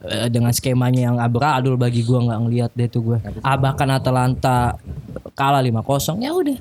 eh, 0.01 0.33
dengan 0.33 0.49
skemanya 0.49 1.13
yang 1.13 1.17
abradul 1.21 1.77
bagi 1.77 2.01
gue 2.01 2.17
nggak 2.17 2.41
ngelihat 2.41 2.71
deh 2.73 2.89
tuh 2.89 3.05
gue. 3.05 3.19
Ah 3.45 3.61
bahkan 3.61 3.85
Atalanta 3.93 4.81
kalah 5.37 5.61
5-0 5.61 6.25
ya 6.25 6.33
udah. 6.33 6.57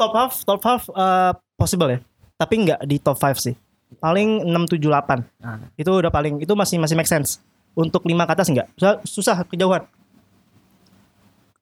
Top 0.00 0.12
half, 0.16 0.32
top 0.48 0.62
half 0.64 0.82
eh, 0.88 1.32
possible 1.60 1.92
ya. 1.92 2.00
Tapi 2.40 2.54
nggak 2.64 2.80
di 2.88 2.96
top 2.96 3.20
5 3.20 3.36
sih. 3.36 3.54
Paling 4.00 4.48
6 4.48 4.80
7 4.80 4.88
8. 4.88 5.44
Ah. 5.44 5.60
Itu 5.76 6.00
udah 6.00 6.08
paling 6.08 6.40
itu 6.40 6.52
masih 6.56 6.80
masih 6.80 6.96
make 6.96 7.10
sense. 7.12 7.44
Untuk 7.76 8.08
5 8.08 8.24
ke 8.24 8.32
atas 8.32 8.48
enggak? 8.48 8.72
Susah, 8.80 8.94
susah 9.04 9.36
kejauhan. 9.44 9.84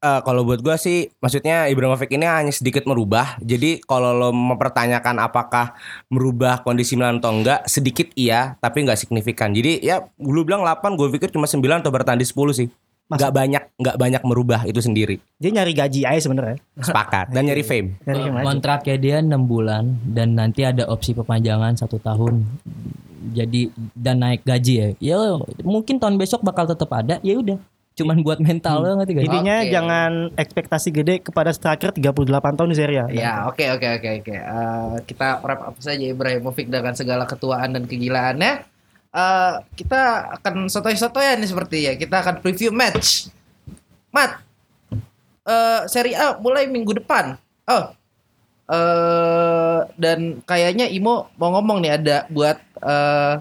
Eh, 0.02 0.20
kalau 0.26 0.42
buat 0.42 0.58
gua 0.58 0.74
sih 0.74 1.14
maksudnya 1.22 1.70
Ibrahimovic 1.70 2.10
ini 2.10 2.26
hanya 2.26 2.50
sedikit 2.50 2.82
merubah. 2.90 3.38
Jadi 3.38 3.78
kalau 3.86 4.10
lo 4.10 4.30
mempertanyakan 4.34 5.22
apakah 5.22 5.78
merubah 6.10 6.58
kondisi 6.66 6.98
Milan 6.98 7.22
atau 7.22 7.30
enggak, 7.30 7.62
sedikit 7.70 8.10
iya, 8.18 8.58
tapi 8.58 8.82
enggak 8.82 8.98
signifikan. 8.98 9.54
Jadi 9.54 9.78
ya 9.78 10.02
lu 10.18 10.42
bilang 10.42 10.66
8, 10.66 10.98
gue 10.98 11.06
pikir 11.06 11.30
cuma 11.30 11.46
9 11.46 11.86
atau 11.86 11.94
bertahan 11.94 12.18
di 12.18 12.26
10 12.26 12.34
sih. 12.50 12.68
nggak 13.12 13.28
banyak 13.28 13.62
nggak 13.76 13.96
banyak 14.00 14.22
merubah 14.24 14.64
itu 14.64 14.80
sendiri. 14.80 15.20
Dia 15.36 15.52
nyari 15.52 15.76
gaji 15.76 16.00
aja 16.02 16.20
sebenarnya. 16.24 16.58
Sepakat 16.80 17.28
dan 17.28 17.44
nyari 17.44 17.60
fame. 17.60 17.94
Nyari 18.08 18.20
aja. 18.24 18.46
Kontraknya 18.48 18.96
dia 18.96 19.16
6 19.20 19.36
bulan 19.46 20.00
dan 20.08 20.32
nanti 20.32 20.64
ada 20.64 20.88
opsi 20.88 21.12
perpanjangan 21.12 21.76
satu 21.76 22.00
tahun. 22.00 22.42
Jadi 23.36 23.68
dan 23.92 24.24
naik 24.24 24.48
gaji 24.48 24.74
ya. 24.74 24.88
Ya 24.98 25.18
mungkin 25.60 26.00
tahun 26.00 26.16
besok 26.16 26.40
bakal 26.40 26.64
tetap 26.64 26.88
ada. 26.90 27.20
Ya 27.20 27.36
udah. 27.36 27.60
Cuman 27.92 28.24
buat 28.24 28.40
mental 28.40 28.80
lo 28.80 28.96
ngerti 28.96 29.12
gak? 29.20 29.24
Intinya 29.28 29.56
Oke. 29.60 29.68
jangan 29.68 30.12
ekspektasi 30.32 30.88
gede 30.88 31.14
kepada 31.20 31.52
striker 31.52 31.92
38 31.92 32.56
tahun 32.56 32.70
di 32.72 32.76
Serie 32.76 32.98
A. 33.04 33.06
Ya, 33.12 33.44
oke 33.44 33.60
oke 33.76 33.88
oke 34.00 34.08
oke. 34.24 34.32
Eh, 34.36 34.94
kita 35.04 35.44
wrap 35.44 35.60
up 35.60 35.76
saja 35.76 36.00
Ibrahimovic 36.00 36.72
dengan 36.72 36.96
segala 36.96 37.28
ketuaan 37.28 37.76
dan 37.76 37.84
kegilaannya. 37.84 38.64
Eh, 39.12 39.54
kita 39.76 40.32
akan 40.40 40.72
sotoy-sotoyan 40.72 41.36
nih 41.44 41.50
seperti 41.52 41.76
ya. 41.84 41.92
Kita 42.00 42.24
akan 42.24 42.40
preview 42.40 42.72
match. 42.72 43.28
Mat. 44.08 44.40
eh 45.42 45.82
Serie 45.90 46.16
A 46.16 46.38
mulai 46.40 46.70
minggu 46.70 46.96
depan. 46.96 47.36
Oh. 47.68 47.92
eh 48.72 49.80
dan 50.00 50.40
kayaknya 50.48 50.86
Imo 50.88 51.28
mau 51.36 51.50
ngomong 51.58 51.82
nih 51.82 51.92
ada 52.00 52.16
buat 52.32 52.56
eh, 52.80 53.34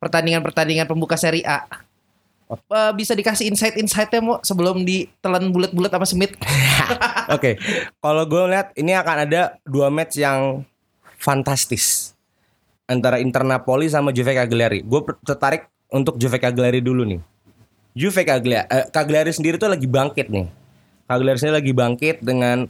pertandingan-pertandingan 0.00 0.88
pembuka 0.88 1.20
Serie 1.20 1.44
A. 1.44 1.68
Eh, 2.56 2.92
bisa 2.92 3.16
dikasih 3.16 3.48
insight-insightnya 3.48 4.20
mau 4.20 4.36
sebelum 4.44 4.84
ditelan 4.84 5.48
bulat-bulat 5.52 5.88
sama 5.88 6.06
Smith. 6.06 6.34
Oke, 7.36 7.56
kalau 8.02 8.24
gue 8.28 8.42
lihat 8.52 8.76
ini 8.76 8.92
akan 8.92 9.16
ada 9.28 9.56
dua 9.64 9.88
match 9.88 10.20
yang 10.20 10.66
fantastis 11.16 12.12
antara 12.84 13.22
Inter 13.22 13.46
Napoli 13.46 13.88
sama 13.88 14.12
Juve 14.12 14.36
Cagliari. 14.36 14.84
Gue 14.84 15.00
tertarik 15.24 15.70
untuk 15.88 16.20
Juve 16.20 16.36
Cagliari 16.36 16.84
dulu 16.84 17.08
nih. 17.08 17.20
Juve 17.92 18.24
Cagliari, 18.24 18.68
eh, 18.68 18.86
Cagliari 18.88 19.32
sendiri 19.32 19.56
tuh 19.56 19.72
lagi 19.72 19.88
bangkit 19.88 20.28
nih. 20.28 20.48
Cagliari 21.08 21.36
sendiri 21.40 21.56
lagi 21.60 21.72
bangkit 21.76 22.16
dengan 22.24 22.68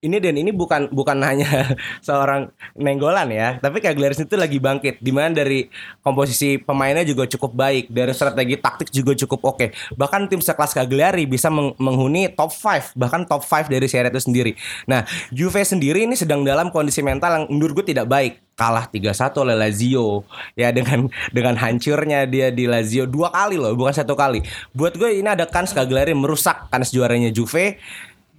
ini 0.00 0.16
dan 0.16 0.32
ini 0.32 0.48
bukan 0.48 0.88
bukan 0.88 1.20
hanya 1.28 1.76
seorang 2.00 2.48
nenggolan 2.72 3.28
ya, 3.28 3.48
tapi 3.60 3.84
Cagliari 3.84 4.16
itu 4.16 4.36
lagi 4.36 4.56
bangkit. 4.56 5.00
Di 5.04 5.12
mana 5.12 5.28
dari 5.32 5.68
komposisi 6.00 6.56
pemainnya 6.56 7.04
juga 7.04 7.28
cukup 7.28 7.52
baik, 7.52 7.92
dari 7.92 8.12
strategi 8.16 8.56
taktik 8.56 8.88
juga 8.88 9.12
cukup 9.12 9.40
oke. 9.44 9.66
Bahkan 10.00 10.32
tim 10.32 10.40
sekelas 10.40 10.72
Cagliari 10.72 11.28
bisa 11.28 11.52
meng- 11.52 11.76
menghuni 11.76 12.32
top 12.32 12.48
5, 12.48 12.96
bahkan 12.96 13.28
top 13.28 13.44
5 13.44 13.68
dari 13.68 13.86
Serie 13.86 14.08
itu 14.08 14.20
sendiri. 14.24 14.52
Nah, 14.88 15.04
Juve 15.28 15.60
sendiri 15.60 16.08
ini 16.08 16.16
sedang 16.16 16.42
dalam 16.48 16.72
kondisi 16.72 17.04
mental 17.04 17.36
yang 17.36 17.44
menurut 17.52 17.84
gue 17.84 17.92
tidak 17.92 18.08
baik. 18.08 18.40
Kalah 18.56 18.92
3-1 18.92 19.40
oleh 19.40 19.56
Lazio 19.56 20.20
ya 20.52 20.68
dengan 20.68 21.08
dengan 21.32 21.56
hancurnya 21.56 22.28
dia 22.28 22.52
di 22.52 22.68
Lazio 22.68 23.08
dua 23.08 23.32
kali 23.32 23.56
loh, 23.56 23.72
bukan 23.72 23.92
satu 23.92 24.12
kali. 24.12 24.44
Buat 24.76 25.00
gue 25.00 25.16
ini 25.16 25.28
ada 25.28 25.48
kans 25.48 25.72
Cagliari 25.72 26.12
merusak 26.12 26.68
kans 26.68 26.92
juaranya 26.92 27.32
Juve. 27.32 27.80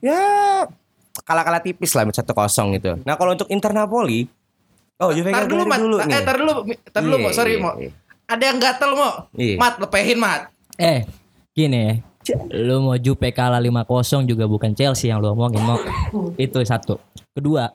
Ya 0.02 0.22
kalah-kalah 1.22 1.60
tipis 1.60 1.92
lah 1.92 2.08
satu 2.10 2.32
kosong 2.32 2.76
gitu. 2.76 2.96
Nah 3.04 3.16
kalau 3.16 3.36
untuk 3.36 3.48
Inter 3.48 3.72
Napoli, 3.72 4.26
oh 4.98 5.12
Juve 5.12 5.30
Tar 5.30 5.46
dulu, 5.46 5.64
Mat. 5.66 5.80
dulu 5.80 5.96
Eh, 5.98 6.08
nih. 6.08 6.24
tar 6.24 6.38
dulu, 6.40 6.54
tar 6.90 7.02
dulu, 7.04 7.16
Mo. 7.18 7.30
Sorry, 7.32 7.56
iya, 7.56 7.64
Mo. 7.64 7.72
iya. 7.78 7.92
Ada 8.26 8.44
yang 8.48 8.58
gatel, 8.58 8.92
Mo. 8.96 9.10
Iya. 9.36 9.56
Mat, 9.60 9.74
lepehin, 9.78 10.18
Mat. 10.18 10.42
Eh, 10.80 11.04
gini 11.52 11.80
ya. 11.80 11.94
Lu 12.54 12.86
mau 12.86 12.96
Jupe 12.96 13.34
kalah 13.34 13.58
5-0 13.58 14.24
juga 14.24 14.46
bukan 14.46 14.72
Chelsea 14.72 15.10
yang 15.10 15.20
lu 15.20 15.34
omongin 15.34 15.60
mau. 15.60 15.82
Itu 16.40 16.62
satu. 16.62 17.02
Kedua, 17.34 17.68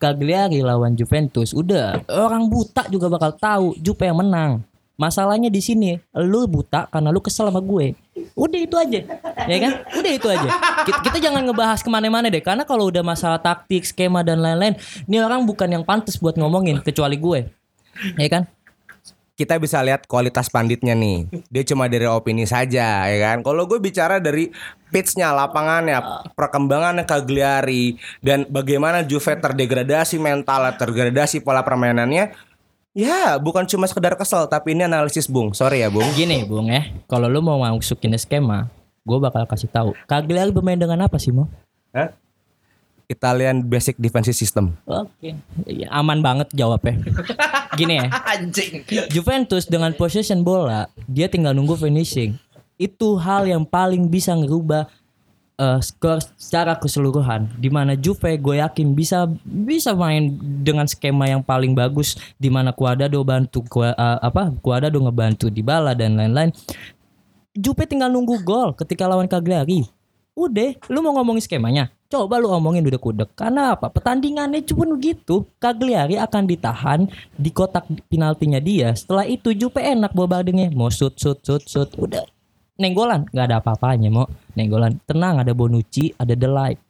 Cagliari 0.00 0.64
lawan 0.64 0.96
Juventus. 0.96 1.52
Udah, 1.52 2.00
orang 2.08 2.48
buta 2.48 2.88
juga 2.88 3.12
bakal 3.12 3.36
tahu 3.36 3.66
Jupe 3.76 4.08
yang 4.08 4.16
menang. 4.16 4.64
Masalahnya 5.00 5.48
di 5.48 5.64
sini, 5.64 5.96
lu 6.12 6.44
buta 6.44 6.84
karena 6.92 7.08
lu 7.08 7.24
kesel 7.24 7.48
sama 7.48 7.64
gue. 7.64 7.96
Udah 8.36 8.60
itu 8.60 8.76
aja, 8.76 9.00
ya 9.48 9.58
kan? 9.64 9.72
Udah 9.96 10.12
itu 10.12 10.28
aja. 10.28 10.48
Kita, 10.84 10.98
kita 11.08 11.18
jangan 11.24 11.40
ngebahas 11.48 11.80
ke 11.80 11.88
mana-mana 11.88 12.28
deh, 12.28 12.44
karena 12.44 12.68
kalau 12.68 12.92
udah 12.92 13.00
masalah 13.00 13.40
taktik, 13.40 13.88
skema 13.88 14.20
dan 14.20 14.44
lain-lain, 14.44 14.76
ini 15.08 15.16
orang 15.24 15.48
bukan 15.48 15.72
yang 15.72 15.88
pantas 15.88 16.20
buat 16.20 16.36
ngomongin 16.36 16.84
kecuali 16.84 17.16
gue, 17.16 17.48
ya 18.20 18.28
kan? 18.28 18.44
kita 19.40 19.56
bisa 19.56 19.80
lihat 19.80 20.04
kualitas 20.04 20.52
panditnya 20.52 20.92
nih. 20.92 21.24
Dia 21.48 21.64
cuma 21.64 21.88
dari 21.88 22.04
opini 22.04 22.44
saja, 22.44 23.08
ya 23.08 23.18
kan. 23.24 23.40
Kalau 23.40 23.64
gue 23.64 23.80
bicara 23.80 24.20
dari 24.20 24.52
pitchnya, 24.92 25.32
lapangannya, 25.32 26.28
perkembangan 26.36 27.00
Cagliari 27.08 27.96
dan 28.20 28.44
bagaimana 28.52 29.00
Juve 29.00 29.40
terdegradasi 29.40 30.20
mental, 30.20 30.76
terdegradasi 30.76 31.40
pola 31.40 31.64
permainannya, 31.64 32.36
ya 32.96 33.38
bukan 33.38 33.66
cuma 33.66 33.86
sekedar 33.86 34.14
kesel, 34.18 34.46
tapi 34.50 34.74
ini 34.74 34.86
analisis 34.86 35.30
Bung. 35.30 35.54
Sorry 35.54 35.82
ya 35.82 35.88
Bung. 35.92 36.06
Gini 36.14 36.42
Bung 36.46 36.70
ya, 36.70 36.86
kalau 37.06 37.30
lu 37.30 37.40
mau 37.42 37.58
masukin 37.60 38.14
skema, 38.18 38.70
gue 39.06 39.18
bakal 39.18 39.46
kasih 39.46 39.70
tahu. 39.70 39.94
Cagliari 40.06 40.50
bermain 40.50 40.78
dengan 40.78 41.06
apa 41.06 41.16
sih 41.18 41.30
mau? 41.34 41.46
Hah? 41.94 42.14
Italian 43.10 43.66
Basic 43.66 43.98
Defensive 43.98 44.38
System. 44.38 44.78
Oke, 44.86 45.34
Ya, 45.66 45.90
aman 45.90 46.22
banget 46.22 46.46
jawabnya. 46.54 46.94
Gini 47.78 47.98
ya, 47.98 48.06
Anjing. 48.06 48.86
Juventus 49.10 49.66
dengan 49.66 49.90
possession 49.98 50.46
bola, 50.46 50.86
dia 51.10 51.26
tinggal 51.26 51.50
nunggu 51.50 51.74
finishing. 51.74 52.38
Itu 52.78 53.18
hal 53.18 53.50
yang 53.50 53.66
paling 53.66 54.06
bisa 54.06 54.30
ngerubah 54.38 54.86
eh, 55.60 55.78
skor 55.84 56.24
secara 56.40 56.80
keseluruhan. 56.80 57.52
Di 57.60 57.68
mana 57.68 57.92
Juve 57.92 58.40
gue 58.40 58.56
yakin 58.64 58.96
bisa 58.96 59.28
bisa 59.44 59.92
main 59.92 60.40
dengan 60.64 60.88
skema 60.88 61.28
yang 61.28 61.44
paling 61.44 61.76
bagus. 61.76 62.16
Di 62.40 62.48
mana 62.48 62.72
Cuadrado 62.72 63.20
bantu 63.20 63.60
Kua- 63.68 63.92
eh, 63.92 64.18
apa 64.24 64.48
Cuadrado 64.64 64.96
ngebantu 64.96 65.52
Dybala 65.52 65.92
dan 65.92 66.16
lain-lain. 66.16 66.50
Juve 67.52 67.84
tinggal 67.84 68.08
nunggu 68.08 68.40
gol 68.40 68.72
ketika 68.72 69.04
lawan 69.04 69.28
Cagliari. 69.28 69.84
Udah, 70.38 70.72
lu 70.88 71.04
mau 71.04 71.12
ngomongin 71.20 71.44
skemanya? 71.44 71.92
Coba 72.08 72.40
lu 72.40 72.48
omongin 72.48 72.82
udah 72.86 72.98
kudek. 72.98 73.30
Karena 73.36 73.76
apa? 73.76 73.92
Pertandingannya 73.92 74.64
cuma 74.66 74.88
begitu. 74.88 75.46
Cagliari 75.60 76.16
akan 76.16 76.42
ditahan 76.48 77.00
di 77.36 77.50
kotak 77.52 77.86
penaltinya 78.08 78.58
dia. 78.58 78.90
Setelah 78.96 79.28
itu 79.28 79.52
Juve 79.52 79.78
enak 79.78 80.10
bombardingnya. 80.10 80.72
Mau 80.72 80.88
shoot, 80.88 81.14
shoot, 81.18 81.38
shoot, 81.44 81.62
shoot. 81.68 81.90
Udah. 82.00 82.24
Nenggolan. 82.80 83.28
Gak 83.28 83.46
ada 83.52 83.60
apa-apanya 83.60 84.08
mau. 84.08 84.24
Nenggolan. 84.56 84.96
Tenang 85.04 85.44
ada 85.44 85.52
Bonucci, 85.52 86.16
ada 86.16 86.32
The 86.32 86.48
Light. 86.48 86.80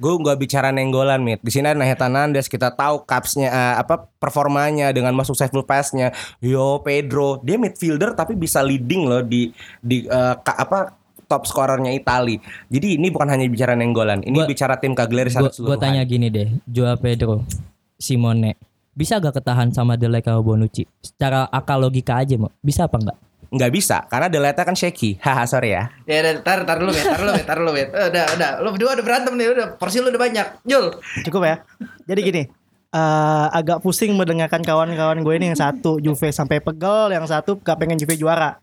Gue 0.00 0.16
nggak 0.16 0.40
bicara 0.40 0.72
nenggolan, 0.72 1.20
mit. 1.20 1.44
Di 1.44 1.52
sini 1.52 1.68
ada 1.68 1.76
Nathan 1.76 2.08
Hernandez. 2.08 2.48
Kita 2.48 2.72
tahu 2.72 3.04
capsnya 3.04 3.52
eh, 3.52 3.74
apa 3.76 4.08
performanya 4.16 4.96
dengan 4.96 5.12
masuk 5.12 5.36
full 5.36 5.60
pass-nya. 5.60 6.08
Yo 6.40 6.80
Pedro, 6.80 7.36
dia 7.44 7.60
midfielder 7.60 8.16
tapi 8.16 8.32
bisa 8.32 8.64
leading 8.64 9.04
loh 9.04 9.20
di 9.20 9.52
di 9.84 10.08
ka- 10.40 10.56
apa 10.56 10.96
top 11.28 11.44
scorernya 11.44 11.92
Itali. 11.92 12.40
Jadi 12.72 12.96
ini 12.96 13.12
bukan 13.12 13.28
hanya 13.28 13.44
bicara 13.44 13.76
nenggolan, 13.76 14.24
ini 14.24 14.40
Gua- 14.40 14.48
bicara 14.48 14.80
tim 14.80 14.96
Cagliari 14.96 15.28
Gue 15.28 15.36
secara 15.36 15.76
tanya 15.76 16.02
gini 16.08 16.32
deh. 16.32 16.48
Joao 16.64 16.96
Pedro, 16.96 17.44
Simone. 18.00 18.56
Bisa 18.96 19.20
gak 19.20 19.36
ketahan 19.36 19.68
sama 19.70 20.00
Light 20.08 20.24
sama 20.26 20.40
Bonucci? 20.40 20.88
Secara 21.04 21.44
akal 21.46 21.76
logika 21.76 22.18
aja 22.18 22.40
mau. 22.40 22.48
Bisa 22.64 22.88
apa 22.88 22.96
enggak? 22.96 23.18
Nggak 23.50 23.70
bisa 23.74 24.06
karena 24.06 24.30
Deleta 24.30 24.62
kan 24.62 24.78
shaky. 24.78 25.18
Haha 25.26 25.44
sorry 25.44 25.74
ya. 25.74 25.90
Ya 26.06 26.22
udah, 26.22 26.34
tar, 26.46 26.62
tar 26.62 26.78
dulu, 26.78 26.94
Bet. 26.94 27.04
Tar 27.04 27.18
dulu, 27.18 27.32
Bet. 27.34 27.46
Tar 27.46 27.58
dulu, 27.58 27.70
Bet. 27.74 27.88
Eh, 27.90 28.06
Udah, 28.14 28.24
udah. 28.38 28.50
Lu 28.62 28.68
berdua 28.74 28.90
udah 28.94 29.04
berantem 29.04 29.32
nih. 29.34 29.46
Udah, 29.50 29.66
porsi 29.74 29.98
lu 29.98 30.08
udah 30.08 30.22
banyak. 30.22 30.46
Jul. 30.62 30.86
Cukup 31.26 31.42
ya. 31.42 31.56
Jadi 32.06 32.20
gini, 32.22 32.42
eh, 32.94 33.46
agak 33.50 33.82
pusing 33.82 34.14
mendengarkan 34.14 34.62
kawan-kawan 34.62 35.18
gue 35.20 35.34
ini 35.36 35.50
yang 35.50 35.58
satu 35.58 35.98
Juve 35.98 36.30
sampai 36.30 36.62
pegel, 36.62 37.10
yang 37.14 37.26
satu 37.26 37.58
gak 37.58 37.76
pengen 37.78 37.98
Juve 37.98 38.14
juara. 38.14 38.58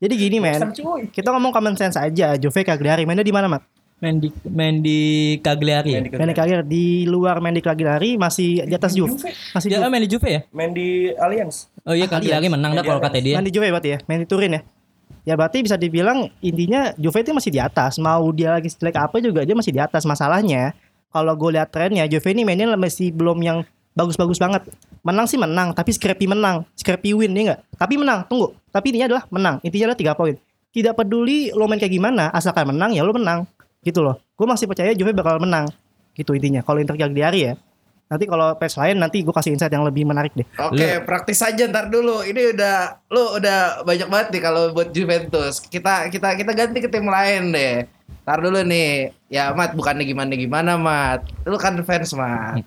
Jadi 0.00 0.16
gini 0.16 0.40
men, 0.40 0.72
kita 1.12 1.28
ngomong 1.28 1.52
common 1.52 1.76
sense 1.76 2.00
aja. 2.00 2.32
Juve 2.40 2.64
Cagliari 2.64 3.04
mainnya 3.04 3.20
di 3.20 3.36
mana 3.36 3.52
mat? 3.52 3.60
Main 4.00 4.16
di 4.16 4.28
main 4.48 4.80
di 4.80 5.00
Cagliari. 5.44 5.92
Main 5.92 6.08
di 6.08 6.36
Cagliari 6.36 6.64
di 6.64 7.04
luar 7.04 7.36
main 7.44 7.52
di 7.52 7.60
Cagliari 7.60 8.16
masih 8.16 8.64
di 8.64 8.72
atas 8.72 8.96
Juve. 8.96 9.12
Masih 9.52 9.68
Dia 9.68 9.84
Juve. 9.84 9.92
main 9.92 10.02
di 10.02 10.08
Juve 10.08 10.28
ya? 10.28 10.40
Main 10.56 10.72
di 10.72 11.12
Alliance. 11.20 11.68
Oh 11.84 11.92
iya 11.92 12.08
Cagliari 12.08 12.48
menang 12.48 12.72
dah 12.72 12.80
kalau 12.80 12.96
kata 12.96 13.20
dia. 13.20 13.36
Main 13.36 13.44
di 13.44 13.52
Juve 13.52 13.68
berarti 13.68 13.92
ya, 13.92 13.98
main 14.08 14.24
di 14.24 14.28
Turin 14.28 14.56
ya. 14.56 14.60
Ya 15.28 15.36
berarti 15.36 15.60
bisa 15.60 15.76
dibilang 15.76 16.32
intinya 16.40 16.96
Juve 16.96 17.20
itu 17.20 17.36
masih 17.36 17.52
di 17.52 17.60
atas. 17.60 18.00
Mau 18.00 18.24
dia 18.32 18.56
lagi 18.56 18.72
jelek 18.72 18.96
apa 18.96 19.20
juga 19.20 19.44
dia 19.44 19.52
masih 19.52 19.76
di 19.76 19.80
atas. 19.84 20.08
Masalahnya 20.08 20.72
kalau 21.12 21.36
gue 21.36 21.60
lihat 21.60 21.68
trennya 21.68 22.08
Juve 22.08 22.32
ini 22.32 22.48
mainnya 22.48 22.72
masih 22.80 23.12
belum 23.12 23.36
yang 23.44 23.68
bagus-bagus 23.92 24.40
banget. 24.40 24.64
Menang 25.04 25.28
sih 25.28 25.36
menang, 25.36 25.76
tapi 25.76 25.92
scrappy 25.92 26.24
menang, 26.24 26.64
scrappy 26.76 27.12
win 27.12 27.32
ya 27.36 27.40
enggak? 27.40 27.60
Tapi 27.76 28.00
menang, 28.00 28.24
tunggu. 28.28 28.52
Tapi 28.72 28.92
intinya 28.92 29.12
adalah 29.12 29.24
menang. 29.28 29.56
Intinya 29.64 29.92
adalah 29.92 30.00
tiga 30.00 30.12
poin. 30.16 30.36
Tidak 30.70 30.92
peduli 30.92 31.52
lo 31.52 31.68
main 31.68 31.80
kayak 31.80 31.92
gimana, 31.92 32.28
asalkan 32.32 32.68
menang 32.68 32.92
ya 32.92 33.04
lo 33.04 33.12
menang. 33.12 33.48
Gitu 33.80 34.00
loh. 34.04 34.20
Gue 34.36 34.46
masih 34.48 34.68
percaya 34.68 34.92
Juve 34.92 35.12
bakal 35.12 35.40
menang. 35.40 35.68
Gitu 36.12 36.36
intinya. 36.36 36.60
Kalau 36.60 36.80
Inter 36.80 36.96
Cagliari 36.96 37.52
ya. 37.52 37.54
Nanti 38.10 38.26
kalau 38.26 38.58
patch 38.58 38.74
lain 38.74 38.98
nanti 38.98 39.22
gue 39.22 39.30
kasih 39.30 39.54
insight 39.54 39.70
yang 39.70 39.86
lebih 39.86 40.02
menarik 40.02 40.34
deh. 40.34 40.42
Oke, 40.58 40.98
praktis 41.06 41.38
aja 41.46 41.70
ntar 41.70 41.86
dulu. 41.94 42.26
Ini 42.26 42.58
udah 42.58 43.06
lu 43.06 43.38
udah 43.38 43.86
banyak 43.86 44.08
banget 44.10 44.28
nih 44.34 44.42
kalau 44.42 44.74
buat 44.74 44.90
Juventus. 44.90 45.62
Kita 45.62 46.10
kita 46.10 46.34
kita 46.34 46.50
ganti 46.50 46.82
ke 46.82 46.90
tim 46.90 47.06
lain 47.06 47.54
deh. 47.54 47.86
Ntar 48.26 48.42
dulu 48.42 48.66
nih. 48.66 49.14
Ya, 49.30 49.54
Mat, 49.54 49.78
bukannya 49.78 50.02
gimana 50.02 50.34
gimana, 50.34 50.74
Mat. 50.74 51.22
Lu 51.46 51.54
kan 51.54 51.78
fans, 51.86 52.10
Mat. 52.18 52.58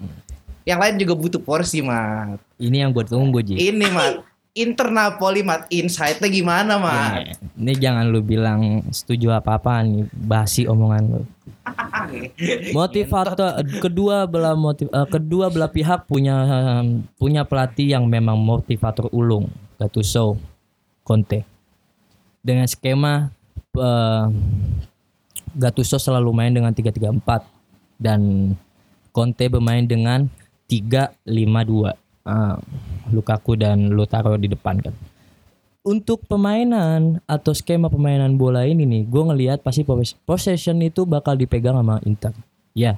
Yang 0.63 0.79
lain 0.79 0.95
juga 0.95 1.13
butuh 1.19 1.41
porsi, 1.43 1.83
Mat. 1.83 2.39
Ini 2.55 2.87
yang 2.87 2.95
gue 2.95 3.03
tunggu 3.03 3.43
Ji. 3.43 3.59
Ini, 3.59 3.87
Mat. 3.91 4.23
Inter 4.53 4.93
Napoli 4.93 5.41
mat 5.41 5.65
insight-nya 5.73 6.29
gimana 6.29 6.77
mat? 6.77 7.25
Eh, 7.25 7.33
Ini 7.57 7.73
jangan 7.73 8.05
lu 8.13 8.21
bilang 8.21 8.85
setuju 8.93 9.33
apa-apa 9.33 9.81
nih 9.81 10.05
basi 10.13 10.69
omongan 10.69 11.03
lu. 11.09 11.21
Motivator 12.77 13.65
kedua 13.81 14.29
belah 14.29 14.53
motiv 14.53 14.93
eh, 14.93 15.09
kedua 15.09 15.49
belah 15.49 15.73
pihak 15.73 16.05
punya 16.05 16.37
punya 17.17 17.41
pelatih 17.49 17.97
yang 17.97 18.05
memang 18.05 18.37
motivator 18.37 19.09
ulung, 19.09 19.49
Gattuso, 19.81 20.37
Conte. 21.01 21.41
Dengan 22.45 22.69
skema 22.69 23.33
eh, 23.73 24.25
Gattuso 25.57 25.97
selalu 25.97 26.29
main 26.29 26.53
dengan 26.53 26.69
3-3-4 26.69 27.41
dan 27.97 28.53
Conte 29.09 29.49
bermain 29.49 29.81
dengan 29.81 30.29
3-5-2. 30.69 32.02
Ah, 32.23 32.55
Lukaku 33.11 33.59
dan 33.59 33.91
Lautaro 33.91 34.39
di 34.39 34.47
depan 34.47 34.79
kan. 34.79 34.95
Untuk 35.83 36.23
pemainan 36.31 37.19
atau 37.27 37.51
skema 37.51 37.91
pemainan 37.91 38.39
bola 38.39 38.63
ini 38.63 38.87
nih, 38.87 39.03
gue 39.03 39.23
ngelihat 39.27 39.59
pasti 39.59 39.83
pos- 39.83 40.15
possession 40.23 40.79
itu 40.79 41.03
bakal 41.03 41.35
dipegang 41.35 41.75
sama 41.75 41.99
Inter. 42.07 42.31
Ya. 42.71 42.95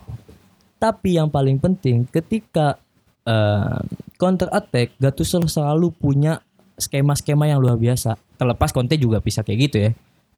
Tapi 0.78 1.17
yang 1.17 1.34
paling 1.34 1.57
penting 1.57 2.05
ketika 2.05 2.78
eh, 3.26 3.82
counter 4.21 4.53
attack, 4.53 4.93
Gattuso 5.01 5.41
selalu 5.49 5.89
punya 5.89 6.45
skema-skema 6.78 7.49
yang 7.49 7.57
luar 7.57 7.82
biasa. 7.82 8.21
Terlepas 8.38 8.69
Conte 8.69 9.01
juga 9.01 9.17
bisa 9.17 9.41
kayak 9.41 9.59
gitu 9.65 9.78
ya. 9.82 9.91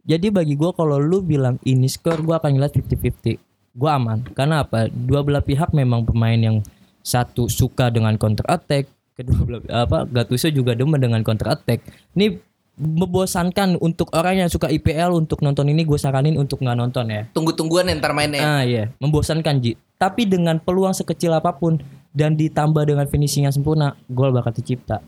Jadi 0.08 0.32
bagi 0.32 0.56
gue 0.56 0.72
kalau 0.72 1.04
lu 1.04 1.20
bilang 1.20 1.60
ini 1.68 1.92
skor, 1.92 2.24
gue 2.24 2.32
akan 2.32 2.56
ngeliat 2.56 2.72
50-50. 2.72 3.76
Gue 3.76 3.90
aman. 3.92 4.24
Karena 4.32 4.64
apa? 4.64 4.88
Dua 4.88 5.20
belah 5.20 5.44
pihak 5.44 5.76
memang 5.76 6.08
pemain 6.08 6.40
yang 6.40 6.64
satu 7.08 7.48
suka 7.48 7.88
dengan 7.88 8.20
counter 8.20 8.44
attack, 8.52 8.92
kedua 9.16 9.40
belah 9.48 9.88
apa 9.88 10.04
Gattuso 10.04 10.52
juga 10.52 10.76
demen 10.76 11.00
dengan 11.00 11.24
counter 11.24 11.56
attack. 11.56 11.80
Ini 12.20 12.36
membosankan 12.78 13.80
untuk 13.82 14.14
orang 14.14 14.46
yang 14.46 14.50
suka 14.52 14.70
IPL 14.70 15.10
untuk 15.16 15.42
nonton 15.42 15.66
ini 15.72 15.82
gue 15.82 15.98
saranin 15.98 16.36
untuk 16.36 16.60
nggak 16.60 16.78
nonton 16.78 17.10
ya. 17.10 17.24
Tunggu-tungguan 17.32 17.90
ntar 17.98 18.12
mainnya. 18.12 18.44
Ah 18.44 18.62
iya, 18.68 18.92
membosankan 19.00 19.64
Ji. 19.64 19.80
Tapi 19.98 20.30
dengan 20.30 20.62
peluang 20.62 20.94
sekecil 20.94 21.34
apa 21.34 21.58
pun 21.58 21.82
dan 22.14 22.38
ditambah 22.38 22.86
dengan 22.86 23.10
finishing 23.10 23.50
yang 23.50 23.56
sempurna, 23.56 23.98
gol 24.12 24.30
bakal 24.30 24.54
tercipta. 24.54 25.02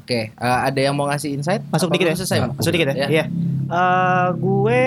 Oke, 0.00 0.32
eh, 0.32 0.60
ada 0.64 0.80
yang 0.80 0.96
mau 0.96 1.12
ngasih 1.12 1.36
insight? 1.36 1.60
Masuk 1.68 1.92
Apa 1.92 1.94
dikit 2.00 2.06
ya. 2.08 2.16
selesai, 2.16 2.38
Mat? 2.40 2.56
Masuk 2.56 2.72
dikit 2.72 2.88
ya. 2.88 2.94
Ya. 2.96 3.08
Iya. 3.12 3.24
Eh, 3.68 4.28
gue 4.40 4.82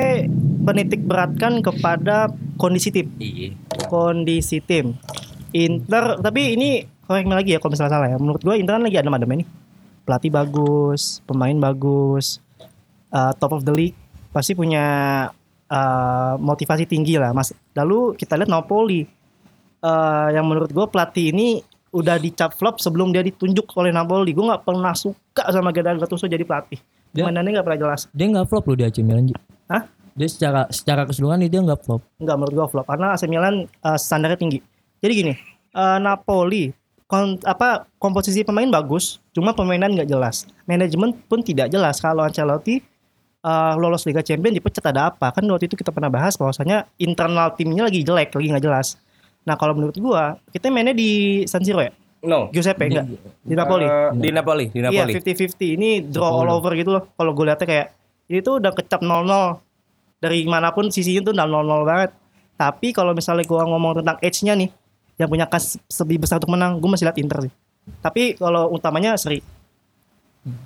menitik 0.66 1.02
beratkan 1.06 1.62
kepada 1.62 2.34
kondisi 2.58 2.90
tim. 2.90 3.14
Iya. 3.22 3.54
Kondisi 3.94 4.58
tim. 4.58 4.98
Inter 5.54 6.18
tapi 6.18 6.54
ini 6.54 6.70
korek 7.04 7.26
lagi 7.26 7.54
ya 7.54 7.60
kalau 7.62 7.72
misalnya 7.72 7.94
salah 7.94 8.08
ya. 8.10 8.18
Menurut 8.18 8.42
gue 8.42 8.54
Inter 8.54 8.76
kan 8.76 8.84
lagi 8.84 8.98
ada 8.98 9.08
madam 9.08 9.30
ini. 9.32 9.46
Pelatih 10.04 10.30
bagus, 10.30 11.24
pemain 11.24 11.56
bagus, 11.56 12.44
eh, 13.10 13.32
top 13.38 13.56
of 13.56 13.64
the 13.64 13.72
league 13.72 13.98
pasti 14.30 14.52
punya 14.52 14.84
eh, 15.66 16.34
motivasi 16.36 16.84
tinggi 16.84 17.16
lah, 17.16 17.32
Mas. 17.32 17.50
Lalu 17.74 18.14
kita 18.14 18.36
lihat 18.36 18.50
Napoli. 18.50 19.06
Eh, 19.80 20.28
yang 20.32 20.46
menurut 20.46 20.70
gue 20.70 20.86
pelatih 20.88 21.32
ini 21.32 21.60
udah 21.90 22.18
dicap 22.18 22.54
flop 22.54 22.82
sebelum 22.82 23.14
dia 23.14 23.22
ditunjuk 23.22 23.70
oleh 23.76 23.90
Napoli. 23.90 24.34
Gue 24.34 24.44
nggak 24.44 24.64
pernah 24.64 24.92
suka 24.94 25.46
sama 25.50 25.70
Gennaro 25.70 26.00
Gattuso 26.00 26.26
jadi 26.26 26.42
pelatih. 26.42 26.82
Dia- 27.14 27.30
Mainannya 27.30 27.62
nggak 27.62 27.66
pernah 27.66 27.80
jelas. 27.80 28.10
Dia 28.10 28.26
nggak 28.28 28.48
flop 28.48 28.66
loh 28.66 28.76
di 28.76 28.84
AC 28.84 28.98
Milan. 29.00 29.30
Hah? 29.70 29.86
Dia 30.14 30.30
secara 30.30 30.70
secara 30.70 31.06
keseluruhan 31.06 31.42
dia 31.44 31.62
nggak 31.62 31.86
flop. 31.86 32.02
Enggak 32.18 32.36
menurut 32.38 32.54
gua 32.56 32.68
flop 32.68 32.86
karena 32.86 33.14
AC 33.14 33.24
Milan 33.26 33.66
eh, 33.66 33.98
standarnya 33.98 34.38
tinggi. 34.38 34.60
Jadi 35.04 35.14
gini, 35.14 35.34
eh, 35.76 35.98
Napoli 36.00 36.72
kon- 37.06 37.44
apa 37.44 37.92
komposisi 38.00 38.48
pemain 38.48 38.72
bagus, 38.72 39.20
cuma 39.36 39.52
permainan 39.52 39.92
nggak 39.92 40.08
jelas. 40.08 40.48
Manajemen 40.64 41.12
pun 41.28 41.44
tidak 41.44 41.68
jelas. 41.68 42.00
Kalau 42.00 42.24
Ancelotti 42.24 42.80
eh, 43.44 43.74
lolos 43.76 44.08
Liga 44.08 44.24
Champions 44.24 44.56
dipecat 44.56 44.96
ada 44.96 45.12
apa? 45.12 45.36
Kan 45.36 45.44
waktu 45.52 45.68
itu 45.68 45.76
kita 45.76 45.92
pernah 45.92 46.08
bahas 46.08 46.40
bahwasanya 46.40 46.88
internal 46.96 47.52
timnya 47.52 47.84
lagi 47.84 48.00
jelek, 48.00 48.32
lagi 48.32 48.48
nggak 48.48 48.64
jelas. 48.64 48.96
Nah 49.44 49.60
kalau 49.60 49.76
menurut 49.76 50.00
gua 50.00 50.40
kita 50.56 50.72
mainnya 50.72 50.96
di 50.96 51.44
San 51.44 51.60
Siro 51.60 51.84
ya, 51.84 51.92
No. 52.24 52.48
Giuseppe 52.56 52.88
enggak 52.88 53.04
di 53.44 53.52
Napoli. 53.52 53.84
Eh, 53.84 54.10
di 54.16 54.30
Napoli, 54.32 54.66
di 54.72 54.80
Iya 54.80 55.04
Napoli. 55.04 55.12
50-50 55.20 55.76
ini 55.76 55.90
draw 56.08 56.40
all 56.40 56.56
over 56.56 56.72
gitu 56.80 56.96
loh. 56.96 57.12
Kalau 57.12 57.36
gue 57.36 57.44
lihatnya 57.44 57.68
kayak 57.68 57.88
ini 58.32 58.40
tuh 58.40 58.64
udah 58.64 58.72
kecap 58.72 59.04
0-0 59.04 59.60
dari 60.24 60.48
mana 60.48 60.72
pun 60.72 60.88
sisinya 60.88 61.28
tuh 61.28 61.36
udah 61.36 61.44
0-0 61.44 61.84
banget. 61.84 62.12
Tapi 62.56 62.96
kalau 62.96 63.12
misalnya 63.12 63.44
gua 63.44 63.68
ngomong 63.68 64.00
tentang 64.00 64.16
edge-nya 64.24 64.56
nih, 64.56 64.72
yang 65.18 65.30
punya 65.30 65.46
kas 65.46 65.78
lebih 66.02 66.26
besar 66.26 66.42
untuk 66.42 66.54
menang, 66.54 66.82
gue 66.82 66.90
masih 66.90 67.06
lihat 67.10 67.18
Inter 67.22 67.50
sih. 67.50 67.54
Tapi 68.00 68.40
kalau 68.40 68.72
utamanya 68.74 69.16
seri. 69.20 69.44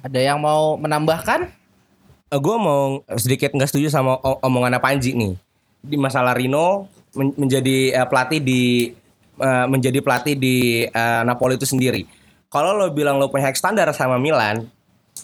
Ada 0.01 0.33
yang 0.33 0.41
mau 0.41 0.73
menambahkan? 0.77 1.49
gue 2.27 2.55
Eh, 2.57 2.59
mau 2.59 2.99
sedikit 3.15 3.55
nggak 3.55 3.69
setuju 3.71 3.87
sama 3.87 4.19
o- 4.19 4.39
omongannya 4.43 4.83
Panji 4.83 5.15
nih 5.15 5.39
di 5.79 5.95
masalah 5.95 6.35
Rino 6.35 6.91
men- 7.15 7.35
menjadi 7.39 7.95
eh, 7.95 8.07
pelatih 8.09 8.43
di 8.43 8.91
eh, 9.39 9.65
menjadi 9.69 9.99
pelatih 10.03 10.35
di 10.35 10.83
eh, 10.83 11.21
Napoli 11.23 11.55
itu 11.55 11.63
sendiri. 11.63 12.03
Kalau 12.51 12.75
lo 12.75 12.91
bilang 12.91 13.15
lo 13.19 13.31
punya 13.31 13.47
hak 13.51 13.59
standar 13.59 13.87
sama 13.95 14.19
Milan, 14.19 14.67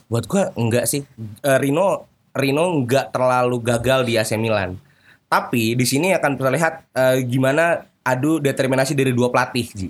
buat 0.07 0.23
gue 0.27 0.43
enggak 0.55 0.85
sih. 0.87 1.03
Eh, 1.43 1.57
Rino 1.59 2.07
Rino 2.31 2.71
enggak 2.71 3.11
terlalu 3.11 3.59
gagal 3.59 4.07
di 4.07 4.15
AC 4.15 4.39
Milan. 4.39 4.79
Tapi 5.27 5.73
di 5.75 5.83
sini 5.83 6.13
akan 6.15 6.31
terlihat 6.39 6.73
eh, 6.93 7.17
gimana 7.27 7.83
adu 8.03 8.37
determinasi 8.37 8.93
dari 8.93 9.15
dua 9.15 9.31
pelatih, 9.31 9.67
Ji. 9.71 9.89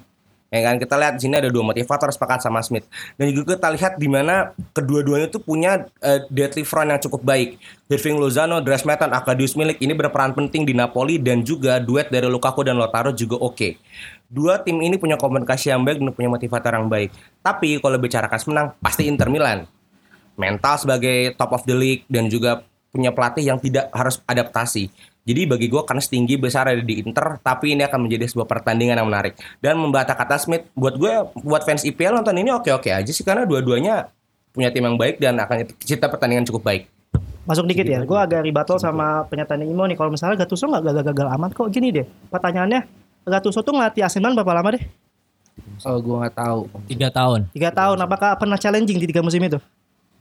Ya 0.54 0.70
kan 0.70 0.78
kita 0.78 1.02
lihat 1.02 1.18
di 1.18 1.26
sini 1.26 1.34
ada 1.34 1.50
dua 1.50 1.66
motivator 1.66 2.14
sepakat 2.14 2.46
sama 2.46 2.62
Smith 2.62 2.86
dan 3.18 3.34
juga 3.34 3.58
kita 3.58 3.74
lihat 3.74 3.98
di 3.98 4.06
mana 4.06 4.54
kedua-duanya 4.78 5.26
tuh 5.26 5.42
punya 5.42 5.90
eh, 5.98 6.30
deadly 6.30 6.62
front 6.62 6.94
yang 6.94 7.02
cukup 7.02 7.26
baik. 7.26 7.58
Irving 7.90 8.22
Lozano, 8.22 8.62
Dries 8.62 8.86
Mertens, 8.86 9.18
Arkadiusz 9.18 9.58
Milik 9.58 9.82
ini 9.82 9.98
berperan 9.98 10.30
penting 10.38 10.62
di 10.62 10.78
Napoli 10.78 11.18
dan 11.18 11.42
juga 11.42 11.82
duet 11.82 12.14
dari 12.14 12.30
Lukaku 12.30 12.62
dan 12.62 12.78
Lautaro 12.78 13.10
juga 13.18 13.42
oke. 13.42 13.82
Dua 14.30 14.62
tim 14.62 14.78
ini 14.78 14.94
punya 15.02 15.18
komunikasi 15.18 15.74
yang 15.74 15.82
baik 15.82 15.98
dan 15.98 16.14
punya 16.14 16.30
motivator 16.30 16.70
yang 16.78 16.86
baik. 16.86 17.10
Tapi 17.42 17.82
kalau 17.82 17.98
bicara 17.98 18.30
kas 18.30 18.46
menang 18.46 18.78
pasti 18.78 19.10
Inter 19.10 19.34
Milan. 19.34 19.66
Mental 20.38 20.78
sebagai 20.78 21.34
top 21.34 21.58
of 21.58 21.66
the 21.66 21.74
league 21.74 22.06
dan 22.06 22.30
juga 22.30 22.62
punya 22.94 23.10
pelatih 23.10 23.42
yang 23.42 23.58
tidak 23.58 23.90
harus 23.90 24.22
adaptasi. 24.30 24.94
Jadi 25.24 25.48
bagi 25.48 25.72
gue 25.72 25.82
karena 25.88 26.04
setinggi 26.04 26.36
besar 26.36 26.68
ada 26.68 26.84
di 26.84 27.00
Inter, 27.00 27.40
tapi 27.40 27.72
ini 27.72 27.88
akan 27.88 28.00
menjadi 28.08 28.28
sebuah 28.28 28.44
pertandingan 28.44 29.00
yang 29.00 29.08
menarik. 29.08 29.40
Dan 29.64 29.80
membata 29.80 30.12
kata 30.12 30.36
Smith, 30.36 30.68
buat 30.76 31.00
gue, 31.00 31.14
buat 31.48 31.64
fans 31.64 31.88
IPL 31.88 32.20
nonton 32.20 32.36
ini 32.36 32.52
oke-oke 32.52 32.92
aja 32.92 33.08
sih 33.08 33.24
karena 33.24 33.48
dua-duanya 33.48 34.12
punya 34.52 34.68
tim 34.76 34.84
yang 34.84 35.00
baik 35.00 35.24
dan 35.24 35.40
akan 35.40 35.72
cipta 35.80 36.12
pertandingan 36.12 36.44
cukup 36.44 36.68
baik. 36.68 36.84
Masuk 37.48 37.68
dikit 37.72 37.88
ya, 37.88 38.04
gue 38.04 38.20
agak 38.20 38.44
rebuttal 38.44 38.80
sama 38.80 39.24
pernyataan 39.32 39.64
Imo 39.64 39.88
nih. 39.88 39.96
Kalau 39.96 40.12
misalnya 40.12 40.44
Gattuso 40.44 40.68
nggak 40.68 40.92
gagal-gagal 40.92 41.28
amat 41.40 41.52
kok 41.56 41.68
gini 41.72 41.96
deh. 41.96 42.08
Pertanyaannya, 42.28 42.84
Gattuso 43.24 43.64
tuh 43.64 43.80
ngelatih 43.80 44.04
Milan 44.20 44.36
berapa 44.36 44.54
lama 44.60 44.70
deh? 44.76 44.84
Oh, 45.88 46.00
gua 46.04 46.28
nggak 46.28 46.36
tahu. 46.36 46.60
Tiga 46.88 47.08
tahun. 47.12 47.40
Tiga 47.52 47.70
tahun. 47.72 47.98
Apakah 48.00 48.36
pernah 48.36 48.60
challenging 48.60 49.00
di 49.00 49.08
tiga 49.08 49.24
musim 49.24 49.44
itu? 49.44 49.60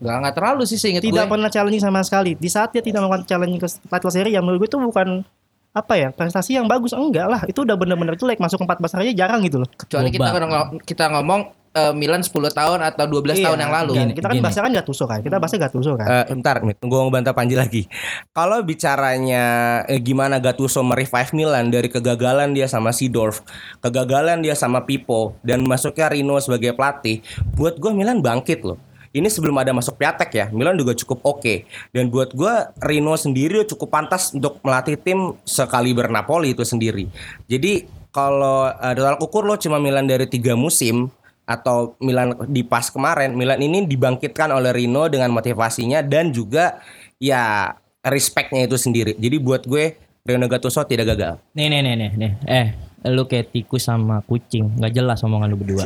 Nggak 0.03 0.17
nggak 0.19 0.35
terlalu 0.35 0.63
sih 0.67 0.77
seinget 0.77 1.01
tidak 1.01 1.25
gue. 1.25 1.31
pernah 1.31 1.47
challenging 1.47 1.79
sama 1.81 2.03
sekali. 2.03 2.35
Di 2.35 2.51
saat 2.51 2.71
dia 2.71 2.83
tidak 2.83 3.01
melakukan 3.01 3.23
challenging 3.25 3.57
ke 3.57 3.69
title 3.87 4.11
series 4.11 4.35
yang 4.35 4.43
menurut 4.43 4.61
gue 4.61 4.69
itu 4.69 4.77
bukan 4.77 5.23
apa 5.73 5.95
ya 5.95 6.09
prestasi 6.11 6.53
yang 6.53 6.69
bagus 6.69 6.93
enggak 6.93 7.25
lah 7.25 7.41
itu 7.47 7.65
udah 7.65 7.73
bener-bener 7.73 8.13
jelek 8.13 8.37
masuk 8.37 8.61
empat 8.61 8.77
besar 8.77 9.01
aja 9.01 9.15
jarang 9.17 9.41
gitu 9.41 9.57
loh 9.57 9.69
Kecuali 9.73 10.13
kita 10.13 10.29
Boba. 10.29 10.45
ngomong, 10.45 10.69
kita 10.85 11.05
ngomong 11.09 11.41
eh, 11.73 11.93
Milan 11.97 12.21
10 12.21 12.29
tahun 12.29 12.79
atau 12.85 13.05
12 13.09 13.33
Iya, 13.33 13.49
tahun 13.49 13.59
yang 13.59 13.73
lalu. 13.73 13.93
Gini, 13.97 14.13
kita 14.13 14.27
kan 14.27 14.35
gini. 14.37 14.45
bahasnya 14.45 14.63
kan 14.63 14.73
Gattuso 14.77 15.05
kan 15.09 15.19
kita 15.25 15.41
bahasnya 15.41 15.61
Gattuso 15.65 15.97
kan 15.97 16.05
Eh, 16.05 16.25
bentar, 16.29 16.61
gue 16.61 16.77
mau 17.01 17.09
bantah 17.09 17.33
Panji 17.33 17.57
lagi. 17.57 17.89
Kalau 18.31 18.61
bicaranya 18.61 19.45
eh, 19.85 19.97
gimana 19.99 20.37
Gattuso 20.37 20.83
merevive 20.83 21.33
Milan 21.33 21.69
dari 21.69 21.89
kegagalan 21.89 22.53
dia 22.53 22.69
sama 22.69 22.93
Sidorf, 22.93 23.41
kegagalan 23.81 24.45
dia 24.45 24.53
sama 24.53 24.85
Pipo, 24.85 25.41
dan 25.41 25.63
masuknya 25.63 26.07
Rino 26.07 26.37
sebagai 26.37 26.73
pelatih, 26.73 27.25
buat 27.53 27.77
gue 27.77 27.93
Milan 27.93 28.21
bangkit 28.21 28.61
loh. 28.63 28.77
Ini 29.13 29.29
sebelum 29.29 29.57
ada 29.61 29.77
masuk 29.77 30.01
Piatek 30.01 30.31
ya, 30.33 30.47
Milan 30.51 30.77
juga 30.81 30.97
cukup 30.97 31.21
oke. 31.37 31.69
Dan 31.93 32.09
buat 32.09 32.33
gue 32.33 32.55
Rino 32.81 33.13
sendiri 33.15 33.65
cukup 33.69 33.93
pantas 33.93 34.33
untuk 34.33 34.59
melatih 34.65 34.97
tim 34.97 35.37
sekali 35.45 35.93
Napoli 35.93 36.57
itu 36.57 36.65
sendiri. 36.65 37.07
Jadi 37.45 37.85
kalau 38.09 38.69
uh, 38.69 38.93
tolak 38.97 39.21
ukur 39.21 39.45
lo 39.45 39.61
cuma 39.61 39.77
Milan 39.77 40.09
dari 40.09 40.25
tiga 40.29 40.57
musim, 40.57 41.13
atau 41.43 41.99
Milan 41.99 42.39
di 42.49 42.63
pas 42.63 42.87
kemarin 42.87 43.35
Milan 43.35 43.59
ini 43.59 43.83
dibangkitkan 43.85 44.55
oleh 44.55 44.71
Rino 44.71 45.11
dengan 45.11 45.35
motivasinya 45.35 46.01
dan 46.01 46.31
juga 46.31 46.79
ya 47.19 47.75
respectnya 48.07 48.71
itu 48.71 48.79
sendiri 48.79 49.19
jadi 49.19 49.43
buat 49.43 49.67
gue 49.67 49.99
Rino 50.23 50.47
Gattuso 50.47 50.87
tidak 50.87 51.15
gagal 51.15 51.43
Nih 51.59 51.67
nih 51.67 51.81
nih 51.83 51.95
nih 51.99 52.11
nih. 52.15 52.33
Eh, 52.47 52.67
lu 53.05 53.25
kayak 53.25 53.51
tikus 53.51 53.85
sama 53.85 54.23
kucing, 54.23 54.79
nggak 54.79 54.93
jelas 54.93 55.19
omongan 55.21 55.49
lu 55.49 55.59
berdua. 55.59 55.85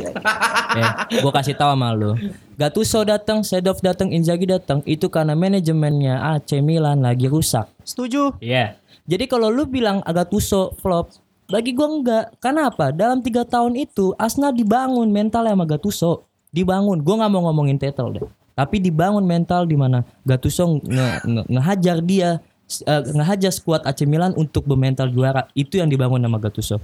eh, 0.73 0.89
gua 1.19 1.31
kasih 1.31 1.53
tahu 1.53 1.73
sama 1.73 1.89
lu. 1.91 2.13
Gattuso 2.53 3.01
datang, 3.01 3.41
Sedov 3.41 3.79
datang, 3.79 4.09
Inzaghi 4.09 4.45
datang, 4.45 4.81
itu 4.83 5.07
karena 5.07 5.33
manajemennya 5.33 6.17
AC 6.35 6.57
Milan 6.59 7.01
lagi 7.01 7.25
rusak. 7.25 7.65
setuju 7.81 8.37
Iya. 8.37 8.77
Jadi 9.07 9.25
kalau 9.25 9.47
lu 9.47 9.63
bilang 9.63 10.03
Gattuso 10.03 10.75
flop, 10.77 11.09
bagi 11.47 11.71
gua 11.71 11.87
enggak. 11.87 12.25
Karena 12.37 12.67
apa? 12.67 12.91
Dalam 12.91 13.21
tiga 13.21 13.41
tahun 13.41 13.73
itu 13.73 14.11
Arsenal 14.13 14.51
dibangun 14.51 15.07
mentalnya 15.07 15.55
sama 15.55 15.63
Gattuso. 15.63 16.27
Dibangun. 16.49 16.99
Gua 16.99 17.21
nggak 17.21 17.31
mau 17.31 17.47
ngomongin 17.47 17.77
title 17.77 18.11
deh. 18.13 18.27
tapi 18.51 18.81
dibangun 18.81 19.21
mental 19.21 19.69
di 19.69 19.77
mana 19.77 20.01
Gattuso 20.25 20.81
nge- 20.81 21.21
nge- 21.23 21.45
ngehajar 21.45 22.01
dia 22.01 22.41
eh, 22.83 23.01
ngehajar 23.07 23.51
skuad 23.51 23.81
AC 23.83 24.03
Milan 24.03 24.35
untuk 24.35 24.63
bermental 24.63 25.07
juara. 25.07 25.47
Itu 25.53 25.79
yang 25.79 25.87
dibangun 25.87 26.19
sama 26.19 26.37
Gattuso. 26.37 26.77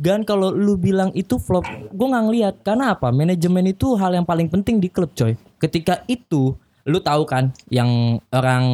Dan 0.00 0.24
kalau 0.24 0.48
lu 0.48 0.80
bilang 0.80 1.12
itu 1.12 1.36
flop, 1.36 1.64
gue 1.92 2.06
nggak 2.08 2.24
ngeliat. 2.24 2.54
Karena 2.64 2.96
apa? 2.96 3.12
Manajemen 3.12 3.68
itu 3.68 3.92
hal 4.00 4.16
yang 4.16 4.24
paling 4.24 4.48
penting 4.48 4.80
di 4.80 4.88
klub, 4.88 5.12
coy. 5.12 5.36
Ketika 5.60 6.00
itu, 6.08 6.56
lu 6.88 6.98
tahu 7.04 7.28
kan, 7.28 7.52
yang 7.68 8.16
orang 8.32 8.64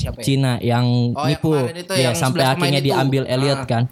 Siapa 0.00 0.16
ya? 0.20 0.24
Cina 0.24 0.52
yang 0.64 1.12
Oh, 1.12 1.28
yang 1.28 1.36
nipu, 1.36 1.52
itu 1.76 1.92
ya 1.92 2.08
yang 2.08 2.16
sampai 2.16 2.40
11 2.40 2.48
pemain 2.48 2.56
akhirnya 2.56 2.80
itu. 2.80 2.88
diambil 2.88 3.22
Elliot 3.28 3.60
Ah. 3.60 3.68
kan. 3.68 3.82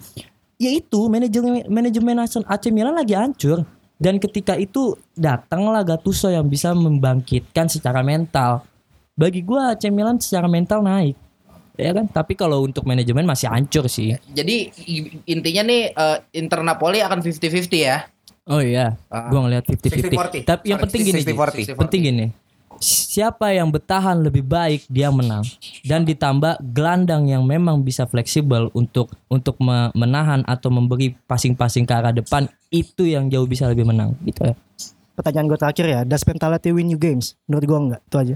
Ya 0.57 0.69
itu 0.73 0.99
manajemen 1.05 1.65
manajemen 1.69 2.17
AC 2.21 2.63
Milan 2.69 2.97
lagi 2.97 3.13
hancur. 3.13 3.61
Dan 4.01 4.17
ketika 4.17 4.57
itu 4.57 4.97
datanglah 5.13 5.85
Gattuso 5.85 6.33
yang 6.33 6.49
bisa 6.49 6.73
membangkitkan 6.73 7.69
secara 7.69 8.01
mental. 8.01 8.65
Bagi 9.13 9.45
gua 9.45 9.77
AC 9.77 9.93
Milan 9.93 10.17
secara 10.17 10.49
mental 10.49 10.81
naik. 10.81 11.13
Ya 11.81 11.91
kan? 11.91 12.05
Tapi 12.05 12.33
kalau 12.33 12.61
untuk 12.61 12.85
manajemen 12.85 13.25
masih 13.25 13.49
hancur 13.49 13.89
sih. 13.89 14.13
Jadi 14.29 14.69
i- 14.85 15.17
intinya 15.25 15.65
nih 15.65 15.81
eh, 15.89 16.17
Inter 16.31 16.61
Napoli 16.61 17.01
akan 17.01 17.19
50-50 17.19 17.81
ya. 17.81 18.05
Oh 18.45 18.57
iya, 18.57 18.97
Ah. 19.07 19.29
gua 19.29 19.45
ngeliat 19.45 19.65
50-50. 19.65 20.13
60-40. 20.13 20.41
Tapi 20.43 20.65
yang 20.67 20.79
penting 20.79 21.01
gini, 21.03 21.19
60-40. 21.19 21.61
Ji. 21.63 21.73
penting 21.73 22.01
gini. 22.03 22.25
Siapa 22.81 23.51
yang 23.51 23.69
bertahan 23.69 24.17
lebih 24.19 24.41
baik 24.41 24.85
dia 24.87 25.09
menang 25.09 25.45
dan 25.83 26.01
ditambah 26.01 26.57
gelandang 26.67 27.25
yang 27.25 27.45
memang 27.45 27.77
bisa 27.79 28.05
fleksibel 28.05 28.73
untuk 28.73 29.13
untuk 29.27 29.53
me- 29.59 29.93
menahan 29.93 30.41
atau 30.43 30.69
memberi 30.69 31.13
passing-passing 31.21 31.85
ke 31.85 31.93
arah 31.93 32.09
depan 32.09 32.49
itu 32.69 33.05
yang 33.05 33.29
jauh 33.29 33.45
bisa 33.45 33.69
lebih 33.69 33.85
menang 33.85 34.17
gitu 34.23 34.41
ya. 34.43 34.55
Pertanyaan 35.13 35.45
gue 35.45 35.59
terakhir 35.59 35.85
ya, 35.85 36.01
does 36.01 36.25
mentality 36.25 36.69
win 36.71 36.89
you 36.89 36.97
games? 36.97 37.37
Menurut 37.45 37.63
gue 37.63 37.79
enggak, 37.79 38.01
itu 38.01 38.15
aja. 38.17 38.35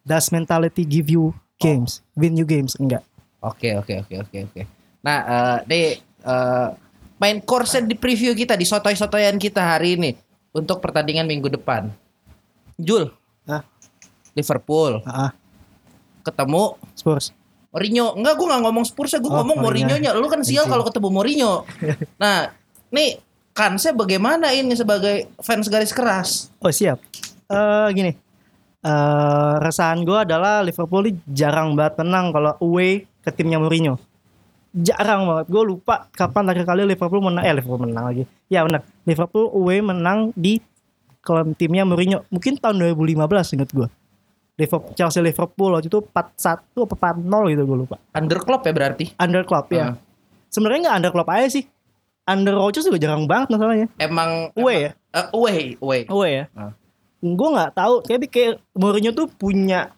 Does 0.00 0.26
mentality 0.28 0.82
give 0.84 1.08
you 1.08 1.34
games? 1.60 2.00
Win 2.16 2.34
you 2.34 2.48
games? 2.48 2.74
Enggak. 2.80 3.04
Oke 3.44 3.76
oke 3.76 4.04
oke 4.04 4.14
oke 4.26 4.38
oke. 4.48 4.62
Nah, 5.04 5.18
eh 5.24 5.58
nih 5.68 5.86
eh, 6.24 6.68
main 7.20 7.38
course 7.44 7.78
di 7.84 7.94
preview 7.94 8.32
kita 8.32 8.56
di 8.56 8.64
sotoy-sotoyan 8.64 9.36
kita 9.36 9.60
hari 9.60 10.00
ini 10.00 10.10
untuk 10.56 10.80
pertandingan 10.80 11.28
minggu 11.28 11.52
depan. 11.52 11.92
Jul, 12.80 13.12
Hah? 13.44 13.60
Liverpool 14.32 15.04
ah, 15.04 15.36
ketemu 16.24 16.80
Spurs. 16.96 17.36
Mourinho. 17.70 18.18
Enggak, 18.18 18.34
gue 18.34 18.46
nggak 18.50 18.62
ngomong 18.66 18.84
Spurs, 18.88 19.14
gue 19.14 19.30
Oh, 19.30 19.36
ngomong 19.44 19.62
Mourinho. 19.62 19.94
Mourinho-nya. 19.94 20.10
Lu 20.18 20.26
kan 20.26 20.42
sial 20.42 20.66
kalau 20.66 20.82
ketemu 20.82 21.08
Mourinho. 21.12 21.62
Nah, 22.22 22.50
nih 22.90 23.22
kansnya 23.54 23.94
bagaimana 23.94 24.50
ini 24.50 24.74
sebagai 24.74 25.30
fans 25.38 25.70
garis 25.70 25.94
keras? 25.94 26.50
Oh 26.58 26.72
siap. 26.72 26.98
Eh 27.50 27.88
gini, 27.94 28.12
eh 28.80 29.54
resahan 29.60 30.08
gue 30.08 30.18
adalah 30.24 30.64
Liverpool 30.64 31.04
ini 31.04 31.20
jarang 31.28 31.76
banget 31.76 32.00
menang 32.00 32.32
kalau 32.32 32.56
away 32.64 33.04
ke 33.20 33.30
timnya 33.32 33.60
Mourinho. 33.60 34.00
Jarang 34.72 35.28
banget. 35.28 35.46
Gue 35.52 35.62
lupa 35.68 36.08
kapan 36.16 36.48
terakhir 36.48 36.64
kali 36.64 36.88
Liverpool 36.88 37.20
menang. 37.20 37.44
Eh 37.44 37.52
Liverpool 37.52 37.84
menang 37.84 38.04
lagi. 38.08 38.24
Ya 38.48 38.64
benar. 38.64 38.86
Liverpool 39.04 39.52
away 39.52 39.84
menang 39.84 40.32
di 40.32 40.64
kalau 41.20 41.44
timnya 41.52 41.84
Mourinho. 41.84 42.24
Mungkin 42.32 42.56
tahun 42.56 42.80
2015 42.96 43.56
ingat 43.60 43.70
gue. 43.76 43.88
Liverpool, 44.60 44.92
Chelsea 44.92 45.24
Liverpool 45.24 45.72
waktu 45.72 45.88
itu 45.88 46.00
4-1 46.04 46.84
apa 46.84 46.94
4-0 47.16 47.52
gitu 47.52 47.62
gue 47.64 47.78
lupa. 47.84 47.96
Under 48.12 48.40
Klopp 48.44 48.64
ya 48.64 48.72
berarti. 48.72 49.12
Under 49.16 49.44
Klopp 49.44 49.72
ya. 49.72 49.92
Ah. 49.92 49.94
Sebenarnya 50.52 50.88
nggak 50.88 50.96
under 51.00 51.12
Klopp 51.12 51.30
aja 51.32 51.48
sih. 51.48 51.64
Under 52.28 52.56
Rodgers 52.56 52.84
juga 52.84 53.00
jarang 53.00 53.24
banget 53.24 53.56
masalahnya. 53.56 53.88
Emang 53.96 54.52
Away 54.56 54.76
ya? 54.88 54.90
Eh, 55.10 55.26
away, 55.34 55.60
away. 55.80 56.00
Away 56.06 56.30
ya. 56.32 56.44
Ah. 56.54 56.72
Gue 57.20 57.48
nggak 57.50 57.72
tahu. 57.72 57.94
Tapi 58.02 58.26
kayak 58.26 58.54
Mourinho 58.72 59.12
tuh 59.12 59.28
punya 59.28 59.92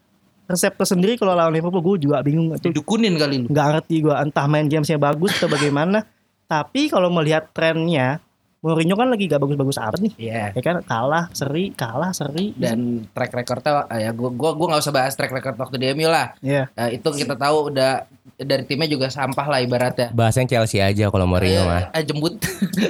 resep 0.45 0.75
tersendiri 0.75 1.15
kalau 1.15 1.33
lawan 1.33 1.51
Liverpool. 1.51 1.81
Gue 1.81 1.97
juga 2.01 2.21
bingung. 2.21 2.51
Itu 2.53 2.69
Didukunin 2.69 3.15
kali 3.15 3.43
lu. 3.43 3.49
nggak 3.49 3.67
ngerti 3.73 3.95
gue. 4.01 4.15
Entah 4.15 4.45
main 4.45 4.67
gamesnya 4.67 4.97
bagus 4.97 5.35
atau 5.35 5.47
bagaimana. 5.47 6.03
Tapi 6.53 6.87
kalau 6.87 7.09
melihat 7.09 7.49
trennya, 7.49 8.21
Mourinho 8.61 8.93
kan 8.93 9.09
lagi 9.09 9.25
gak 9.25 9.41
bagus-bagus 9.41 9.75
amat 9.77 9.99
nih. 9.99 10.15
Iya. 10.21 10.45
Ya 10.53 10.61
kan 10.61 10.77
kalah 10.83 11.27
seri, 11.33 11.73
kalah 11.73 12.13
seri. 12.13 12.53
Dan 12.53 13.09
track 13.09 13.33
recordnya 13.33 13.89
eh, 13.89 14.05
ya 14.05 14.11
gua 14.13 14.31
gua 14.31 14.53
gua 14.53 14.67
nggak 14.71 14.83
usah 14.83 14.93
bahas 14.93 15.17
track 15.17 15.33
record 15.33 15.57
waktu 15.57 15.77
di 15.79 15.87
MU 15.93 16.07
lah. 16.07 16.37
Iya. 16.39 16.71
Eh, 16.73 16.95
itu 16.95 17.09
kita 17.09 17.35
tahu 17.35 17.71
udah 17.71 18.07
dari 18.37 18.63
timnya 18.63 18.87
juga 18.87 19.09
sampah 19.09 19.47
lah 19.49 19.59
ibaratnya. 19.59 20.13
Bahasanya 20.13 20.47
Chelsea 20.49 20.79
aja 20.79 21.09
kalau 21.09 21.25
Mourinho 21.25 21.59
Eh, 21.59 21.67
mah. 21.67 21.83
eh, 21.91 22.03
jembut. 22.05 22.39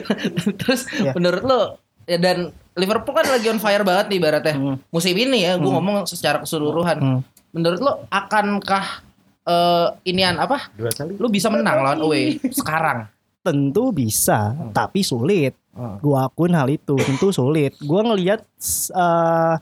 Terus 0.61 0.89
Iya. 0.93 1.12
menurut 1.12 1.43
lo 1.43 1.61
dan 2.07 2.50
Liverpool 2.72 3.12
kan 3.12 3.28
lagi 3.28 3.53
on 3.53 3.61
fire 3.61 3.84
banget 3.84 4.09
nih 4.09 4.18
ibaratnya. 4.18 4.55
Hmm. 4.57 4.76
Musim 4.88 5.12
ini 5.12 5.44
ya, 5.44 5.61
gua 5.61 5.76
ngomong 5.76 6.09
secara 6.09 6.40
keseluruhan. 6.40 6.98
Hmm. 6.98 7.20
Menurut 7.53 7.80
lo 7.84 7.92
akankah 8.09 9.05
eh 9.42 9.88
inian 10.09 10.40
apa? 10.40 10.72
Lu 11.20 11.28
bisa 11.28 11.53
menang 11.53 11.84
lawan 11.84 12.00
away 12.00 12.40
sekarang. 12.48 13.11
Tentu 13.42 13.92
bisa, 13.92 14.57
tapi 14.72 15.05
sulit. 15.05 15.53
Hmm. 15.76 16.00
Gua 16.00 16.32
akuin 16.32 16.57
hal 16.57 16.68
itu, 16.72 16.96
tentu 16.96 17.28
sulit. 17.28 17.76
Gua 17.84 18.05
ngelihat 18.09 18.40
uh, 18.96 19.61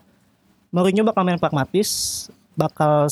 Mourinho 0.70 1.02
bakal 1.02 1.26
main 1.26 1.40
pragmatis, 1.40 2.26
bakal 2.54 3.10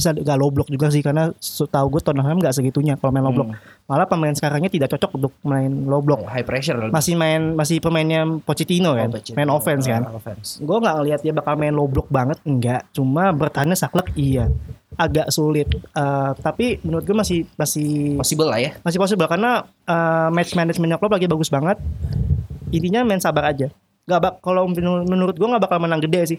bisa 0.00 0.16
gak 0.16 0.38
low 0.40 0.48
block 0.48 0.72
juga 0.72 0.88
sih 0.88 1.04
karena 1.04 1.28
tahu 1.44 1.86
gue 1.92 2.00
Tottenham 2.00 2.40
nggak 2.40 2.56
segitunya 2.56 2.96
kalau 2.96 3.12
main 3.12 3.24
low 3.28 3.36
block. 3.36 3.52
Malah 3.84 4.08
pemain 4.08 4.32
sekarangnya 4.32 4.72
tidak 4.72 4.96
cocok 4.96 5.10
untuk 5.20 5.32
main 5.44 5.68
low 5.84 6.00
block. 6.00 6.24
High 6.24 6.48
pressure. 6.48 6.88
Masih 6.88 7.20
main 7.20 7.52
masih 7.52 7.76
pemainnya 7.84 8.24
Pochettino 8.40 8.96
kan, 8.96 9.12
main 9.36 9.50
offense 9.52 9.84
kan. 9.84 10.08
Offense. 10.08 10.56
Gue 10.64 10.80
nggak 10.80 10.94
ngelihat 10.96 11.20
dia 11.20 11.32
bakal 11.36 11.60
main 11.60 11.76
low 11.76 11.84
block 11.84 12.08
banget, 12.08 12.40
enggak. 12.48 12.88
Cuma 12.96 13.28
bertahannya 13.36 13.76
saklek 13.76 14.16
iya, 14.16 14.48
agak 14.96 15.28
sulit. 15.28 15.68
Uh, 15.92 16.32
tapi 16.40 16.80
menurut 16.80 17.04
gue 17.04 17.16
masih 17.18 17.44
masih 17.60 18.16
Possible 18.16 18.48
lah 18.48 18.58
ya. 18.62 18.70
masih 18.80 18.96
possible 18.96 19.28
karena 19.28 19.68
uh, 19.84 20.32
match 20.32 20.56
manajemennya 20.56 20.96
klub 20.96 21.12
lagi 21.12 21.28
bagus 21.28 21.52
banget. 21.52 21.76
Intinya 22.70 23.04
main 23.04 23.20
sabar 23.20 23.50
aja. 23.50 23.68
Gak 24.06 24.20
bak 24.22 24.34
kalau 24.42 24.66
menur- 24.66 25.06
menurut 25.06 25.36
gua 25.38 25.54
nggak 25.54 25.64
bakal 25.70 25.78
menang 25.82 26.02
gede 26.02 26.34
sih. 26.34 26.38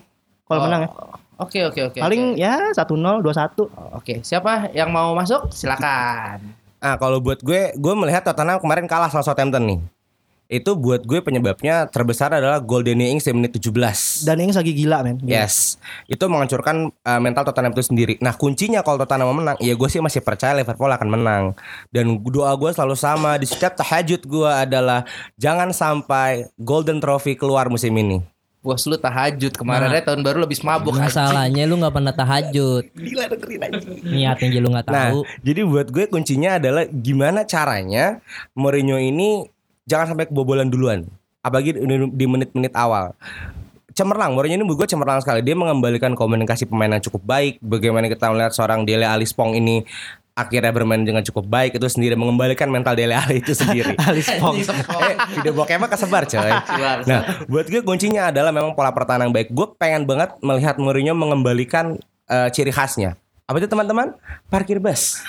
Kalau 0.52 0.60
Oh, 0.60 0.66
menang 0.68 0.82
ya. 0.84 0.90
Oke 1.40 1.60
oke 1.64 1.80
oke. 1.90 1.98
Paling 1.98 2.36
oke. 2.36 2.44
ya 2.44 2.54
1-0, 2.70 3.24
2-1. 3.24 3.66
Oke, 3.98 4.14
siapa 4.22 4.70
yang 4.76 4.92
mau 4.92 5.16
masuk? 5.16 5.50
Silakan. 5.50 6.44
Ah 6.78 7.00
kalau 7.00 7.18
buat 7.18 7.40
gue, 7.40 7.74
gue 7.74 7.94
melihat 7.96 8.22
Tottenham 8.22 8.60
kemarin 8.60 8.86
kalah 8.86 9.10
sama 9.10 9.24
Southampton 9.24 9.64
nih. 9.64 9.80
Itu 10.52 10.76
buat 10.76 11.08
gue 11.08 11.24
penyebabnya 11.24 11.88
terbesar 11.88 12.28
adalah 12.28 12.60
gol 12.60 12.84
Danny 12.84 13.08
Ings 13.08 13.24
di 13.24 13.32
menit 13.32 13.56
17. 13.56 14.28
Dan 14.28 14.36
ini 14.44 14.52
lagi 14.52 14.76
gila 14.76 15.00
men. 15.00 15.16
Gila. 15.16 15.32
Yes, 15.32 15.80
itu 16.06 16.20
menghancurkan 16.28 16.92
uh, 16.92 17.20
mental 17.24 17.48
Tottenham 17.48 17.72
itu 17.72 17.88
sendiri. 17.88 18.14
Nah 18.20 18.36
kuncinya 18.36 18.84
kalau 18.84 19.00
Tottenham 19.00 19.32
mau 19.32 19.38
menang, 19.40 19.56
ya 19.64 19.72
gue 19.72 19.88
sih 19.88 20.04
masih 20.04 20.20
percaya 20.20 20.52
Liverpool 20.52 20.92
akan 20.92 21.08
menang. 21.08 21.44
Dan 21.88 22.20
doa 22.20 22.52
gue 22.60 22.68
selalu 22.68 23.00
sama 23.00 23.40
di 23.40 23.48
setiap 23.48 23.80
tahajud 23.80 24.28
gue 24.28 24.52
adalah 24.52 25.08
jangan 25.40 25.72
sampai 25.72 26.52
Golden 26.60 27.00
Trophy 27.00 27.40
keluar 27.40 27.72
musim 27.72 27.96
ini. 27.96 28.20
Bos 28.62 28.86
lu 28.86 28.94
tahajud 28.94 29.58
kemarinnya 29.58 30.06
tahun 30.06 30.22
baru 30.22 30.46
lebih 30.46 30.62
mabuk. 30.62 30.94
Masalahnya 30.94 31.66
lu 31.66 31.82
nggak 31.82 31.94
pernah 31.98 32.14
tahajud. 32.14 32.84
Niatnya 34.06 34.48
aja 34.54 34.60
lu 34.62 34.70
nggak 34.70 34.86
Nah, 34.86 35.10
tahu. 35.10 35.20
jadi 35.42 35.62
buat 35.66 35.88
gue 35.90 36.06
kuncinya 36.06 36.62
adalah 36.62 36.86
gimana 36.86 37.42
caranya 37.42 38.22
Mourinho 38.54 39.02
ini 39.02 39.50
jangan 39.90 40.14
sampai 40.14 40.30
kebobolan 40.30 40.70
duluan. 40.70 41.10
Apalagi 41.42 41.74
di 41.74 41.82
di 42.14 42.26
menit-menit 42.30 42.78
awal. 42.78 43.18
Cemerlang, 43.92 44.38
Mourinho 44.38 44.62
ini 44.62 44.66
gue 44.70 44.88
cemerlang 44.88 45.26
sekali. 45.26 45.42
Dia 45.42 45.58
mengembalikan 45.58 46.14
komunikasi 46.14 46.70
pemain 46.70 46.94
yang 46.94 47.02
cukup 47.02 47.26
baik. 47.26 47.58
Bagaimana 47.60 48.08
kita 48.08 48.30
melihat 48.30 48.54
seorang 48.54 48.86
Dele 48.86 49.10
Alli 49.10 49.26
Spong 49.26 49.58
ini 49.58 49.82
akhirnya 50.42 50.74
bermain 50.74 51.06
dengan 51.06 51.22
cukup 51.22 51.46
baik 51.46 51.78
itu 51.78 51.88
sendiri 51.88 52.18
mengembalikan 52.18 52.68
mental 52.68 52.98
Dele 52.98 53.14
Alli 53.14 53.40
itu 53.40 53.54
sendiri. 53.54 53.94
Alice 54.10 54.34
Pong. 54.42 54.58
eh, 54.58 55.16
video 55.38 55.54
bokemnya 55.54 55.88
kesebar 55.88 56.26
coy. 56.26 56.52
Nah, 57.06 57.46
buat 57.46 57.70
gue 57.70 57.82
kuncinya 57.86 58.34
adalah 58.34 58.50
memang 58.50 58.74
pola 58.74 58.90
pertahanan 58.90 59.30
baik. 59.30 59.54
Gue 59.54 59.70
pengen 59.78 60.10
banget 60.10 60.34
melihat 60.42 60.82
Mourinho 60.82 61.14
mengembalikan 61.14 62.02
eh, 62.26 62.50
ciri 62.50 62.74
khasnya. 62.74 63.22
Apa 63.52 63.60
itu 63.60 63.68
teman-teman? 63.68 64.16
Parkir 64.48 64.80
bus. 64.80 65.20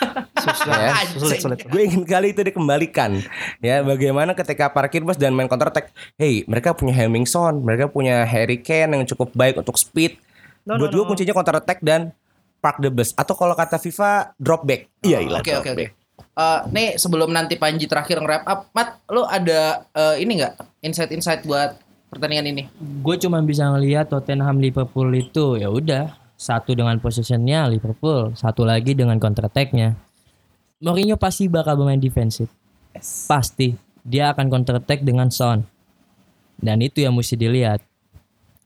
ya. 0.63 0.95
Sulit, 1.19 1.43
sulit. 1.43 1.59
Gue 1.67 1.91
ingin 1.91 2.07
kali 2.07 2.31
itu 2.31 2.47
dikembalikan. 2.47 3.19
Ya, 3.59 3.83
bagaimana 3.83 4.31
ketika 4.39 4.71
parkir 4.71 5.03
bus 5.03 5.19
dan 5.19 5.35
main 5.35 5.51
counter 5.51 5.75
attack. 5.75 5.91
Hey, 6.15 6.47
mereka 6.47 6.71
punya 6.71 6.95
Hemmingson, 6.95 7.67
mereka 7.67 7.91
punya 7.91 8.23
Harry 8.23 8.63
Kane 8.63 8.95
yang 8.95 9.05
cukup 9.11 9.35
baik 9.35 9.59
untuk 9.59 9.75
speed. 9.75 10.23
No, 10.63 10.79
Buat 10.79 10.95
no, 10.95 11.03
gue 11.03 11.05
no. 11.05 11.09
kuncinya 11.11 11.35
counter 11.35 11.59
attack 11.59 11.83
dan 11.83 12.15
park 12.63 12.79
the 12.79 12.89
bus 12.89 13.11
atau 13.19 13.35
kalau 13.35 13.59
kata 13.59 13.77
FIFA 13.83 14.39
drop 14.39 14.63
back. 14.63 14.87
Iya, 15.03 15.19
ilah. 15.27 15.43
Oke 15.43 15.59
oke 15.59 15.71
oke. 15.75 15.87
Eh, 16.33 16.61
nih 16.73 16.97
sebelum 16.97 17.29
nanti 17.35 17.61
Panji 17.61 17.85
terakhir 17.85 18.23
nge-wrap 18.23 18.47
up, 18.49 18.61
Mat, 18.73 19.03
lu 19.13 19.27
ada 19.27 19.85
eh, 19.93 20.23
ini 20.23 20.41
nggak 20.41 20.81
insight-insight 20.81 21.45
buat 21.45 21.77
pertandingan 22.09 22.47
ini? 22.55 22.63
Gue 23.05 23.21
cuma 23.21 23.43
bisa 23.45 23.69
ngelihat 23.69 24.09
Tottenham 24.09 24.57
Liverpool 24.63 25.13
itu 25.13 25.61
ya 25.61 25.69
udah 25.69 26.17
satu 26.39 26.73
dengan 26.73 26.97
possessionnya 27.03 27.69
Liverpool, 27.69 28.33
satu 28.33 28.65
lagi 28.65 28.97
dengan 28.97 29.21
counter 29.21 29.51
attack-nya. 29.51 29.93
Mourinho 30.83 31.15
pasti 31.15 31.47
bakal 31.47 31.79
bermain 31.79 32.01
defensif. 32.01 32.51
Pasti 33.29 33.77
dia 34.03 34.35
akan 34.35 34.51
counter 34.51 34.83
attack 34.83 35.07
dengan 35.07 35.31
Son. 35.31 35.63
Dan 36.59 36.83
itu 36.83 37.03
yang 37.03 37.15
mesti 37.15 37.39
dilihat. 37.39 37.79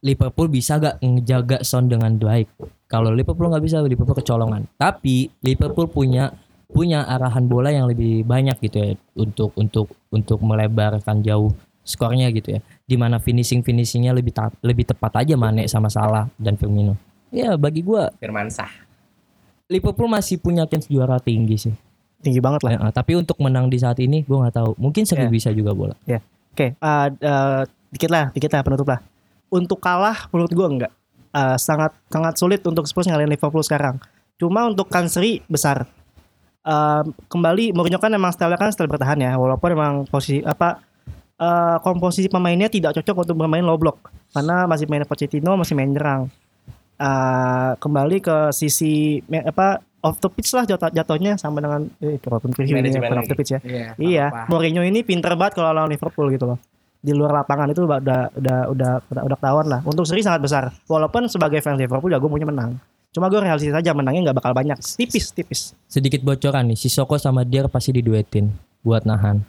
Liverpool 0.01 0.49
bisa 0.49 0.79
gak 0.81 1.03
ngejaga 1.03 1.61
Son 1.67 1.91
dengan 1.91 2.17
baik. 2.17 2.49
Kalau 2.87 3.11
Liverpool 3.11 3.51
nggak 3.51 3.64
bisa, 3.66 3.82
Liverpool 3.82 4.14
kecolongan. 4.14 4.66
Tapi 4.78 5.30
Liverpool 5.43 5.91
punya 5.91 6.30
punya 6.66 7.07
arahan 7.07 7.47
bola 7.47 7.70
yang 7.70 7.87
lebih 7.87 8.26
banyak 8.26 8.59
gitu 8.59 8.76
ya 8.78 8.91
untuk 9.14 9.55
untuk 9.55 9.87
untuk 10.11 10.39
melebarkan 10.43 11.22
jauh 11.22 11.55
skornya 11.87 12.30
gitu 12.34 12.59
ya. 12.59 12.61
Di 12.82 12.99
mana 12.99 13.22
finishing 13.22 13.62
finishingnya 13.62 14.11
lebih 14.11 14.34
ta- 14.34 14.55
lebih 14.62 14.87
tepat 14.87 15.22
aja 15.22 15.39
Mane 15.39 15.66
sama 15.70 15.87
Salah 15.87 16.26
dan 16.39 16.59
Firmino. 16.59 16.99
Ya 17.30 17.55
bagi 17.55 17.82
gua 17.82 18.11
Firman 18.18 18.51
Sah. 18.51 18.70
Liverpool 19.66 20.07
masih 20.07 20.39
punya 20.39 20.62
chance 20.66 20.87
juara 20.87 21.18
tinggi 21.18 21.59
sih. 21.59 21.74
Tinggi 22.22 22.39
banget 22.39 22.62
lah. 22.66 22.70
Ya, 22.78 22.91
tapi 22.95 23.18
untuk 23.18 23.39
menang 23.43 23.66
di 23.66 23.78
saat 23.78 23.99
ini 23.99 24.22
gua 24.26 24.47
nggak 24.47 24.57
tahu. 24.59 24.70
Mungkin 24.78 25.03
seri 25.07 25.26
Ya. 25.26 25.30
bisa 25.30 25.51
juga 25.51 25.74
bola. 25.74 25.95
Oke, 26.57 26.72
uh, 26.80 27.07
uh, 27.12 27.62
dikit 27.93 28.11
lah, 28.11 28.30
dikit 28.32 28.49
lah 28.49 28.62
penutup 28.64 28.89
lah. 28.89 29.03
Untuk 29.51 29.78
kalah 29.78 30.30
menurut 30.32 30.51
gua 30.55 30.66
enggak. 30.70 30.93
Uh, 31.37 31.61
sangat 31.61 31.93
sangat 32.09 32.32
sulit 32.41 32.64
untuk 32.64 32.89
Spurs 32.89 33.05
ngalahin 33.05 33.28
Liverpool 33.28 33.61
sekarang. 33.61 34.01
Cuma 34.41 34.64
untuk 34.64 34.89
kanseri 34.89 35.45
besar. 35.45 35.84
Uh, 36.64 37.05
kembali 37.28 37.76
Mourinho 37.76 38.01
kan 38.01 38.09
emang 38.09 38.32
style 38.32 38.57
kan 38.57 38.72
style 38.72 38.89
bertahan 38.89 39.20
ya, 39.20 39.37
walaupun 39.37 39.68
emang 39.76 39.95
posisi 40.09 40.41
apa 40.41 40.80
uh, 41.37 41.76
komposisi 41.84 42.32
pemainnya 42.32 42.72
tidak 42.72 42.97
cocok 42.97 43.28
untuk 43.28 43.37
bermain 43.45 43.61
low 43.61 43.76
block 43.76 44.09
karena 44.32 44.64
masih 44.64 44.89
main 44.89 45.05
Pochettino 45.05 45.53
masih 45.61 45.76
main 45.76 45.93
nyerang. 45.93 46.32
Uh, 46.97 47.76
kembali 47.76 48.24
ke 48.24 48.57
sisi 48.57 49.20
apa 49.28 49.84
off 50.01 50.16
the 50.24 50.32
pitch 50.32 50.57
lah 50.57 50.64
jatuh 50.64 50.89
jatuhnya 50.89 51.37
sama 51.37 51.61
dengan 51.61 51.84
eh, 52.01 52.16
walaupun 52.16 52.57
preview 52.57 52.80
ini 52.80 52.97
off 52.97 53.28
the 53.28 53.37
pitch 53.37 53.53
ya. 53.53 53.61
Iya. 53.61 53.87
Iya, 54.01 54.26
apa-apa. 54.32 54.49
Mourinho 54.49 54.82
ini 54.89 55.05
pinter 55.05 55.37
banget 55.37 55.61
kalau 55.61 55.76
lawan 55.76 55.93
Liverpool 55.93 56.32
gitu 56.32 56.49
loh. 56.49 56.59
Di 57.01 57.13
luar 57.15 57.45
lapangan 57.45 57.71
itu 57.71 57.87
udah 57.87 57.99
udah 58.03 58.21
udah 58.35 58.59
udah 58.73 58.93
udah, 59.09 59.23
udah 59.27 59.37
ketahuan 59.39 59.67
lah. 59.69 59.81
Untuk 59.87 60.05
seri 60.09 60.23
sangat 60.25 60.43
besar. 60.43 60.73
Walaupun 60.91 61.31
sebagai 61.31 61.63
fans 61.63 61.79
Liverpool 61.79 62.11
ya 62.11 62.19
gue 62.19 62.31
punya 62.31 62.49
menang. 62.49 62.79
Cuma 63.17 63.33
gue 63.33 63.41
realistis 63.41 63.73
aja 63.73 63.97
menangnya 63.97 64.29
nggak 64.29 64.39
bakal 64.45 64.53
banyak. 64.53 64.77
Tipis, 64.77 65.33
tipis. 65.33 65.73
Sedikit 65.89 66.21
bocoran 66.21 66.69
nih, 66.69 66.77
Sissoko 66.77 67.17
sama 67.17 67.49
Dier 67.49 67.65
pasti 67.73 67.97
diduetin 67.97 68.53
buat 68.85 69.09
nahan. 69.09 69.41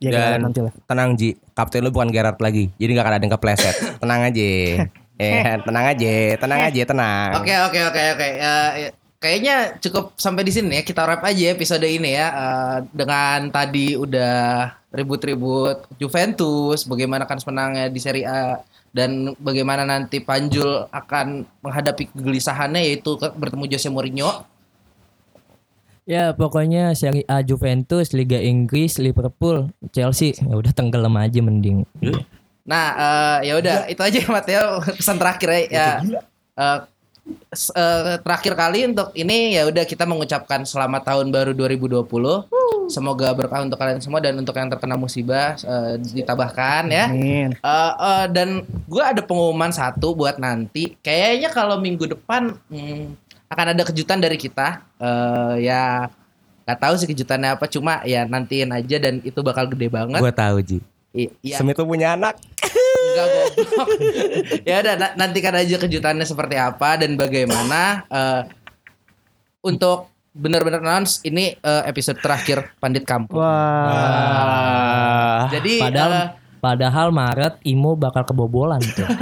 Ya 0.00 0.16
Dan 0.16 0.48
nanti 0.48 0.64
lah. 0.64 0.72
tenang 0.88 1.12
Ji, 1.12 1.36
kapten 1.52 1.84
lu 1.84 1.92
bukan 1.92 2.08
Gerard 2.08 2.40
lagi. 2.40 2.72
Jadi 2.80 2.96
gak 2.96 3.04
akan 3.04 3.14
ada 3.20 3.24
yang 3.28 3.34
kepleset. 3.36 3.76
tenang 4.02 4.20
aja. 4.24 4.48
Eh, 5.20 5.44
tenang 5.68 5.84
aja, 5.84 6.12
tenang 6.40 6.60
aja, 6.64 6.82
tenang. 6.88 7.44
Oke 7.44 7.52
oke 7.52 7.80
oke 7.92 8.02
oke. 8.16 8.28
Eh, 8.40 8.88
kayaknya 9.20 9.76
cukup 9.76 10.16
sampai 10.16 10.48
di 10.48 10.52
sini 10.56 10.80
ya. 10.80 10.82
Kita 10.88 11.04
wrap 11.04 11.20
aja 11.20 11.52
episode 11.52 11.84
ini 11.84 12.16
ya. 12.16 12.32
Eh, 12.32 12.76
dengan 12.88 13.52
tadi 13.52 14.00
udah 14.00 14.72
ribut-ribut 14.90 15.86
Juventus, 16.02 16.82
bagaimana 16.86 17.24
kan 17.24 17.38
menangnya 17.46 17.86
di 17.86 18.00
Serie 18.02 18.26
A 18.26 18.58
dan 18.90 19.38
bagaimana 19.38 19.86
nanti 19.86 20.18
Panjul 20.18 20.90
akan 20.90 21.46
menghadapi 21.62 22.10
kegelisahannya 22.10 22.82
yaitu 22.82 23.14
ke- 23.14 23.34
bertemu 23.38 23.70
Jose 23.70 23.86
Mourinho. 23.86 24.42
Ya 26.10 26.34
pokoknya 26.34 26.90
Serie 26.98 27.22
A 27.30 27.38
Juventus, 27.46 28.10
Liga 28.10 28.42
Inggris, 28.42 28.98
Liverpool, 28.98 29.70
Chelsea, 29.94 30.34
ya 30.34 30.58
udah 30.58 30.74
tenggelam 30.74 31.14
aja 31.14 31.38
mending. 31.38 31.86
Nah, 32.66 32.86
eh, 32.98 33.50
ya 33.50 33.54
udah 33.62 33.86
itu 33.86 34.02
aja 34.02 34.18
Mateo 34.26 34.82
pesan 34.98 35.22
terakhir 35.22 35.70
ya. 35.70 36.02
ya 36.02 36.68
eh, 37.50 38.16
terakhir 38.22 38.52
kali 38.54 38.86
untuk 38.90 39.10
ini 39.14 39.54
ya 39.58 39.66
udah 39.66 39.84
kita 39.86 40.04
mengucapkan 40.06 40.62
selamat 40.62 41.02
tahun 41.06 41.26
baru 41.30 41.52
2020. 41.56 42.06
Semoga 42.90 43.30
berkah 43.32 43.62
untuk 43.62 43.78
kalian 43.78 44.02
semua 44.02 44.18
dan 44.18 44.34
untuk 44.38 44.54
yang 44.54 44.66
terkena 44.66 44.98
musibah 44.98 45.54
eh, 45.58 45.94
ditabahkan 46.00 46.90
ya. 46.90 47.06
Amin. 47.10 47.54
Eh, 47.54 47.92
eh, 47.94 48.26
dan 48.34 48.66
gue 48.66 49.02
ada 49.02 49.22
pengumuman 49.22 49.70
satu 49.70 50.14
buat 50.14 50.36
nanti. 50.42 50.98
Kayaknya 51.00 51.48
kalau 51.54 51.78
minggu 51.78 52.10
depan 52.10 52.54
hmm, 52.70 53.14
akan 53.50 53.66
ada 53.74 53.82
kejutan 53.86 54.18
dari 54.18 54.38
kita. 54.38 54.82
Eh, 54.98 55.70
ya 55.70 56.10
nggak 56.66 56.78
tahu 56.78 56.94
sih 56.98 57.08
kejutannya 57.10 57.56
apa. 57.56 57.66
Cuma 57.70 58.02
ya 58.06 58.26
nantiin 58.26 58.74
aja 58.74 58.96
dan 58.98 59.22
itu 59.22 59.38
bakal 59.42 59.70
gede 59.70 59.90
banget. 59.90 60.18
Gue 60.18 60.34
tahu 60.34 60.56
Ji. 60.62 60.78
I- 61.10 61.34
iya. 61.42 61.58
Semit 61.58 61.78
punya 61.78 62.14
anak. 62.14 62.38
Enggak 63.10 63.26
goblok. 63.26 63.88
ya 64.70 64.74
udah 64.80 64.94
na- 64.94 65.14
nantikan 65.18 65.54
aja 65.58 65.74
kejutannya 65.76 66.22
seperti 66.22 66.54
apa 66.56 67.02
dan 67.02 67.18
bagaimana 67.18 68.06
eh, 68.06 68.42
untuk 69.60 70.08
benar-benar 70.30 70.78
announce 70.78 71.18
ini 71.26 71.58
eh, 71.58 71.82
episode 71.90 72.22
terakhir 72.22 72.70
Pandit 72.78 73.02
Kampung. 73.02 73.42
Wah. 73.42 75.50
Jadi 75.50 75.82
Padahal 75.82 76.12
eh, 76.14 76.28
padahal 76.60 77.08
Maret 77.10 77.64
Imo 77.66 77.96
bakal 77.96 78.22
kebobolan 78.22 78.78
tuh. 78.84 79.08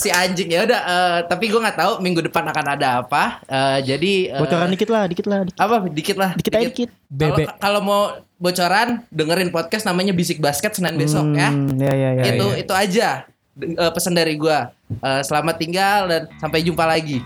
si 0.00 0.08
anjing 0.10 0.48
ya 0.50 0.64
udah 0.64 0.80
eh, 0.80 1.18
tapi 1.28 1.52
gue 1.52 1.60
nggak 1.60 1.76
tahu 1.78 1.92
minggu 2.02 2.24
depan 2.26 2.50
akan 2.50 2.66
ada 2.74 3.04
apa. 3.04 3.38
Eh, 3.46 3.94
jadi 3.94 4.12
eh, 4.34 4.40
Bocoran 4.42 4.72
dikit 4.74 4.90
lah, 4.90 5.04
dikit 5.06 5.26
lah. 5.28 5.46
Dikit, 5.46 5.60
apa 5.60 5.74
dikit 5.86 6.16
lah. 6.18 6.30
dikit 6.34 6.52
aja 6.56 6.66
dikit. 6.72 6.90
Bebek. 7.14 7.46
kalau 7.62 7.78
mau 7.78 8.10
bocoran 8.44 9.00
dengerin 9.08 9.48
podcast 9.48 9.88
namanya 9.88 10.12
Bisik 10.12 10.36
Basket 10.36 10.76
Senin 10.76 11.00
besok 11.00 11.32
ya. 11.32 11.48
Hmm, 11.48 11.80
ya 11.80 11.92
ya 11.96 12.10
ya. 12.20 12.24
itu 12.36 12.46
itu 12.60 12.72
aja 12.76 13.24
eh, 13.56 13.92
pesan 13.96 14.12
dari 14.12 14.36
gua. 14.36 14.68
Eh, 14.92 15.22
selamat 15.24 15.56
tinggal 15.56 16.00
dan 16.12 16.22
sampai 16.36 16.60
jumpa 16.60 16.84
lagi. 16.84 17.24